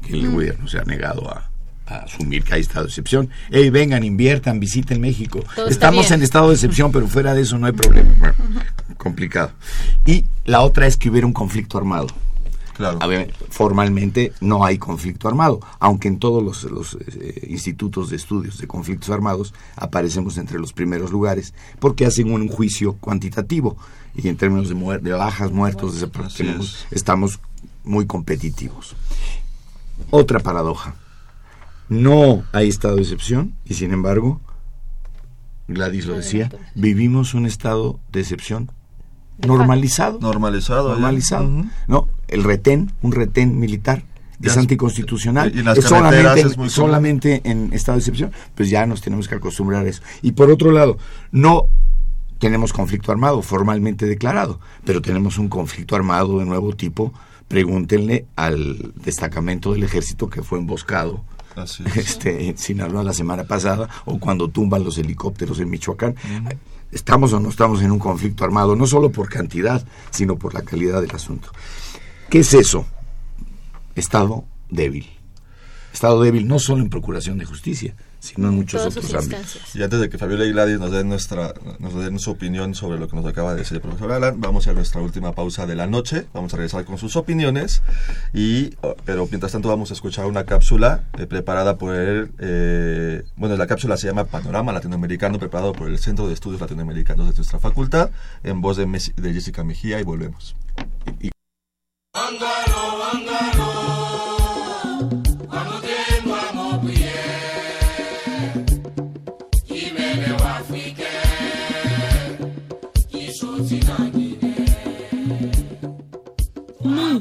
que 0.00 0.14
el 0.14 0.30
gobierno 0.30 0.66
se 0.66 0.78
ha 0.78 0.84
negado 0.84 1.28
a, 1.28 1.50
asumir 1.86 2.42
que 2.44 2.54
hay 2.54 2.60
estado 2.60 2.84
de 2.84 2.88
excepción. 2.88 3.30
Hey, 3.50 3.70
vengan, 3.70 4.04
inviertan, 4.04 4.60
visiten 4.60 5.00
México. 5.00 5.40
Estamos 5.68 6.10
en 6.10 6.22
estado 6.22 6.48
de 6.48 6.54
excepción, 6.54 6.92
pero 6.92 7.06
fuera 7.06 7.34
de 7.34 7.42
eso 7.42 7.58
no 7.58 7.66
hay 7.66 7.72
problema. 7.72 8.34
complicado. 8.96 9.52
Y 10.06 10.24
la 10.44 10.62
otra 10.62 10.86
es 10.86 10.96
que 10.96 11.10
hubiera 11.10 11.26
un 11.26 11.32
conflicto 11.32 11.78
armado. 11.78 12.08
Claro. 12.74 12.98
formalmente 13.50 14.32
no 14.40 14.64
hay 14.64 14.78
conflicto 14.78 15.28
armado, 15.28 15.60
aunque 15.78 16.08
en 16.08 16.18
todos 16.18 16.42
los, 16.42 16.98
eh, 17.06 17.46
institutos 17.48 18.10
de 18.10 18.16
estudios 18.16 18.58
de 18.58 18.66
conflictos 18.66 19.10
armados 19.10 19.54
aparecemos 19.76 20.38
entre 20.38 20.58
los 20.58 20.72
primeros 20.72 21.12
lugares 21.12 21.54
porque 21.78 22.04
hacen 22.04 22.32
un, 22.32 22.48
juicio 22.48 22.94
cuantitativo 22.94 23.76
y 24.16 24.26
en 24.26 24.36
términos 24.36 24.68
de, 24.68 24.98
de 24.98 25.12
bajas, 25.12 25.52
muertos, 25.52 26.04
estamos 26.90 27.38
muy 27.84 28.06
competitivos. 28.06 28.96
Otra 30.10 30.40
paradoja 30.40 30.96
no 31.88 32.44
hay 32.52 32.68
estado 32.68 32.96
de 32.96 33.02
excepción 33.02 33.54
y 33.64 33.74
sin 33.74 33.92
embargo, 33.92 34.40
Gladys 35.68 36.06
lo 36.06 36.16
decía, 36.16 36.50
vivimos 36.74 37.34
un 37.34 37.46
estado 37.46 38.00
de 38.12 38.20
excepción 38.20 38.70
normalizado. 39.38 40.18
Normalizado. 40.20 40.90
Normalizado. 40.90 41.50
No, 41.86 42.08
el 42.28 42.44
retén, 42.44 42.92
un 43.02 43.12
retén 43.12 43.58
militar 43.58 44.04
es 44.42 44.56
anticonstitucional. 44.56 45.52
es 45.76 45.84
solamente, 45.84 46.68
solamente 46.68 47.40
en 47.44 47.72
estado 47.72 47.96
de 47.96 48.00
excepción, 48.00 48.32
pues 48.54 48.68
ya 48.70 48.86
nos 48.86 49.00
tenemos 49.00 49.28
que 49.28 49.36
acostumbrar 49.36 49.86
a 49.86 49.88
eso. 49.88 50.02
Y 50.22 50.32
por 50.32 50.50
otro 50.50 50.70
lado, 50.70 50.98
no 51.30 51.68
tenemos 52.38 52.72
conflicto 52.72 53.12
armado 53.12 53.42
formalmente 53.42 54.06
declarado, 54.06 54.60
pero 54.84 55.00
tenemos 55.00 55.38
un 55.38 55.48
conflicto 55.48 55.96
armado 55.96 56.38
de 56.38 56.44
nuevo 56.44 56.74
tipo. 56.74 57.12
Pregúntenle 57.48 58.26
al 58.36 58.92
destacamento 58.96 59.72
del 59.72 59.84
ejército 59.84 60.30
que 60.30 60.42
fue 60.42 60.58
emboscado 60.58 61.24
este, 61.96 62.48
en 62.48 62.58
Sinaloa 62.58 63.02
la 63.02 63.12
semana 63.12 63.44
pasada, 63.44 63.88
o 64.04 64.18
cuando 64.18 64.48
tumban 64.48 64.84
los 64.84 64.98
helicópteros 64.98 65.60
en 65.60 65.70
Michoacán. 65.70 66.14
Estamos 66.90 67.32
o 67.32 67.40
no 67.40 67.48
estamos 67.48 67.82
en 67.82 67.90
un 67.90 67.98
conflicto 67.98 68.44
armado, 68.44 68.76
no 68.76 68.86
solo 68.86 69.10
por 69.10 69.28
cantidad, 69.28 69.84
sino 70.10 70.36
por 70.36 70.54
la 70.54 70.62
calidad 70.62 71.00
del 71.00 71.10
asunto. 71.10 71.50
¿Qué 72.30 72.40
es 72.40 72.54
eso? 72.54 72.86
Estado 73.94 74.44
débil. 74.70 75.08
Estado 75.92 76.22
débil 76.22 76.46
no 76.46 76.58
solo 76.58 76.82
en 76.82 76.90
procuración 76.90 77.38
de 77.38 77.44
justicia, 77.44 77.94
sino 78.24 78.48
en 78.48 78.54
muchos 78.54 78.84
otros 78.84 79.14
ámbitos. 79.14 79.74
Y 79.74 79.82
antes 79.82 80.00
de 80.00 80.08
que 80.08 80.18
Fabiola 80.18 80.44
y 80.44 80.52
Gladys 80.52 80.78
nos 80.78 80.90
den, 80.90 81.08
nuestra, 81.08 81.54
nos 81.78 81.94
den 81.94 82.18
su 82.18 82.30
opinión 82.30 82.74
sobre 82.74 82.98
lo 82.98 83.08
que 83.08 83.16
nos 83.16 83.26
acaba 83.26 83.52
de 83.52 83.60
decir 83.60 83.76
el 83.76 83.80
profesor 83.82 84.12
Alan, 84.12 84.40
vamos 84.40 84.66
a 84.66 84.72
nuestra 84.72 85.00
última 85.00 85.32
pausa 85.32 85.66
de 85.66 85.74
la 85.74 85.86
noche, 85.86 86.26
vamos 86.32 86.52
a 86.54 86.56
regresar 86.56 86.84
con 86.84 86.98
sus 86.98 87.16
opiniones, 87.16 87.82
y, 88.32 88.74
oh, 88.80 88.96
pero 89.04 89.26
mientras 89.26 89.52
tanto 89.52 89.68
vamos 89.68 89.90
a 89.90 89.94
escuchar 89.94 90.26
una 90.26 90.44
cápsula 90.44 91.04
eh, 91.18 91.26
preparada 91.26 91.76
por 91.76 91.94
el, 91.94 92.30
eh, 92.38 93.24
bueno, 93.36 93.56
la 93.56 93.66
cápsula 93.66 93.96
se 93.96 94.06
llama 94.06 94.24
Panorama 94.24 94.72
Latinoamericano, 94.72 95.38
preparado 95.38 95.72
por 95.72 95.88
el 95.88 95.98
Centro 95.98 96.26
de 96.26 96.34
Estudios 96.34 96.60
Latinoamericanos 96.60 97.28
de 97.28 97.34
nuestra 97.34 97.58
facultad, 97.58 98.10
en 98.42 98.60
voz 98.60 98.76
de, 98.76 98.86
de 98.86 99.32
Jessica 99.32 99.64
Mejía, 99.64 100.00
y 100.00 100.02
volvemos. 100.02 100.56
Y, 101.20 101.30
Muy 102.14 103.23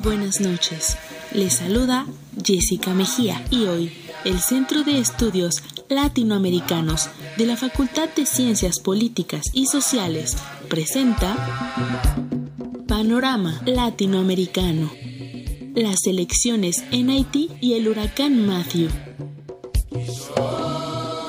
buenas 0.04 0.41
noches. 0.41 0.97
Les 1.34 1.54
saluda 1.54 2.06
Jessica 2.43 2.93
Mejía 2.93 3.43
y 3.49 3.66
hoy 3.66 3.91
el 4.26 4.39
Centro 4.39 4.84
de 4.84 4.99
Estudios 4.99 5.64
Latinoamericanos 5.88 7.10
de 7.38 7.45
la 7.45 7.56
Facultad 7.56 8.10
de 8.10 8.26
Ciencias 8.26 8.80
Políticas 8.80 9.45
y 9.54 9.66
Sociales 9.68 10.36
presenta 10.68 11.38
Panorama 12.88 13.62
Latinoamericano. 13.66 14.91
Las 15.74 16.06
elecciones 16.06 16.84
en 16.91 17.10
Haití 17.10 17.49
y 17.62 17.74
el 17.74 17.88
huracán 17.88 18.45
Matthew. 18.45 18.89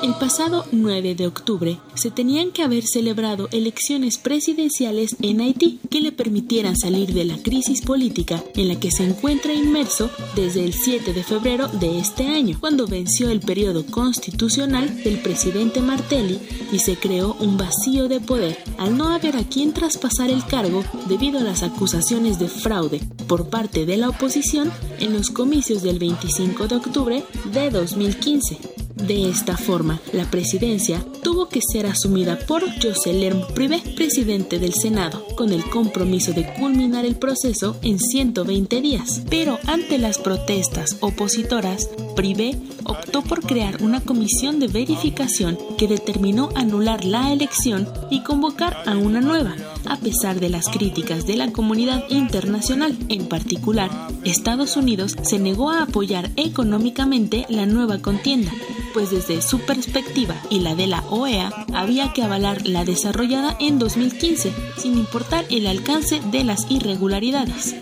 El 0.05 0.13
pasado 0.13 0.67
9 0.71 1.15
de 1.15 1.25
octubre 1.25 1.79
se 1.95 2.11
tenían 2.11 2.51
que 2.51 2.61
haber 2.61 2.83
celebrado 2.85 3.49
elecciones 3.51 4.19
presidenciales 4.19 5.15
en 5.23 5.41
Haití 5.41 5.79
que 5.89 5.99
le 5.99 6.11
permitieran 6.11 6.77
salir 6.77 7.11
de 7.11 7.25
la 7.25 7.39
crisis 7.39 7.81
política 7.81 8.43
en 8.53 8.67
la 8.67 8.79
que 8.79 8.91
se 8.91 9.03
encuentra 9.03 9.51
inmerso 9.51 10.11
desde 10.35 10.63
el 10.63 10.73
7 10.73 11.11
de 11.11 11.23
febrero 11.23 11.69
de 11.69 11.97
este 11.97 12.27
año, 12.27 12.55
cuando 12.59 12.85
venció 12.85 13.29
el 13.29 13.39
periodo 13.39 13.83
constitucional 13.87 14.95
del 15.03 15.17
presidente 15.23 15.81
Martelli 15.81 16.39
y 16.71 16.77
se 16.77 16.97
creó 16.97 17.35
un 17.39 17.57
vacío 17.57 18.07
de 18.07 18.19
poder 18.19 18.59
al 18.77 18.95
no 18.95 19.09
haber 19.09 19.35
a 19.37 19.43
quien 19.43 19.73
traspasar 19.73 20.29
el 20.29 20.45
cargo 20.45 20.83
debido 21.09 21.39
a 21.39 21.43
las 21.43 21.63
acusaciones 21.63 22.37
de 22.37 22.47
fraude 22.47 23.01
por 23.27 23.49
parte 23.49 23.87
de 23.87 23.97
la 23.97 24.09
oposición 24.09 24.71
en 24.99 25.13
los 25.13 25.31
comicios 25.31 25.81
del 25.81 25.97
25 25.97 26.67
de 26.67 26.75
octubre 26.75 27.23
de 27.51 27.71
2015. 27.71 28.84
De 28.95 29.29
esta 29.29 29.57
forma, 29.57 29.99
la 30.13 30.29
presidencia 30.31 31.05
tuvo 31.21 31.49
que 31.49 31.59
ser 31.61 31.85
asumida 31.85 32.39
por 32.39 32.63
Jocelyn 32.81 33.41
Privé, 33.53 33.81
presidente 33.95 34.57
del 34.57 34.73
Senado, 34.73 35.25
con 35.35 35.51
el 35.51 35.69
compromiso 35.69 36.31
de 36.31 36.51
culminar 36.53 37.05
el 37.05 37.17
proceso 37.17 37.77
en 37.81 37.99
120 37.99 38.81
días. 38.81 39.21
Pero 39.29 39.59
ante 39.67 39.97
las 39.97 40.17
protestas 40.17 40.97
opositoras, 41.01 41.89
Privé 42.15 42.57
optó 42.85 43.21
por 43.21 43.41
crear 43.41 43.83
una 43.83 44.01
comisión 44.01 44.59
de 44.59 44.67
verificación 44.67 45.57
que 45.77 45.87
determinó 45.87 46.49
anular 46.55 47.03
la 47.03 47.33
elección 47.33 47.87
y 48.09 48.23
convocar 48.23 48.77
a 48.85 48.95
una 48.95 49.19
nueva, 49.19 49.55
a 49.87 49.97
pesar 49.97 50.39
de 50.39 50.49
las 50.49 50.67
críticas 50.67 51.25
de 51.25 51.37
la 51.37 51.51
comunidad 51.51 52.03
internacional. 52.09 52.97
En 53.09 53.27
particular, 53.27 53.89
Estados 54.23 54.77
Unidos 54.77 55.15
se 55.21 55.39
negó 55.39 55.71
a 55.71 55.83
apoyar 55.83 56.31
económicamente 56.35 57.45
la 57.49 57.65
nueva 57.65 57.99
contienda 57.99 58.51
pues 58.95 59.11
desde 59.11 59.41
su 59.41 59.59
perspectiva 59.59 60.35
y 60.49 60.61
la 60.61 60.73
de 60.73 60.87
la 60.87 61.03
OEA 61.09 61.51
había 61.73 62.13
que 62.13 62.23
avalar 62.23 62.65
la 62.65 62.85
desarrollada 62.85 63.57
en 63.59 63.77
2015, 63.77 64.53
sin 64.77 64.97
importar 64.97 65.43
el 65.49 65.67
alcance 65.67 66.21
de 66.31 66.45
las 66.45 66.65
irregularidades. 66.71 67.75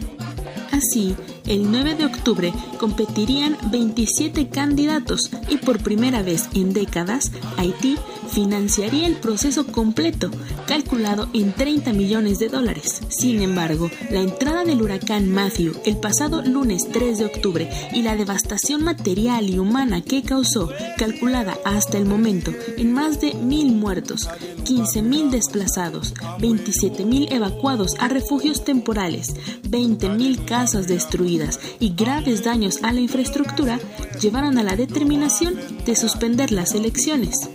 Así, 0.71 1.15
el 1.45 1.69
9 1.69 1.93
de 1.93 2.05
octubre 2.05 2.53
competirían 2.79 3.55
27 3.69 4.49
candidatos 4.49 5.29
y 5.49 5.57
por 5.57 5.83
primera 5.83 6.23
vez 6.23 6.49
en 6.55 6.73
décadas, 6.73 7.31
Haití 7.57 7.95
financiaría 8.33 9.07
el 9.07 9.15
proceso 9.17 9.67
completo, 9.67 10.31
calculado 10.67 11.29
en 11.33 11.53
30 11.53 11.93
millones 11.93 12.39
de 12.39 12.49
dólares. 12.49 13.01
Sin 13.09 13.41
embargo, 13.41 13.89
la 14.09 14.21
entrada 14.21 14.65
del 14.65 14.81
huracán 14.81 15.29
Matthew 15.29 15.73
el 15.85 15.97
pasado 15.97 16.41
lunes 16.41 16.87
3 16.91 17.19
de 17.19 17.25
octubre 17.25 17.69
y 17.93 18.01
la 18.01 18.15
devastación 18.15 18.83
material 18.83 19.49
y 19.49 19.59
humana 19.59 20.01
que 20.01 20.23
causó, 20.23 20.69
calculada 20.97 21.57
hasta 21.63 21.97
el 21.97 22.05
momento 22.05 22.51
en 22.77 22.91
más 22.91 23.21
de 23.21 23.33
mil 23.35 23.71
muertos, 23.73 24.27
15.000 24.63 25.29
desplazados, 25.29 26.13
27.000 26.39 27.31
evacuados 27.31 27.95
a 27.99 28.07
refugios 28.07 28.63
temporales, 28.63 29.35
20.000 29.69 30.45
casas 30.45 30.87
destruidas 30.87 31.59
y 31.79 31.93
graves 31.93 32.43
daños 32.43 32.81
a 32.83 32.91
la 32.93 33.01
infraestructura, 33.01 33.79
llevaron 34.19 34.57
a 34.57 34.63
la 34.63 34.75
determinación 34.75 35.55
de 35.85 35.95
suspender 35.95 36.51
las 36.51 36.73
elecciones. 36.73 37.49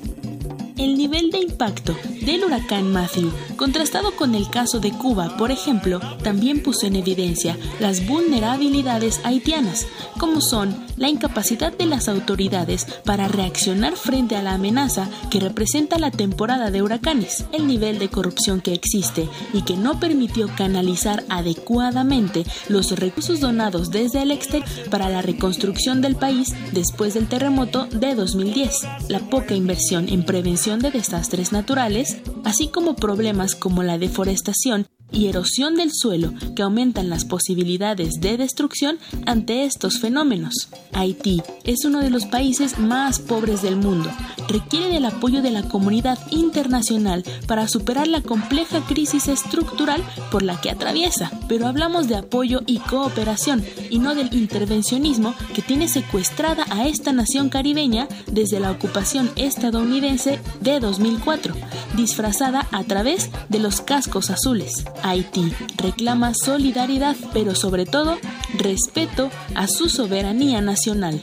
El 0.78 0.96
nivel 0.96 1.30
de 1.30 1.38
impacto 1.38 1.96
del 2.24 2.44
huracán 2.44 2.92
Matthew, 2.92 3.32
contrastado 3.56 4.14
con 4.14 4.36
el 4.36 4.48
caso 4.48 4.78
de 4.78 4.92
Cuba, 4.92 5.36
por 5.36 5.50
ejemplo, 5.50 6.00
también 6.22 6.62
puso 6.62 6.86
en 6.86 6.94
evidencia 6.94 7.56
las 7.80 8.06
vulnerabilidades 8.06 9.20
haitianas, 9.24 9.88
como 10.20 10.40
son 10.40 10.87
la 10.98 11.08
incapacidad 11.08 11.76
de 11.76 11.86
las 11.86 12.08
autoridades 12.08 12.86
para 13.04 13.28
reaccionar 13.28 13.96
frente 13.96 14.36
a 14.36 14.42
la 14.42 14.54
amenaza 14.54 15.08
que 15.30 15.40
representa 15.40 15.98
la 15.98 16.10
temporada 16.10 16.70
de 16.70 16.82
huracanes, 16.82 17.46
el 17.52 17.66
nivel 17.66 17.98
de 17.98 18.08
corrupción 18.08 18.60
que 18.60 18.74
existe 18.74 19.28
y 19.52 19.62
que 19.62 19.76
no 19.76 20.00
permitió 20.00 20.48
canalizar 20.56 21.24
adecuadamente 21.28 22.44
los 22.68 22.90
recursos 22.98 23.40
donados 23.40 23.90
desde 23.90 24.22
el 24.22 24.30
exterior 24.30 24.68
para 24.90 25.08
la 25.08 25.22
reconstrucción 25.22 26.00
del 26.00 26.16
país 26.16 26.54
después 26.72 27.14
del 27.14 27.28
terremoto 27.28 27.86
de 27.86 28.14
2010, 28.14 28.86
la 29.08 29.20
poca 29.20 29.54
inversión 29.54 30.08
en 30.08 30.24
prevención 30.24 30.80
de 30.80 30.90
desastres 30.90 31.52
naturales, 31.52 32.18
así 32.44 32.68
como 32.68 32.96
problemas 32.96 33.54
como 33.54 33.82
la 33.82 33.98
deforestación 33.98 34.86
y 35.10 35.26
erosión 35.26 35.76
del 35.76 35.90
suelo 35.92 36.32
que 36.54 36.62
aumentan 36.62 37.08
las 37.08 37.24
posibilidades 37.24 38.14
de 38.20 38.36
destrucción 38.36 38.98
ante 39.26 39.64
estos 39.64 39.98
fenómenos. 39.98 40.68
Haití 40.92 41.42
es 41.64 41.84
uno 41.84 42.00
de 42.00 42.10
los 42.10 42.26
países 42.26 42.78
más 42.78 43.18
pobres 43.18 43.62
del 43.62 43.76
mundo. 43.76 44.10
Requiere 44.48 44.88
del 44.88 45.04
apoyo 45.04 45.42
de 45.42 45.50
la 45.50 45.62
comunidad 45.62 46.18
internacional 46.30 47.24
para 47.46 47.68
superar 47.68 48.08
la 48.08 48.22
compleja 48.22 48.80
crisis 48.86 49.28
estructural 49.28 50.02
por 50.30 50.42
la 50.42 50.60
que 50.60 50.70
atraviesa. 50.70 51.30
Pero 51.48 51.66
hablamos 51.66 52.08
de 52.08 52.16
apoyo 52.16 52.62
y 52.66 52.78
cooperación 52.78 53.64
y 53.90 53.98
no 53.98 54.14
del 54.14 54.32
intervencionismo 54.34 55.34
que 55.54 55.62
tiene 55.62 55.88
secuestrada 55.88 56.64
a 56.70 56.86
esta 56.86 57.12
nación 57.12 57.48
caribeña 57.48 58.08
desde 58.30 58.60
la 58.60 58.70
ocupación 58.70 59.30
estadounidense 59.36 60.40
de 60.60 60.80
2004, 60.80 61.54
disfrazada 61.96 62.66
a 62.72 62.84
través 62.84 63.30
de 63.48 63.58
los 63.58 63.80
cascos 63.80 64.30
azules. 64.30 64.84
Haití 65.02 65.52
reclama 65.76 66.32
solidaridad, 66.34 67.16
pero 67.32 67.54
sobre 67.54 67.86
todo 67.86 68.18
respeto 68.54 69.30
a 69.54 69.66
su 69.66 69.88
soberanía 69.88 70.60
nacional. 70.60 71.20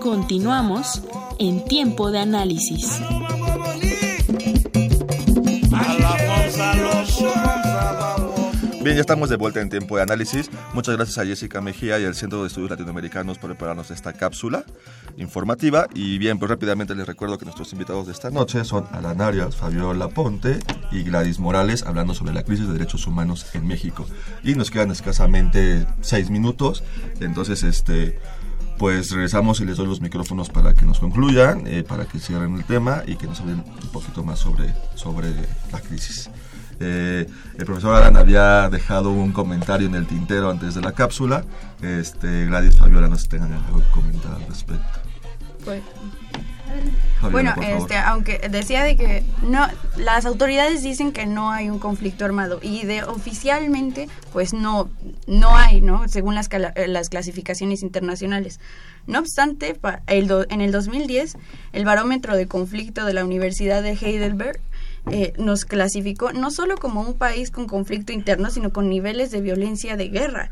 Continuamos 0.00 1.02
en 1.38 1.64
tiempo 1.64 2.10
de 2.10 2.20
análisis. 2.20 3.00
Bien, 8.82 8.96
ya 8.96 9.02
estamos 9.02 9.28
de 9.28 9.36
vuelta 9.36 9.60
en 9.60 9.68
tiempo 9.68 9.96
de 9.96 10.02
análisis. 10.02 10.50
Muchas 10.72 10.96
gracias 10.96 11.18
a 11.18 11.26
Jessica 11.26 11.60
Mejía 11.60 12.00
y 12.00 12.06
al 12.06 12.14
Centro 12.14 12.40
de 12.40 12.46
Estudios 12.46 12.70
Latinoamericanos 12.70 13.36
por 13.36 13.50
prepararnos 13.50 13.90
esta 13.90 14.14
cápsula 14.14 14.64
informativa. 15.18 15.86
Y 15.94 16.16
bien, 16.16 16.38
pues 16.38 16.50
rápidamente 16.50 16.94
les 16.94 17.06
recuerdo 17.06 17.36
que 17.36 17.44
nuestros 17.44 17.70
invitados 17.74 18.06
de 18.06 18.12
esta 18.12 18.30
noche 18.30 18.64
son 18.64 18.86
Alan 18.92 19.20
Arias, 19.20 19.54
Fabiola 19.54 20.08
Ponte 20.08 20.60
y 20.90 21.02
Gladys 21.02 21.38
Morales, 21.38 21.82
hablando 21.82 22.14
sobre 22.14 22.32
la 22.32 22.42
crisis 22.42 22.68
de 22.68 22.72
derechos 22.72 23.06
humanos 23.06 23.46
en 23.52 23.66
México. 23.66 24.06
Y 24.42 24.54
nos 24.54 24.70
quedan 24.70 24.90
escasamente 24.90 25.86
seis 26.00 26.30
minutos, 26.30 26.82
entonces 27.20 27.62
este 27.64 28.18
pues 28.78 29.10
regresamos 29.10 29.60
y 29.60 29.66
les 29.66 29.76
doy 29.76 29.88
los 29.88 30.00
micrófonos 30.00 30.48
para 30.48 30.72
que 30.72 30.86
nos 30.86 31.00
concluyan, 31.00 31.66
eh, 31.66 31.84
para 31.86 32.06
que 32.06 32.18
cierren 32.18 32.54
el 32.54 32.64
tema 32.64 33.02
y 33.06 33.16
que 33.16 33.26
nos 33.26 33.40
hablen 33.40 33.62
un 33.82 33.88
poquito 33.92 34.24
más 34.24 34.38
sobre, 34.38 34.74
sobre 34.94 35.34
la 35.70 35.80
crisis. 35.82 36.30
Eh, 36.80 37.26
el 37.58 37.64
profesor 37.66 37.94
Aran 37.94 38.16
había 38.16 38.68
dejado 38.70 39.10
un 39.10 39.32
comentario 39.32 39.86
en 39.86 39.94
el 39.94 40.06
tintero 40.06 40.50
antes 40.50 40.74
de 40.74 40.80
la 40.80 40.92
cápsula. 40.92 41.44
Este, 41.82 42.46
Gladys 42.46 42.76
Fabiola 42.76 43.08
nos 43.08 43.28
tengan 43.28 43.52
algo 43.52 43.80
que 43.80 43.90
comentar 43.90 44.32
al 44.32 44.46
respecto. 44.46 44.98
Pues, 45.64 45.82
bueno, 47.30 47.52
este, 47.60 47.96
aunque 47.96 48.38
decía 48.50 48.82
de 48.82 48.96
que 48.96 49.22
no, 49.42 49.66
las 49.96 50.24
autoridades 50.24 50.82
dicen 50.82 51.12
que 51.12 51.26
no 51.26 51.50
hay 51.50 51.68
un 51.68 51.78
conflicto 51.78 52.24
armado 52.24 52.60
y 52.62 52.86
de 52.86 53.02
oficialmente, 53.02 54.08
pues 54.32 54.54
no, 54.54 54.88
no 55.26 55.54
hay, 55.54 55.82
¿no? 55.82 56.08
Según 56.08 56.34
las, 56.34 56.48
las 56.86 57.08
clasificaciones 57.10 57.82
internacionales. 57.82 58.58
No 59.06 59.18
obstante, 59.18 59.78
el 60.06 60.46
en 60.48 60.60
el 60.60 60.72
2010, 60.72 61.36
el 61.72 61.84
barómetro 61.84 62.36
de 62.36 62.46
conflicto 62.46 63.04
de 63.04 63.12
la 63.12 63.24
Universidad 63.24 63.82
de 63.82 63.92
Heidelberg 63.92 64.60
eh, 65.10 65.32
nos 65.38 65.64
clasificó 65.64 66.32
no 66.32 66.50
solo 66.50 66.76
como 66.76 67.00
un 67.00 67.14
país 67.14 67.50
con 67.50 67.66
conflicto 67.66 68.12
interno, 68.12 68.50
sino 68.50 68.72
con 68.72 68.88
niveles 68.88 69.30
de 69.30 69.40
violencia 69.40 69.96
de 69.96 70.08
guerra. 70.08 70.50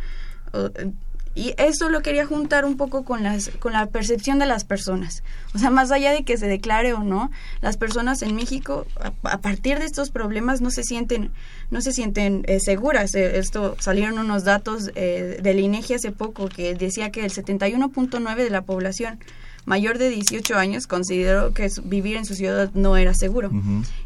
Y 1.38 1.54
eso 1.56 1.88
lo 1.88 2.02
quería 2.02 2.26
juntar 2.26 2.64
un 2.64 2.76
poco 2.76 3.04
con, 3.04 3.22
las, 3.22 3.50
con 3.60 3.72
la 3.72 3.86
percepción 3.86 4.40
de 4.40 4.46
las 4.46 4.64
personas. 4.64 5.22
O 5.54 5.58
sea, 5.58 5.70
más 5.70 5.92
allá 5.92 6.10
de 6.10 6.24
que 6.24 6.36
se 6.36 6.48
declare 6.48 6.94
o 6.94 7.04
no, 7.04 7.30
las 7.60 7.76
personas 7.76 8.22
en 8.22 8.34
México, 8.34 8.88
a, 9.22 9.38
partir 9.38 9.78
de 9.78 9.84
estos 9.84 10.10
problemas, 10.10 10.60
no 10.60 10.72
se 10.72 10.82
sienten, 10.82 11.30
no 11.70 11.80
se 11.80 11.92
sienten 11.92 12.42
eh, 12.48 12.58
seguras. 12.58 13.14
Eh, 13.14 13.38
esto 13.38 13.76
salieron 13.78 14.18
unos 14.18 14.42
datos 14.42 14.90
eh, 14.96 15.38
del 15.40 15.60
INEGI 15.60 15.94
hace 15.94 16.10
poco 16.10 16.48
que 16.48 16.74
decía 16.74 17.12
que 17.12 17.24
el 17.24 17.30
71.9 17.30 18.34
de 18.34 18.50
la 18.50 18.62
población 18.62 19.20
mayor 19.68 19.98
de 19.98 20.08
18 20.08 20.56
años 20.56 20.86
consideró 20.86 21.52
que 21.52 21.70
vivir 21.84 22.16
en 22.16 22.24
su 22.24 22.34
ciudad 22.34 22.70
no 22.72 22.96
era 22.96 23.12
seguro. 23.12 23.50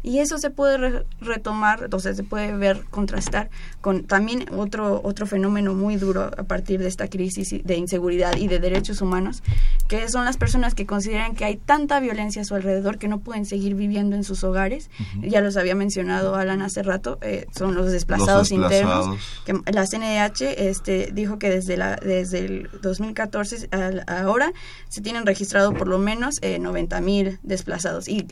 Y 0.03 0.19
eso 0.19 0.37
se 0.37 0.49
puede 0.49 1.05
retomar, 1.21 1.83
entonces 1.85 2.17
se 2.17 2.23
puede 2.23 2.55
ver, 2.55 2.83
contrastar 2.89 3.49
con 3.79 4.03
también 4.03 4.45
otro, 4.55 5.01
otro 5.03 5.25
fenómeno 5.25 5.73
muy 5.73 5.95
duro 5.95 6.23
a 6.37 6.43
partir 6.43 6.81
de 6.81 6.87
esta 6.87 7.07
crisis 7.07 7.63
de 7.63 7.77
inseguridad 7.77 8.35
y 8.35 8.47
de 8.47 8.59
derechos 8.59 9.01
humanos, 9.01 9.41
que 9.87 10.09
son 10.09 10.25
las 10.25 10.35
personas 10.37 10.75
que 10.75 10.85
consideran 10.85 11.33
que 11.33 11.45
hay 11.45 11.55
tanta 11.55 11.99
violencia 12.01 12.41
a 12.41 12.45
su 12.45 12.55
alrededor 12.55 12.97
que 12.97 13.07
no 13.07 13.19
pueden 13.19 13.45
seguir 13.45 13.75
viviendo 13.75 14.15
en 14.17 14.23
sus 14.25 14.43
hogares. 14.43 14.89
Ya 15.21 15.39
los 15.39 15.55
había 15.55 15.75
mencionado 15.75 16.35
Alan 16.35 16.61
hace 16.61 16.83
rato, 16.83 17.19
eh, 17.21 17.47
son 17.55 17.73
los 17.73 17.91
desplazados, 17.91 18.51
internos. 18.51 19.17
Que 19.45 19.53
la 19.71 19.87
CNDH 19.87 20.41
este, 20.57 21.11
dijo 21.13 21.39
que 21.39 21.49
desde, 21.49 21.77
la, 21.77 21.95
desde 21.95 22.39
el 22.39 22.69
2014 22.81 23.69
a 23.71 24.23
ahora 24.23 24.53
se 24.89 25.01
tienen 25.01 25.25
registrados 25.25 25.52
por 25.73 25.87
lo 25.87 25.99
menos 25.99 26.39
eh, 26.41 26.59
90 26.59 27.01
mil 27.01 27.39
desplazados 27.43 28.07
y 28.07 28.27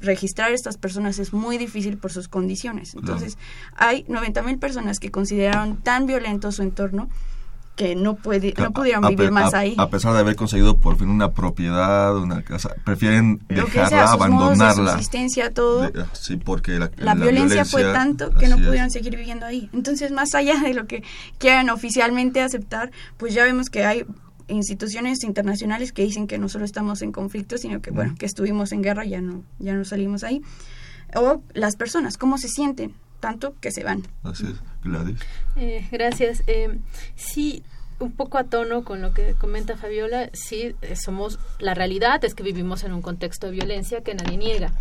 registrar 0.00 0.50
a 0.50 0.54
estas 0.54 0.76
personas 0.76 1.18
es 1.18 1.32
muy 1.32 1.58
difícil 1.58 1.98
por 1.98 2.12
sus 2.12 2.28
condiciones. 2.28 2.94
Entonces, 2.94 3.38
hay 3.76 4.04
90 4.08 4.42
mil 4.42 4.58
personas 4.58 5.00
que 5.00 5.10
consideraron 5.10 5.76
tan 5.78 6.06
violento 6.06 6.52
su 6.52 6.62
entorno 6.62 7.08
que 7.78 7.94
no 7.94 8.16
puede 8.16 8.54
no 8.58 8.72
pudieron 8.72 9.06
vivir 9.08 9.30
más 9.30 9.54
ahí. 9.54 9.76
A 9.78 9.88
pesar 9.88 10.12
de 10.12 10.18
haber 10.18 10.34
conseguido 10.34 10.78
por 10.78 10.98
fin 10.98 11.08
una 11.08 11.30
propiedad, 11.30 12.16
una 12.16 12.42
casa, 12.42 12.74
prefieren 12.84 13.40
dejarla, 13.48 14.10
abandonarla. 14.10 14.92
subsistencia, 14.92 15.54
todo. 15.54 15.84
Ah, 15.84 16.06
sí, 16.12 16.36
porque 16.36 16.72
la, 16.72 16.90
la, 16.96 17.14
violencia, 17.14 17.64
fue 17.64 17.84
tanto 17.84 18.34
que 18.34 18.48
no 18.48 18.56
pudieron 18.56 18.90
seguir 18.90 19.16
viviendo 19.16 19.46
ahí. 19.46 19.70
Entonces, 19.72 20.10
más 20.10 20.34
allá 20.34 20.60
de 20.60 20.74
lo 20.74 20.86
que 20.86 21.04
quieran 21.38 21.70
oficialmente 21.70 22.42
aceptar, 22.42 22.90
pues 23.16 23.32
ya 23.32 23.44
vemos 23.44 23.70
que 23.70 23.84
hay 23.84 24.04
instituciones 24.48 25.22
internacionales 25.24 25.92
que 25.92 26.02
dicen 26.02 26.26
que 26.26 26.38
no 26.38 26.48
solo 26.48 26.64
estamos 26.64 27.02
en 27.02 27.12
conflicto, 27.12 27.58
sino 27.58 27.80
que, 27.80 27.90
bueno, 27.90 28.14
que 28.18 28.26
estuvimos 28.26 28.72
en 28.72 28.82
guerra, 28.82 29.04
ya 29.04 29.20
no, 29.20 29.44
ya 29.58 29.74
no 29.74 29.84
salimos 29.84 30.24
ahí. 30.24 30.42
O 31.14 31.42
las 31.54 31.76
personas, 31.76 32.16
cómo 32.16 32.38
se 32.38 32.48
sienten, 32.48 32.94
tanto 33.20 33.54
que 33.60 33.70
se 33.70 33.84
van. 33.84 34.02
Así 34.22 34.46
Gladys. 34.84 35.18
Eh, 35.56 35.86
gracias. 35.90 36.42
Eh, 36.46 36.78
sí, 37.16 37.62
un 38.00 38.12
poco 38.12 38.38
a 38.38 38.44
tono 38.44 38.84
con 38.84 39.02
lo 39.02 39.12
que 39.12 39.34
comenta 39.34 39.76
Fabiola, 39.76 40.30
sí, 40.32 40.74
eh, 40.82 40.96
somos, 40.96 41.38
la 41.58 41.74
realidad 41.74 42.24
es 42.24 42.34
que 42.34 42.42
vivimos 42.42 42.84
en 42.84 42.92
un 42.92 43.02
contexto 43.02 43.46
de 43.46 43.52
violencia 43.52 44.02
que 44.02 44.14
nadie 44.14 44.36
niega. 44.36 44.72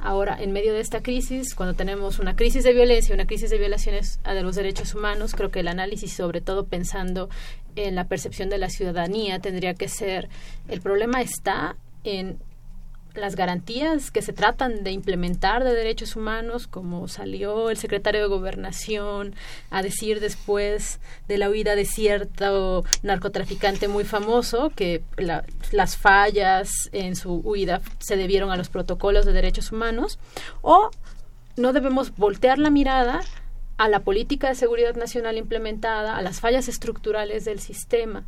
Ahora, 0.00 0.36
en 0.40 0.52
medio 0.52 0.72
de 0.72 0.80
esta 0.80 1.02
crisis, 1.02 1.54
cuando 1.54 1.74
tenemos 1.74 2.18
una 2.18 2.36
crisis 2.36 2.62
de 2.62 2.72
violencia, 2.72 3.14
una 3.14 3.26
crisis 3.26 3.50
de 3.50 3.58
violaciones 3.58 4.20
a 4.22 4.32
los 4.34 4.54
derechos 4.54 4.94
humanos, 4.94 5.34
creo 5.34 5.50
que 5.50 5.60
el 5.60 5.68
análisis, 5.68 6.12
sobre 6.12 6.40
todo 6.40 6.66
pensando 6.66 7.28
en 7.74 7.94
la 7.94 8.04
percepción 8.04 8.48
de 8.48 8.58
la 8.58 8.70
ciudadanía, 8.70 9.40
tendría 9.40 9.74
que 9.74 9.88
ser, 9.88 10.28
el 10.68 10.80
problema 10.80 11.20
está 11.20 11.76
en 12.04 12.38
las 13.14 13.36
garantías 13.36 14.10
que 14.10 14.22
se 14.22 14.32
tratan 14.32 14.84
de 14.84 14.92
implementar 14.92 15.64
de 15.64 15.74
derechos 15.74 16.16
humanos, 16.16 16.66
como 16.66 17.08
salió 17.08 17.70
el 17.70 17.76
secretario 17.76 18.22
de 18.22 18.28
Gobernación 18.28 19.34
a 19.70 19.82
decir 19.82 20.20
después 20.20 21.00
de 21.26 21.38
la 21.38 21.50
huida 21.50 21.74
de 21.74 21.84
cierto 21.84 22.84
narcotraficante 23.02 23.88
muy 23.88 24.04
famoso, 24.04 24.70
que 24.70 25.02
las 25.72 25.96
fallas 25.96 26.70
en 26.92 27.16
su 27.16 27.34
huida 27.34 27.80
se 27.98 28.16
debieron 28.16 28.50
a 28.50 28.56
los 28.56 28.68
protocolos 28.68 29.26
de 29.26 29.32
derechos 29.32 29.72
humanos, 29.72 30.18
o 30.62 30.90
no 31.56 31.72
debemos 31.72 32.16
voltear 32.16 32.58
la 32.58 32.70
mirada 32.70 33.20
a 33.78 33.88
la 33.88 34.00
política 34.00 34.48
de 34.48 34.54
seguridad 34.54 34.96
nacional 34.96 35.36
implementada, 35.36 36.16
a 36.16 36.22
las 36.22 36.40
fallas 36.40 36.68
estructurales 36.68 37.44
del 37.44 37.60
sistema 37.60 38.24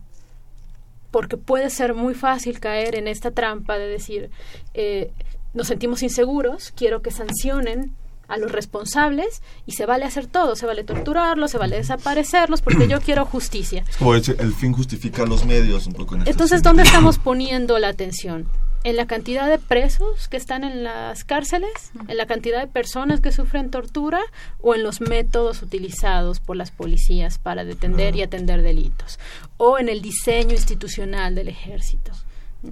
porque 1.11 1.37
puede 1.37 1.71
ser 1.71 1.95
muy 1.95 2.15
fácil 2.15 2.61
caer 2.61 2.95
en 2.95 3.09
esta 3.09 3.31
trampa 3.31 3.79
de 3.79 3.89
decir, 3.89 4.31
eh, 4.75 5.13
nos 5.55 5.67
sentimos 5.67 6.03
inseguros, 6.03 6.73
quiero 6.77 7.03
que 7.03 7.11
sancionen 7.11 7.95
a 8.29 8.37
los 8.37 8.53
responsables 8.53 9.43
y 9.67 9.73
se 9.73 9.87
vale 9.87 10.05
hacer 10.05 10.27
todo, 10.29 10.55
se 10.55 10.65
vale 10.65 10.85
torturarlos, 10.85 11.51
se 11.51 11.59
vale 11.59 11.77
desaparecerlos 11.77 12.63
porque 12.63 12.87
yo 12.87 13.01
quiero 13.01 13.27
justicia. 13.27 13.85
O 14.01 14.15
el 14.15 14.55
fin 14.55 14.73
justifica 14.73 15.27
los 15.27 15.45
medios 15.45 15.89
un 15.89 15.95
poco. 15.95 16.15
En 16.15 16.21
este 16.21 16.31
Entonces, 16.31 16.63
¿dónde 16.63 16.85
estamos 16.85 17.19
poniendo 17.19 17.79
la 17.81 17.89
atención? 17.89 18.47
En 18.83 18.97
la 18.97 19.07
cantidad 19.07 19.49
de 19.49 19.59
presos 19.59 20.29
que 20.29 20.37
están 20.37 20.65
en 20.65 20.83
las 20.83 21.25
cárceles, 21.25 21.93
en 22.09 22.17
la 22.17 22.27
cantidad 22.27 22.61
de 22.61 22.67
personas 22.67 23.21
que 23.21 23.33
sufren 23.33 23.71
tortura 23.71 24.21
o 24.61 24.75
en 24.75 24.83
los 24.83 25.01
métodos 25.01 25.63
utilizados 25.63 26.41
por 26.41 26.57
las 26.57 26.71
policías 26.71 27.39
para 27.39 27.65
detener 27.65 28.17
y 28.17 28.23
atender 28.23 28.63
delitos 28.63 29.19
o 29.59 29.79
en 29.79 29.89
el 29.89 30.01
diseño 30.01 30.53
institucional 30.53 31.35
del 31.35 31.49
ejército. 31.49 32.13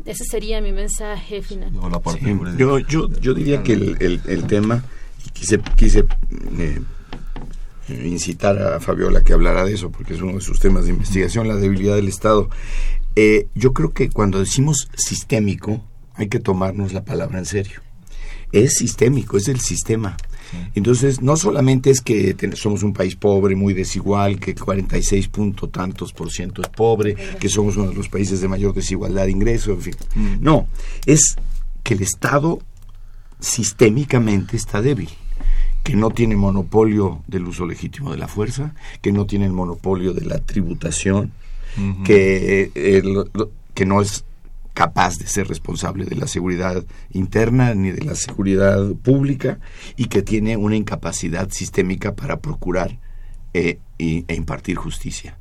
Ese 0.04 0.24
sería 0.24 0.60
mi 0.60 0.72
mensaje 0.72 1.42
final. 1.42 1.72
yo, 2.56 2.78
yo, 2.78 3.10
yo 3.20 3.34
diría 3.34 3.62
que 3.62 3.72
el, 3.72 4.20
el, 4.26 4.46
tema, 4.46 4.84
quise, 5.32 5.60
quise 5.76 6.04
eh, 6.58 6.80
incitar 7.88 8.60
a 8.60 8.80
Fabiola 8.80 9.22
que 9.22 9.32
hablara 9.32 9.64
de 9.64 9.74
eso, 9.74 9.90
porque 9.90 10.14
es 10.14 10.20
uno 10.20 10.34
de 10.34 10.40
sus 10.40 10.60
temas 10.60 10.84
de 10.84 10.90
investigación, 10.90 11.48
la 11.48 11.56
debilidad 11.56 11.96
del 11.96 12.08
Estado. 12.08 12.50
Eh, 13.16 13.48
yo 13.54 13.72
creo 13.72 13.92
que 13.92 14.10
cuando 14.10 14.38
decimos 14.38 14.88
sistémico, 14.94 15.82
hay 16.18 16.28
que 16.28 16.40
tomarnos 16.40 16.92
la 16.92 17.04
palabra 17.04 17.38
en 17.38 17.46
serio. 17.46 17.80
Es 18.52 18.74
sistémico, 18.74 19.36
es 19.36 19.48
el 19.48 19.60
sistema. 19.60 20.16
Entonces, 20.74 21.20
no 21.20 21.36
solamente 21.36 21.90
es 21.90 22.00
que 22.00 22.34
somos 22.54 22.82
un 22.82 22.92
país 22.92 23.16
pobre, 23.16 23.54
muy 23.54 23.74
desigual, 23.74 24.40
que 24.40 24.54
46 24.54 25.28
punto 25.28 25.68
tantos 25.68 26.12
por 26.12 26.30
ciento 26.30 26.62
es 26.62 26.68
pobre, 26.68 27.14
que 27.38 27.48
somos 27.48 27.76
uno 27.76 27.90
de 27.90 27.94
los 27.94 28.08
países 28.08 28.40
de 28.40 28.48
mayor 28.48 28.74
desigualdad 28.74 29.26
de 29.26 29.32
ingresos, 29.32 29.68
en 29.68 29.82
fin. 29.82 29.94
Mm. 30.14 30.36
No, 30.40 30.66
es 31.04 31.36
que 31.82 31.94
el 31.94 32.02
Estado 32.02 32.60
sistémicamente 33.40 34.56
está 34.56 34.82
débil 34.82 35.10
que 35.88 35.96
no 35.96 36.10
tiene 36.10 36.36
monopolio 36.36 37.22
del 37.28 37.46
uso 37.46 37.64
legítimo 37.64 38.10
de 38.10 38.18
la 38.18 38.28
fuerza, 38.28 38.74
que 39.00 39.10
no 39.10 39.24
tiene 39.24 39.46
el 39.46 39.52
monopolio 39.52 40.12
de 40.12 40.26
la 40.26 40.38
tributación, 40.38 41.32
que, 42.04 42.70
eh, 42.74 43.02
que 43.72 43.86
no 43.86 44.02
es 44.02 44.24
capaz 44.78 45.18
de 45.18 45.26
ser 45.26 45.48
responsable 45.48 46.04
de 46.04 46.14
la 46.14 46.28
seguridad 46.28 46.86
interna 47.10 47.74
ni 47.74 47.90
de 47.90 48.04
la 48.04 48.14
seguridad 48.14 48.94
pública 49.02 49.58
y 49.96 50.04
que 50.04 50.22
tiene 50.22 50.56
una 50.56 50.76
incapacidad 50.76 51.50
sistémica 51.50 52.14
para 52.14 52.38
procurar 52.38 53.00
eh, 53.54 53.80
e 53.98 54.34
impartir 54.36 54.76
justicia 54.76 55.36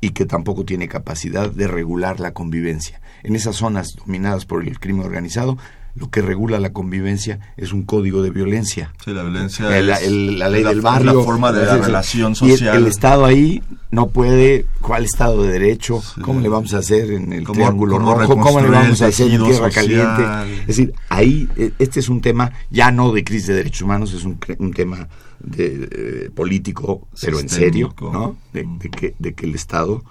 y 0.00 0.10
que 0.10 0.24
tampoco 0.24 0.64
tiene 0.64 0.86
capacidad 0.86 1.50
de 1.50 1.66
regular 1.66 2.20
la 2.20 2.32
convivencia. 2.32 3.00
En 3.24 3.34
esas 3.34 3.56
zonas 3.56 3.96
dominadas 3.96 4.46
por 4.46 4.62
el 4.62 4.78
crimen 4.78 5.04
organizado, 5.04 5.58
lo 5.96 6.10
que 6.10 6.20
regula 6.20 6.60
la 6.60 6.72
convivencia 6.72 7.40
es 7.56 7.72
un 7.72 7.82
código 7.82 8.22
de 8.22 8.30
violencia. 8.30 8.92
Sí, 9.02 9.12
la 9.12 9.22
violencia 9.22 9.70
la, 9.80 10.48
ley 10.50 10.62
del 10.62 10.82
barrio. 10.82 11.14
La 11.14 11.24
forma 11.24 11.52
de 11.52 11.64
la 11.64 11.78
relación 11.78 12.34
social. 12.34 12.74
Y 12.74 12.78
el, 12.78 12.86
Estado 12.86 13.24
ahí 13.24 13.62
no 13.90 14.08
puede, 14.08 14.66
¿cuál 14.82 15.04
Estado 15.04 15.42
de 15.42 15.52
Derecho? 15.52 16.02
¿Cómo 16.20 16.40
le 16.40 16.50
vamos 16.50 16.74
a 16.74 16.78
hacer 16.78 17.10
en 17.10 17.32
el 17.32 17.46
Triángulo 17.46 17.98
Rojo? 17.98 18.36
¿Cómo 18.38 18.60
le 18.60 18.68
vamos 18.68 19.00
a 19.00 19.06
hacer 19.06 19.32
en 19.32 19.42
Tierra 19.42 19.70
Caliente? 19.70 20.22
Es 20.60 20.66
decir, 20.66 20.94
ahí, 21.08 21.48
e, 21.56 21.72
este 21.78 22.00
es 22.00 22.10
un 22.10 22.20
tema 22.20 22.52
ya 22.70 22.90
no 22.90 23.12
de 23.12 23.24
crisis 23.24 23.48
de 23.48 23.54
derechos 23.54 23.82
humanos, 23.82 24.12
es 24.12 24.24
un, 24.24 24.38
tema 24.74 25.08
de, 25.40 26.30
político, 26.34 27.08
pero 27.22 27.40
en 27.40 27.48
serio, 27.48 27.94
¿no? 28.00 28.36
de, 28.52 28.66
que, 28.90 29.14
de 29.18 29.32
que 29.32 29.46
el 29.46 29.54
Estado 29.54 30.04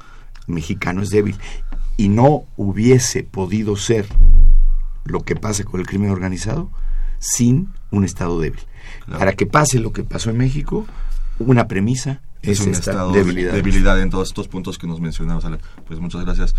mexicano 0.47 1.03
es 1.03 1.11
débil. 1.11 1.35
Y 1.95 2.09
no 2.09 2.45
hubiese 2.57 3.23
podido 3.23 3.77
ser 3.77 4.07
lo 5.05 5.21
que 5.21 5.35
pasa 5.35 5.63
con 5.63 5.79
el 5.79 5.87
crimen 5.87 6.09
organizado 6.09 6.69
sin 7.19 7.69
un 7.91 8.03
Estado 8.03 8.39
débil. 8.39 8.59
Para 9.07 9.33
que 9.33 9.45
pase 9.45 9.79
lo 9.79 9.93
que 9.93 10.03
pasó 10.03 10.29
en 10.29 10.37
México, 10.37 10.85
una 11.39 11.67
premisa 11.67 12.21
es, 12.41 12.59
es 12.59 12.67
un 12.67 12.73
estado 12.73 13.11
debilidad. 13.11 13.53
debilidad 13.53 14.01
en 14.01 14.09
todos 14.09 14.29
estos 14.29 14.47
puntos 14.47 14.77
que 14.77 14.87
nos 14.87 14.99
mencionamos. 14.99 15.45
Pues 15.87 15.99
muchas 15.99 16.23
gracias. 16.25 16.55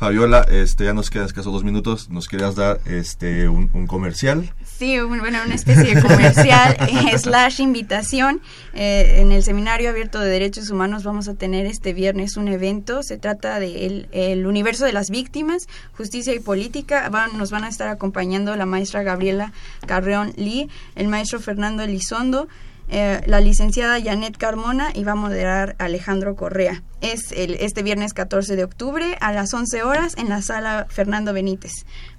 Fabiola, 0.00 0.46
este, 0.48 0.86
ya 0.86 0.94
nos 0.94 1.10
quedan 1.10 1.26
escasos 1.26 1.52
dos 1.52 1.62
minutos. 1.62 2.08
¿Nos 2.08 2.26
querías 2.26 2.54
dar 2.54 2.80
este, 2.86 3.50
un, 3.50 3.68
comercial? 3.86 4.50
Sí, 4.64 4.98
bueno, 4.98 5.38
una 5.44 5.54
especie 5.54 5.94
de 5.94 6.00
comercial 6.00 6.74
slash 7.18 7.60
invitación. 7.60 8.40
Eh, 8.72 9.16
en 9.18 9.30
el 9.30 9.42
Seminario 9.42 9.90
Abierto 9.90 10.18
de 10.18 10.30
Derechos 10.30 10.70
Humanos 10.70 11.04
vamos 11.04 11.28
a 11.28 11.34
tener 11.34 11.66
este 11.66 11.92
viernes 11.92 12.38
un 12.38 12.48
evento. 12.48 13.02
Se 13.02 13.18
trata 13.18 13.60
del 13.60 14.08
de 14.10 14.32
el 14.32 14.46
universo 14.46 14.86
de 14.86 14.94
las 14.94 15.10
víctimas, 15.10 15.68
justicia 15.98 16.34
y 16.34 16.40
política. 16.40 17.10
nos 17.36 17.50
van 17.50 17.64
a 17.64 17.68
estar 17.68 17.88
acompañando 17.88 18.56
la 18.56 18.64
maestra 18.64 19.02
Gabriela 19.02 19.52
Carreón 19.86 20.32
Lee, 20.36 20.70
el 20.94 21.08
maestro 21.08 21.40
Fernando 21.40 21.82
Elizondo, 21.82 22.48
eh, 22.92 23.22
la 23.26 23.40
licenciada 23.40 24.02
Janet 24.02 24.36
Carmona 24.36 24.90
y 24.92 25.04
va 25.04 25.12
a 25.12 25.14
moderar 25.14 25.76
Alejandro 25.78 26.34
Correa. 26.34 26.82
Es 27.00 27.30
el, 27.30 27.54
este 27.54 27.84
viernes 27.84 28.12
14 28.12 28.56
de 28.56 28.64
octubre 28.64 29.16
a 29.20 29.32
las 29.32 29.54
11 29.54 29.84
horas 29.84 30.14
en 30.18 30.28
la 30.28 30.42
sala 30.42 30.86
Fernando 30.90 31.32
Benítez. 31.32 31.70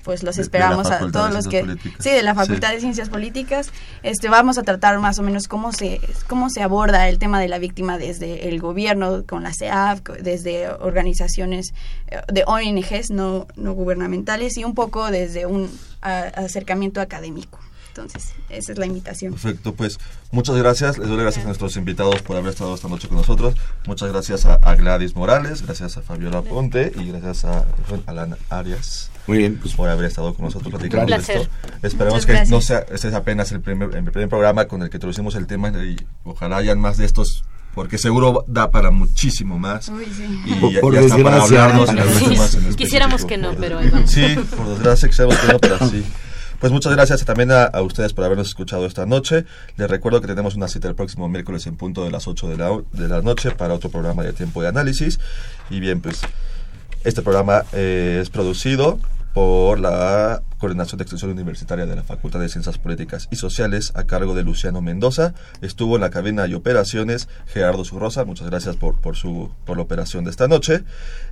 Pues 0.04 0.24
los 0.24 0.38
esperamos 0.38 0.90
a 0.90 1.12
todos 1.12 1.34
los 1.34 1.48
que... 1.48 1.78
Sí, 2.00 2.10
de 2.10 2.24
la 2.24 2.34
Facultad 2.34 2.72
de 2.72 2.80
Ciencias 2.80 3.10
Políticas. 3.10 3.72
Este, 4.02 4.30
vamos 4.30 4.58
a 4.58 4.64
tratar 4.64 4.98
más 5.00 5.20
o 5.20 5.24
menos 5.24 5.50
cómo 5.50 5.74
se, 5.74 6.00
cómo 6.28 6.50
se 6.50 6.64
aborda 6.64 7.10
el 7.10 7.20
tema 7.20 7.42
de 7.42 7.50
la 7.50 7.60
víctima 7.60 7.98
desde 7.98 8.48
el 8.48 8.60
gobierno, 8.62 9.26
con 9.28 9.44
la 9.44 9.54
CEAF, 9.54 10.02
desde 10.22 10.70
organizaciones 10.70 11.74
eh, 12.08 12.22
de 12.32 12.44
ONGs 12.48 13.12
no, 13.12 13.46
no 13.56 13.74
gubernamentales 13.74 14.58
y 14.58 14.64
un 14.64 14.74
poco 14.74 15.12
desde 15.12 15.46
un 15.46 15.70
acercamiento 16.02 17.02
académico. 17.02 17.60
Entonces, 17.92 18.32
esa 18.50 18.72
es 18.72 18.78
la 18.78 18.86
invitación. 18.86 19.34
Perfecto, 19.34 19.74
pues 19.74 20.00
muchas 20.32 20.56
gracias. 20.56 20.98
Les 20.98 21.10
doy 21.10 21.18
gracias 21.18 21.44
a 21.44 21.48
nuestros 21.48 21.76
invitados 21.76 22.22
por 22.22 22.38
haber 22.38 22.52
estado 22.52 22.74
esta 22.74 22.88
noche 22.88 23.10
con 23.10 23.18
nosotros. 23.18 23.56
Muchas 23.86 24.10
gracias 24.14 24.46
a, 24.46 24.76
Gladys 24.76 25.14
Morales, 25.14 25.62
gracias 25.62 25.98
a 25.98 26.02
Fabiola 26.02 26.42
Ponte 26.42 26.94
y 26.96 27.10
gracias 27.10 27.44
a 27.44 27.66
Alan 28.06 28.38
Arias. 28.50 29.12
Muy 29.28 29.40
bien, 29.40 29.58
pues 29.58 29.74
por 29.74 29.90
haber 29.90 30.06
estado 30.06 30.34
con 30.34 30.46
nosotros 30.46 30.72
platicando 30.72 31.14
de 31.14 31.20
esto. 31.20 31.50
Esperemos 31.82 32.26
que 32.26 32.46
no 32.46 32.62
sea, 32.62 32.86
este 32.90 33.10
es 33.10 33.14
apenas 33.14 33.52
el 33.52 33.60
primer, 33.60 33.94
el 33.94 34.06
primer 34.06 34.30
programa 34.30 34.66
con 34.70 34.82
el 34.84 34.90
que 34.90 34.96
introducimos 34.96 35.36
el 35.36 35.46
tema 35.46 35.70
y 35.70 35.98
ojalá 36.24 36.58
hayan 36.58 36.80
más 36.80 36.96
de 36.96 37.06
estos 37.06 37.44
porque 37.74 37.98
seguro 37.98 38.46
da 38.48 38.72
para 38.72 38.92
muchísimo 38.92 39.60
más. 39.60 39.90
Uy, 39.90 40.06
sí. 40.06 40.42
Y, 40.46 40.54
por, 40.80 40.94
desgracia, 40.94 41.24
para 41.24 41.44
hablarnos 41.44 41.90
sí. 41.90 42.76
Quisiéramos 42.76 43.26
que 43.26 43.38
no, 43.38 43.54
pero 43.56 43.80
ahí 43.80 43.92
Sí, 44.06 44.36
por 44.56 44.68
desgracia 44.70 45.10
quisiéramos 45.10 45.38
que 45.40 45.48
no, 45.52 45.60
pero 45.60 45.78
sí. 45.90 46.06
Pues 46.62 46.72
muchas 46.72 46.94
gracias 46.94 47.26
también 47.26 47.50
a, 47.52 47.72
ustedes 47.82 48.14
por 48.14 48.24
habernos 48.24 48.50
escuchado 48.50 48.86
esta 48.86 49.08
noche. 49.08 49.46
Les 49.78 49.90
recuerdo 49.90 50.22
que 50.22 50.28
tenemos 50.28 50.54
una 50.54 50.68
cita 50.68 50.88
el 50.88 50.94
próximo 50.94 51.28
miércoles 51.28 51.66
en 51.66 51.76
punto 51.76 52.04
de 52.06 52.12
las 52.12 52.28
8 52.28 52.50
de 52.50 52.58
la, 52.58 52.80
de 52.94 53.08
la 53.08 53.24
noche 53.24 53.50
para 53.50 53.74
otro 53.74 53.90
programa 53.90 54.22
de 54.22 54.32
tiempo 54.32 54.62
de 54.62 54.68
análisis. 54.68 55.20
Y 55.72 55.80
bien, 55.80 56.02
pues 56.02 56.22
este 57.04 57.24
programa 57.24 57.64
eh, 57.74 58.20
es 58.22 58.30
producido 58.30 59.00
por 59.34 59.80
la 59.80 60.44
Coordinación 60.58 61.00
de 61.00 61.04
Extensión 61.04 61.32
Universitaria 61.32 61.86
de 61.86 61.96
la 61.96 62.04
Facultad 62.04 62.40
de 62.40 62.50
Ciencias 62.50 62.78
Políticas 62.78 63.28
y 63.32 63.36
Sociales 63.38 63.94
a 63.96 64.04
cargo 64.04 64.36
de 64.36 64.44
Luciano 64.44 64.82
Mendoza. 64.82 65.34
Estuvo 65.62 65.96
en 65.96 66.02
la 66.02 66.12
cabina 66.12 66.46
y 66.46 66.54
operaciones 66.54 67.30
Gerardo 67.48 67.84
Zurrosa. 67.84 68.26
Muchas 68.26 68.48
gracias 68.48 68.76
por, 68.76 69.00
por, 69.00 69.16
su, 69.16 69.50
por 69.66 69.78
la 69.78 69.84
operación 69.84 70.24
de 70.24 70.30
esta 70.30 70.48
noche. 70.48 70.84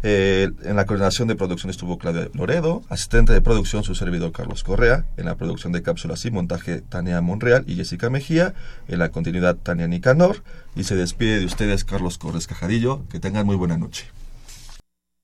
Eh, 0.02 0.50
en 0.64 0.76
la 0.76 0.86
coordinación 0.86 1.28
de 1.28 1.36
producción 1.36 1.70
estuvo 1.70 2.00
Claudia 2.00 2.30
Loredo. 2.34 2.82
Asistente 2.90 3.34
de 3.34 3.42
producción 3.42 3.84
su 3.84 3.94
servidor 3.94 4.32
Carlos 4.32 4.64
Correa. 4.64 5.06
En 5.18 5.26
la 5.26 5.36
producción 5.36 5.74
de 5.74 5.84
cápsulas 5.84 6.26
y 6.26 6.32
montaje 6.32 6.82
Tania 6.82 7.22
Monreal 7.22 7.66
y 7.68 7.76
Jessica 7.76 8.10
Mejía. 8.10 8.56
En 8.88 9.00
la 9.00 9.10
continuidad 9.10 9.58
Tania 9.58 9.88
Nicanor. 9.88 10.42
Y 10.76 10.86
se 10.86 10.96
despide 10.96 11.40
de 11.40 11.46
ustedes 11.46 11.84
Carlos 11.84 12.18
Corres 12.18 12.48
Cajadillo. 12.48 13.04
Que 13.10 13.20
tengan 13.20 13.46
muy 13.46 13.58
buena 13.58 13.78
noche. 13.78 14.08